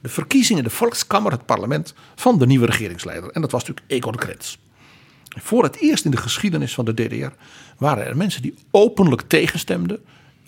De 0.01 0.09
verkiezing 0.09 0.57
in 0.57 0.63
de 0.63 0.69
Volkskammer, 0.69 1.31
het 1.31 1.45
parlement, 1.45 1.93
van 2.15 2.37
de 2.37 2.45
nieuwe 2.45 2.65
regeringsleider. 2.65 3.29
En 3.31 3.41
dat 3.41 3.51
was 3.51 3.63
natuurlijk 3.63 3.91
Egon 3.91 4.15
Krenz. 4.15 4.57
Voor 5.29 5.63
het 5.63 5.75
eerst 5.75 6.05
in 6.05 6.11
de 6.11 6.17
geschiedenis 6.17 6.73
van 6.73 6.85
de 6.85 6.93
DDR 6.93 7.33
waren 7.77 8.05
er 8.05 8.17
mensen 8.17 8.41
die 8.41 8.55
openlijk 8.71 9.21
tegenstemden 9.21 9.99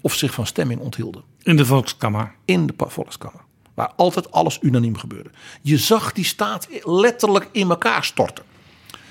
of 0.02 0.14
zich 0.14 0.34
van 0.34 0.46
stemming 0.46 0.80
onthielden. 0.80 1.24
In 1.44 1.56
de 1.56 1.66
Volkskammer. 1.66 2.36
In 2.46 2.68
de 2.68 2.74
Volkskammer. 2.78 3.42
Waar 3.74 3.92
altijd 3.96 4.32
alles 4.32 4.60
unaniem 4.62 4.98
gebeurde. 4.98 5.30
Je 5.62 5.78
zag 5.78 6.12
die 6.12 6.26
staat 6.26 6.68
letterlijk 6.84 7.48
in 7.52 7.70
elkaar 7.70 8.04
storten. 8.04 8.44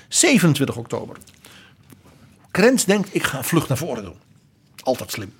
27 0.07 0.77
oktober. 0.77 1.17
Krenz 2.51 2.83
denkt, 2.83 3.15
ik 3.15 3.23
ga 3.23 3.43
vlucht 3.43 3.67
naar 3.67 3.77
voren 3.77 4.03
doen. 4.03 4.15
Altijd 4.83 5.11
slim. 5.11 5.33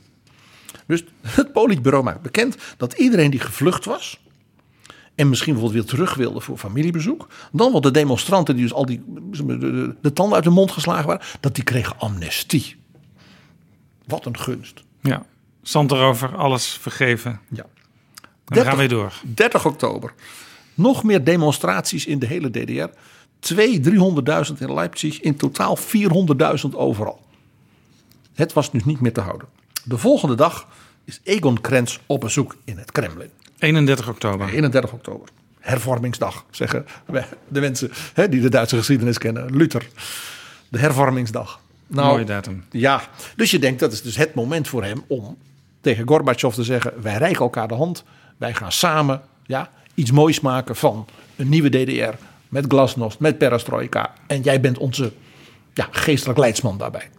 Dus 0.86 1.04
het 1.22 1.52
politbureau 1.52 2.04
maakt 2.04 2.22
bekend 2.22 2.58
dat 2.78 2.94
iedereen 2.94 3.32
die 3.32 3.40
gevlucht 3.40 3.86
was... 3.86 4.20
en 5.16 5.30
misschien 5.30 5.54
bijvoorbeeld 5.54 5.84
weer 5.84 5.96
terug 5.96 6.14
wilde 6.14 6.42
voor 6.42 6.58
familiebezoek... 6.58 7.28
dan 7.52 7.72
wel 7.72 7.82
de 7.82 7.92
demonstranten 7.92 8.56
die 8.56 8.64
dus 8.64 8.74
al 8.74 8.86
die, 8.86 9.04
de, 9.08 9.58
de, 9.58 9.96
de 10.02 10.14
tanden 10.14 10.36
uit 10.36 10.44
de 10.44 10.50
mond 10.50 10.72
geslagen 10.72 11.08
waren... 11.08 11.26
dat 11.40 11.56
die 11.56 11.64
kregen 11.64 12.00
amnestie. 12.00 12.76
Wat 14.06 14.26
een 14.26 14.40
gunst. 14.40 14.84
Ja, 15.02 15.26
zand 15.62 15.92
erover, 15.92 16.36
alles 16.36 16.68
vergeven. 16.68 17.40
Ja. 17.50 17.66
En 18.52 18.58
we 18.64 18.70
gaan 18.70 18.78
weer 18.78 18.90
door. 18.90 19.14
30 19.24 19.66
oktober. 19.66 20.14
Nog 20.74 21.04
meer 21.04 21.24
demonstraties 21.24 22.06
in 22.06 22.20
de 22.20 22.26
hele 22.26 22.50
DDR. 22.50 22.90
200.000, 23.40 23.82
300.000 23.82 24.58
in 24.60 24.74
Leipzig. 24.74 25.20
In 25.22 25.36
totaal 25.36 25.78
400.000 25.78 26.70
overal. 26.72 27.22
Het 28.34 28.54
was 28.54 28.72
dus 28.72 28.86
niet 28.86 29.02
meer 29.02 29.14
te 29.14 29.22
houden. 29.22 29.48
De 29.84 29.98
volgende 29.98 30.36
dag 30.36 30.68
is 31.06 31.20
Egon 31.24 31.62
Krenz 31.62 31.98
op 32.06 32.20
bezoek 32.20 32.56
in 32.64 32.78
het 32.78 32.92
Kremlin. 32.92 33.30
31 33.60 34.10
oktober. 34.10 34.50
31 34.50 34.92
oktober. 34.92 35.28
Hervormingsdag, 35.60 36.46
zeggen 36.52 36.86
we- 37.06 37.24
de 37.48 37.60
mensen 37.60 37.92
hè, 38.14 38.30
die 38.30 38.42
de 38.42 38.50
Duitse 38.50 38.78
geschiedenis 38.78 39.18
kennen. 39.18 39.56
Luther. 39.56 39.88
De 40.70 40.80
hervormingsdag. 40.80 41.60
Nou, 41.88 42.08
Mooie 42.08 42.24
datum. 42.26 42.64
Ja, 42.72 43.02
dus 43.36 43.52
je 43.52 43.60
denkt 43.60 43.80
dat 43.80 43.92
is 43.92 44.02
dus 44.02 44.16
het 44.16 44.34
moment 44.34 44.68
voor 44.68 44.84
hem 44.84 45.04
om 45.08 45.38
tegen 45.82 46.08
Gorbachev 46.08 46.54
te 46.54 46.64
zeggen: 46.64 46.94
wij 47.02 47.18
reiken 47.18 47.42
elkaar 47.42 47.68
de 47.68 47.74
hand, 47.74 48.04
wij 48.38 48.54
gaan 48.54 48.72
samen 48.72 49.22
ja, 49.46 49.72
iets 49.94 50.12
moois 50.12 50.40
maken 50.40 50.76
van 50.76 51.08
een 51.36 51.50
nieuwe 51.50 51.70
DDR 51.70 52.24
met 52.50 52.66
glasnost, 52.68 53.20
met 53.20 53.38
perestroika 53.38 54.14
en 54.28 54.42
jij 54.42 54.62
bent 54.62 54.78
onze 54.78 55.12
ja, 55.74 55.88
geestelijk 55.92 56.40
leidsman 56.40 56.78
daarbij. 56.78 57.10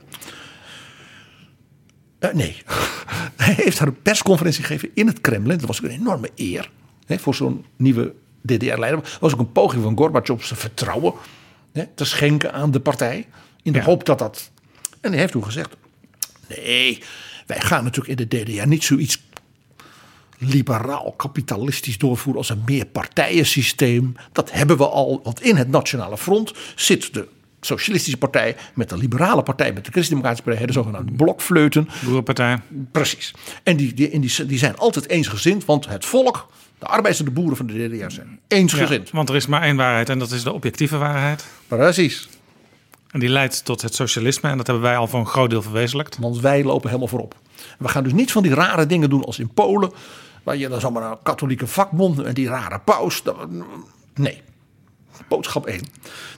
Eh, 2.19 2.33
nee, 2.33 2.63
hij 3.37 3.55
heeft 3.55 3.79
daar 3.79 3.89
een 3.89 4.03
persconferentie 4.03 4.65
gegeven 4.65 4.91
in 4.95 5.07
het 5.07 5.21
Kremlin. 5.21 5.59
Dat 5.59 5.67
was 5.67 5.79
ook 5.79 5.91
een 5.91 5.99
enorme 5.99 6.31
eer 6.37 6.71
hè, 7.07 7.19
voor 7.19 7.35
zo'n 7.35 7.65
nieuwe 7.77 8.15
DDR-leider. 8.43 9.03
Dat 9.03 9.19
was 9.21 9.33
ook 9.33 9.39
een 9.39 9.53
poging 9.53 9.83
van 9.83 9.97
Gorbachev 9.97 10.45
zijn 10.45 10.61
vertrouwen 10.61 11.15
hè, 11.73 11.87
te 11.87 12.05
schenken 12.05 12.53
aan 12.53 12.71
de 12.71 12.81
partij. 12.81 13.27
In 13.63 13.73
de 13.73 13.83
hoop 13.83 14.05
dat 14.05 14.19
dat. 14.19 14.51
En 15.01 15.11
hij 15.11 15.21
heeft 15.21 15.33
toen 15.33 15.45
gezegd: 15.45 15.77
nee, 16.49 16.99
wij 16.99 17.03
wij 17.47 17.61
gaan 17.61 17.85
natuurlijk 17.85 18.21
in 18.21 18.29
de 18.29 18.43
DDR 18.43 18.67
niet 18.67 18.85
zoiets 18.85 19.23
liberaal 20.45 21.15
kapitalistisch 21.17 21.99
doorvoeren 21.99 22.41
als 22.41 22.51
een 22.51 22.63
meerpartijensysteem. 22.67 24.15
Dat 24.33 24.53
hebben 24.53 24.77
we 24.77 24.89
al, 24.89 25.21
want 25.25 25.43
in 25.43 25.57
het 25.57 25.69
Nationale 25.69 26.19
Front 26.19 26.53
zit 26.75 27.15
de 27.15 27.29
Socialistische 27.65 28.19
Partij 28.19 28.57
met 28.75 28.89
de 28.89 28.97
Liberale 28.97 29.43
Partij, 29.43 29.73
met 29.73 29.85
de 29.85 29.91
Christendemocratische 29.91 30.51
Partij, 30.51 30.67
de 30.67 30.73
zogenaamde 30.73 31.13
blokfleuten. 31.13 31.89
Boerenpartij. 32.05 32.59
Precies. 32.93 33.35
En 33.63 33.77
die, 33.77 33.95
die, 33.95 34.21
die, 34.21 34.47
die 34.47 34.59
zijn 34.59 34.77
altijd 34.77 35.09
eensgezind, 35.09 35.65
want 35.65 35.89
het 35.89 36.05
volk, 36.05 36.49
de 36.79 36.87
arbeiders 36.87 37.19
en 37.19 37.25
de 37.25 37.31
boeren 37.31 37.57
van 37.57 37.67
de 37.67 37.89
DDR 37.89 38.11
zijn 38.11 38.39
eensgezind. 38.49 39.09
Ja, 39.09 39.17
want 39.17 39.29
er 39.29 39.35
is 39.35 39.47
maar 39.47 39.63
één 39.63 39.77
waarheid 39.77 40.09
en 40.09 40.19
dat 40.19 40.31
is 40.31 40.43
de 40.43 40.53
objectieve 40.53 40.97
waarheid. 40.97 41.45
Precies. 41.67 42.29
En 43.11 43.21
die 43.21 43.29
leidt 43.29 43.65
tot 43.65 43.83
het 43.83 43.95
socialisme 43.95 44.49
en 44.51 44.57
dat 44.57 44.67
hebben 44.67 44.85
wij 44.85 44.97
al 44.97 45.07
voor 45.07 45.21
een 45.21 45.27
groot 45.27 45.51
deel 45.51 45.63
verwezenlijkt. 45.63 46.19
Want 46.19 46.41
wij 46.41 46.65
lopen 46.65 46.89
helemaal 46.89 47.09
voorop. 47.09 47.35
We 47.79 47.89
gaan 47.89 48.03
dus 48.03 48.13
niet 48.13 48.33
van 48.33 48.43
die 48.43 48.55
rare 48.55 48.87
dingen 48.87 49.11
doen 49.11 49.25
als 49.25 49.39
in 49.39 49.53
Polen, 49.55 49.93
waar 50.43 50.57
je 50.57 50.69
dan 50.69 50.81
zomaar 50.81 51.11
een 51.11 51.23
katholieke 51.23 51.67
vakbond 51.67 52.23
en 52.23 52.35
die 52.35 52.49
rare 52.49 52.79
paus. 52.79 53.23
Nee. 54.15 54.43
Boodschap 55.29 55.67
1. 55.67 55.83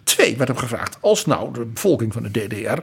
Twee 0.04 0.36
werd 0.36 0.48
hem 0.48 0.58
gevraagd. 0.58 0.98
Als 1.00 1.26
nou 1.26 1.52
de 1.52 1.64
bevolking 1.64 2.12
van 2.12 2.22
de 2.22 2.30
DDR. 2.30 2.78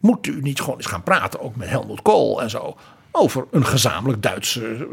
Moet 0.00 0.26
u 0.26 0.40
niet 0.40 0.60
gewoon 0.60 0.76
eens 0.76 0.86
gaan 0.86 1.02
praten, 1.02 1.40
ook 1.40 1.56
met 1.56 1.68
Helmut 1.68 2.02
Kool 2.02 2.42
en 2.42 2.50
zo. 2.50 2.76
Over 3.10 3.46
een 3.50 3.66
gezamenlijk 3.66 4.22
Duitse. 4.22 4.88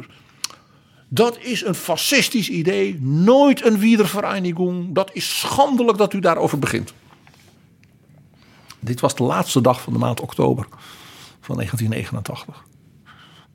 Dat 1.08 1.38
is 1.40 1.66
een 1.66 1.76
fascistisch 1.76 2.50
idee. 2.50 3.00
Nooit 3.02 3.66
een 3.66 3.78
wiedervereinigung. 3.78 4.96
Dat 4.96 5.10
is 5.14 5.40
schandelijk 5.40 5.98
dat 5.98 6.14
u 6.14 6.20
daarover 6.20 6.60
begint. 6.60 6.94
Dit 8.80 9.00
was 9.00 9.16
de 9.16 9.24
laatste 9.24 9.62
dag 9.62 9.82
van 9.82 9.94
de 9.94 10.00
maand 10.00 10.20
oktober 10.20 10.68
van 11.42 11.56
1989. 11.56 12.64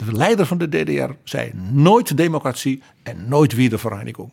De 0.04 0.12
leider 0.12 0.46
van 0.46 0.58
de 0.58 0.68
DDR 0.68 1.12
zei 1.24 1.52
nooit 1.72 2.16
democratie 2.16 2.82
en 3.02 3.28
nooit 3.28 3.52
wiedervereinigung 3.52 4.30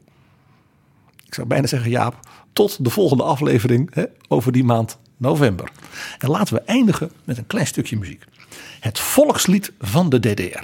ik 1.29 1.35
zou 1.35 1.47
bijna 1.47 1.67
zeggen 1.67 1.89
Jaap, 1.89 2.19
tot 2.53 2.83
de 2.83 2.89
volgende 2.89 3.23
aflevering 3.23 3.93
hè, 3.93 4.03
over 4.27 4.51
die 4.51 4.63
maand 4.63 4.97
november. 5.17 5.71
En 6.17 6.29
laten 6.29 6.53
we 6.53 6.61
eindigen 6.61 7.11
met 7.23 7.37
een 7.37 7.47
klein 7.47 7.67
stukje 7.67 7.97
muziek. 7.97 8.23
Het 8.79 8.99
volkslied 8.99 9.71
van 9.79 10.09
de 10.09 10.19
DDR. 10.19 10.63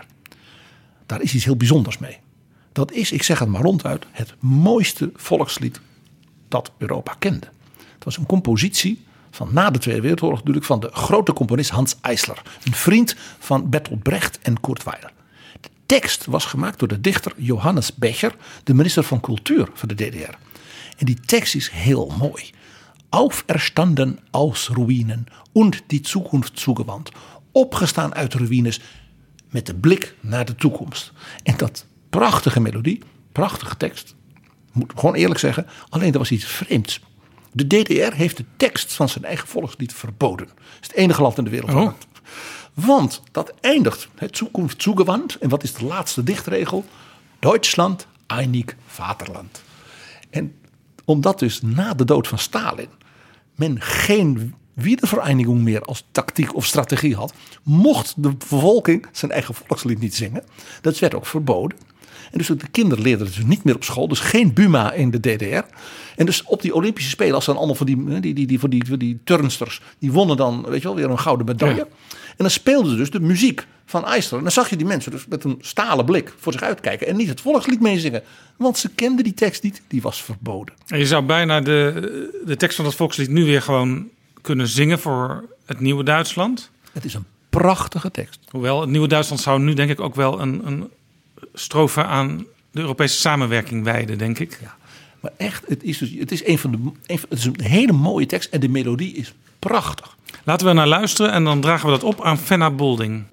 Daar 1.06 1.22
is 1.22 1.34
iets 1.34 1.46
heel 1.46 1.56
bijzonders 1.56 1.98
mee. 1.98 2.18
Dat 2.72 2.92
is, 2.92 3.12
ik 3.12 3.24
zeg 3.24 3.40
het 3.40 3.50
maar 3.50 3.62
ronduit, 3.62 4.06
het 4.12 4.36
mooiste 4.40 5.12
volkslied 5.16 5.80
dat 6.48 6.72
Europa 6.78 7.16
kende. 7.20 7.48
Het 7.94 8.04
was 8.04 8.18
een 8.18 8.26
compositie 8.26 9.06
van 9.36 9.50
na 9.52 9.70
de 9.70 9.80
Tweede 9.80 10.02
Wereldoorlog 10.02 10.40
natuurlijk 10.40 10.66
van 10.66 10.80
de 10.80 10.90
grote 10.94 11.34
componist 11.34 11.70
Hans 11.70 11.96
Eisler. 12.02 12.42
Een 12.64 12.74
vriend 12.74 13.16
van 13.40 13.70
Bertolt 13.70 14.04
Brecht 14.04 14.40
en 14.42 14.60
Kurt 14.60 14.84
Weiler. 14.84 15.12
De 15.62 15.70
tekst 15.86 16.26
was 16.26 16.46
gemaakt 16.46 16.80
door 16.80 16.88
de 16.88 17.02
dichter 17.02 17.34
Johannes 17.38 17.96
Becher, 17.96 18.36
de 18.64 18.74
minister 18.74 19.04
van 19.04 19.20
Cultuur 19.20 19.70
van 19.74 19.88
de 19.88 19.96
DDR. 19.96 20.34
En 20.98 21.06
die 21.06 21.20
tekst 21.20 21.56
is 21.56 21.70
heel 21.70 22.14
mooi. 22.18 22.50
Auferstanden 23.10 24.20
aus 24.32 24.70
Ruinen 24.70 25.26
und 25.52 25.84
die 25.88 26.08
Zukunft 26.08 26.60
zugewandt. 26.60 27.12
Opgestaan 27.52 28.16
uit 28.16 28.34
ruïnes 28.34 28.82
met 29.50 29.66
de 29.66 29.76
blik 29.76 30.16
naar 30.22 30.46
de 30.46 30.56
toekomst. 30.56 31.12
En 31.44 31.58
dat 31.58 31.86
prachtige 32.10 32.60
melodie, 32.60 33.02
prachtige 33.32 33.78
tekst. 33.78 34.16
Moet 34.72 34.94
gewoon 34.96 35.16
eerlijk 35.16 35.40
zeggen, 35.40 35.68
alleen 35.90 36.14
er 36.14 36.20
was 36.20 36.32
iets 36.32 36.46
vreemds. 36.46 37.00
De 37.56 37.68
DDR 37.68 38.14
heeft 38.14 38.38
de 38.38 38.46
tekst 38.58 38.94
van 38.94 39.10
zijn 39.10 39.26
eigen 39.26 39.48
volkslied 39.48 39.94
verboden. 39.94 40.48
Het 40.48 40.58
is 40.82 40.88
het 40.88 40.96
enige 40.96 41.22
land 41.22 41.38
in 41.38 41.44
de 41.44 41.50
wereld. 41.50 41.72
Oh. 41.72 41.92
Want 42.74 43.22
dat 43.32 43.54
eindigt, 43.62 44.08
het 44.16 44.34
toekomst 44.34 44.82
zugewand. 44.82 45.36
En 45.38 45.50
wat 45.50 45.64
is 45.64 45.74
de 45.74 45.86
laatste 45.86 46.24
dichtregel? 46.24 46.86
Duitsland, 47.40 48.08
einig 48.28 48.76
Vaterland. 48.88 49.62
En 50.30 50.56
omdat 51.06 51.40
dus 51.40 51.62
na 51.62 51.94
de 51.94 52.06
dood 52.06 52.28
van 52.28 52.40
Stalin 52.40 52.90
men 53.56 53.82
geen 53.82 54.54
wiedervereinigung 54.74 55.62
meer 55.62 55.82
als 55.82 56.06
tactiek 56.12 56.56
of 56.56 56.66
strategie 56.66 57.16
had, 57.16 57.34
mocht 57.64 58.14
de 58.18 58.36
bevolking 58.36 59.08
zijn 59.12 59.32
eigen 59.32 59.54
volkslied 59.54 60.00
niet 60.00 60.16
zingen. 60.16 60.44
Dat 60.82 61.00
werd 61.00 61.14
ook 61.14 61.26
verboden. 61.26 61.78
En 62.36 62.42
dus 62.42 62.60
de 62.60 62.68
kinderen 62.72 63.04
leerden 63.04 63.26
dus 63.26 63.44
niet 63.46 63.64
meer 63.64 63.76
op 63.76 63.84
school. 63.84 64.08
Dus 64.08 64.20
geen 64.20 64.54
Buma 64.54 64.92
in 64.92 65.12
de 65.12 65.20
DDR. 65.20 65.66
En 66.16 66.26
dus 66.26 66.44
op 66.44 66.62
die 66.62 66.74
Olympische 66.74 67.10
Spelen, 67.10 67.36
als 67.36 67.46
dan 67.46 67.58
allemaal 67.58 67.76
van 67.76 67.86
die, 67.86 68.20
die, 68.20 68.34
die, 68.34 68.48
die, 68.48 68.60
van 68.60 68.70
die, 68.70 68.98
die 68.98 69.20
turnsters, 69.24 69.82
die 70.00 70.12
wonnen 70.12 70.38
dan, 70.38 70.66
weet 70.68 70.82
je 70.82 70.88
wel, 70.88 70.96
weer 70.96 71.10
een 71.10 71.20
gouden 71.20 71.46
medaille. 71.46 71.82
En 72.10 72.36
dan 72.38 72.50
speelden 72.50 72.92
ze 72.92 72.98
dus 72.98 73.10
de 73.10 73.20
muziek 73.20 73.68
van 73.86 74.06
IJsland. 74.06 74.38
En 74.38 74.44
dan 74.44 74.52
zag 74.52 74.70
je 74.70 74.76
die 74.76 74.86
mensen 74.86 75.12
dus 75.12 75.26
met 75.28 75.44
een 75.44 75.58
stalen 75.62 76.06
blik 76.06 76.34
voor 76.38 76.52
zich 76.52 76.62
uitkijken 76.62 77.08
en 77.08 77.16
niet 77.16 77.28
het 77.28 77.42
volkslied 77.42 77.82
meezingen. 77.82 78.24
Want 78.56 78.78
ze 78.78 78.90
kenden 78.90 79.24
die 79.24 79.34
tekst 79.34 79.64
niet, 79.64 79.82
die 79.88 80.02
was 80.02 80.24
verboden. 80.24 80.76
En 80.88 81.00
je 81.00 81.06
zou 81.06 81.24
bijna 81.24 81.62
de, 81.62 82.42
de 82.46 82.56
tekst 82.56 82.76
van 82.76 82.86
dat 82.86 82.96
volkslied 82.96 83.30
nu 83.30 83.46
weer 83.46 83.62
gewoon 83.62 84.08
kunnen 84.42 84.68
zingen 84.68 85.00
voor 85.00 85.46
het 85.66 85.80
nieuwe 85.80 86.04
Duitsland. 86.04 86.70
Het 86.92 87.06
is 87.06 87.14
een 87.14 87.26
prachtige 87.50 88.12
tekst. 88.12 88.40
Hoewel 88.50 88.82
het 88.82 88.90
nieuwe 88.90 89.08
Duitsland 89.08 89.42
zou 89.42 89.60
nu 89.60 89.74
denk 89.74 89.90
ik 89.90 90.00
ook 90.00 90.16
wel 90.16 90.42
een, 90.42 90.68
een 90.68 90.90
strofe 91.56 92.04
aan 92.04 92.46
de 92.72 92.82
Europese 92.82 93.20
samenwerking 93.20 93.84
wijden, 93.84 94.18
denk 94.18 94.40
ik. 94.40 94.58
Ja, 94.62 94.76
maar 95.20 95.32
echt, 95.38 95.64
het 95.68 95.84
is, 95.84 95.98
dus, 95.98 96.12
het 96.20 96.32
is, 96.32 96.46
een 96.46 96.58
van 96.58 96.72
de, 96.72 96.78
een, 96.78 97.20
het 97.30 97.40
is 97.40 97.46
een 97.46 97.62
hele 97.62 97.92
mooie 97.92 98.26
tekst 98.26 98.54
en 98.54 98.60
de 98.60 98.70
melodie 98.70 99.14
is 99.14 99.34
prachtig. 99.60 100.18
Laten 100.44 100.68
we 100.68 100.74
naar 100.74 100.88
luisteren 100.88 101.32
en 101.32 101.44
dan 101.44 101.62
dragen 101.62 101.86
we 101.86 101.92
dat 101.92 102.04
op 102.04 102.24
aan 102.24 102.38
Fenna 102.38 102.72
Bolding. 102.72 103.24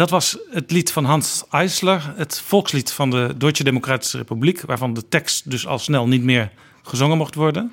Dat 0.00 0.10
was 0.10 0.38
het 0.50 0.70
lied 0.70 0.92
van 0.92 1.04
Hans 1.04 1.44
Eisler, 1.50 2.12
het 2.16 2.40
volkslied 2.40 2.92
van 2.92 3.10
de 3.10 3.34
Duitse 3.36 3.64
Democratische 3.64 4.16
Republiek, 4.16 4.60
waarvan 4.60 4.94
de 4.94 5.08
tekst 5.08 5.50
dus 5.50 5.66
al 5.66 5.78
snel 5.78 6.08
niet 6.08 6.22
meer 6.22 6.52
gezongen 6.82 7.16
mocht 7.16 7.34
worden. 7.34 7.72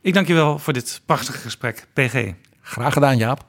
Ik 0.00 0.14
dank 0.14 0.26
je 0.26 0.34
wel 0.34 0.58
voor 0.58 0.72
dit 0.72 1.00
prachtige 1.06 1.38
gesprek, 1.38 1.86
PG. 1.92 2.32
Graag 2.60 2.92
gedaan, 2.92 3.16
Jaap. 3.16 3.44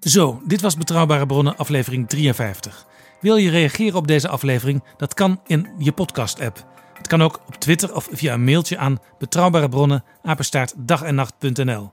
Zo, 0.00 0.42
dit 0.44 0.60
was 0.60 0.76
Betrouwbare 0.76 1.26
Bronnen, 1.26 1.56
aflevering 1.56 2.08
53. 2.08 2.88
Wil 3.20 3.36
je 3.36 3.50
reageren 3.50 3.98
op 3.98 4.06
deze 4.06 4.28
aflevering? 4.28 4.84
Dat 4.96 5.14
kan 5.14 5.40
in 5.46 5.68
je 5.78 5.92
podcast-app. 5.92 6.66
Het 6.94 7.06
kan 7.06 7.22
ook 7.22 7.40
op 7.46 7.54
Twitter 7.54 7.94
of 7.94 8.08
via 8.12 8.34
een 8.34 8.44
mailtje 8.44 8.78
aan 8.78 8.98
betrouwbare 9.18 9.68
bronnen 9.68 10.04
apenstaartdagennacht.nl. 10.22 11.90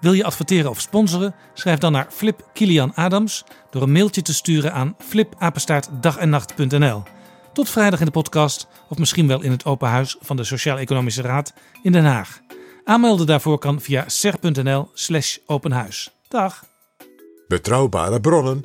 Wil 0.00 0.12
je 0.12 0.24
adverteren 0.24 0.70
of 0.70 0.80
sponsoren? 0.80 1.34
Schrijf 1.52 1.78
dan 1.78 1.92
naar 1.92 2.06
Flip 2.10 2.48
Kilian 2.52 2.94
Adams 2.94 3.44
door 3.70 3.82
een 3.82 3.92
mailtje 3.92 4.22
te 4.22 4.34
sturen 4.34 4.72
aan 4.72 4.96
flipapenstaartdagennacht.nl. 4.98 7.02
Tot 7.52 7.70
vrijdag 7.70 8.00
in 8.00 8.06
de 8.06 8.12
podcast 8.12 8.68
of 8.88 8.98
misschien 8.98 9.26
wel 9.26 9.42
in 9.42 9.50
het 9.50 9.64
open 9.64 9.88
huis 9.88 10.16
van 10.20 10.36
de 10.36 10.44
Sociaal-Economische 10.44 11.22
Raad 11.22 11.52
in 11.82 11.92
Den 11.92 12.04
Haag. 12.04 12.40
Aanmelden 12.84 13.26
daarvoor 13.26 13.58
kan 13.58 13.80
via 13.80 14.04
ser.nl/slash 14.06 15.38
openhuis. 15.46 16.10
Dag. 16.28 16.64
Betrouwbare 17.48 18.20
bronnen 18.20 18.64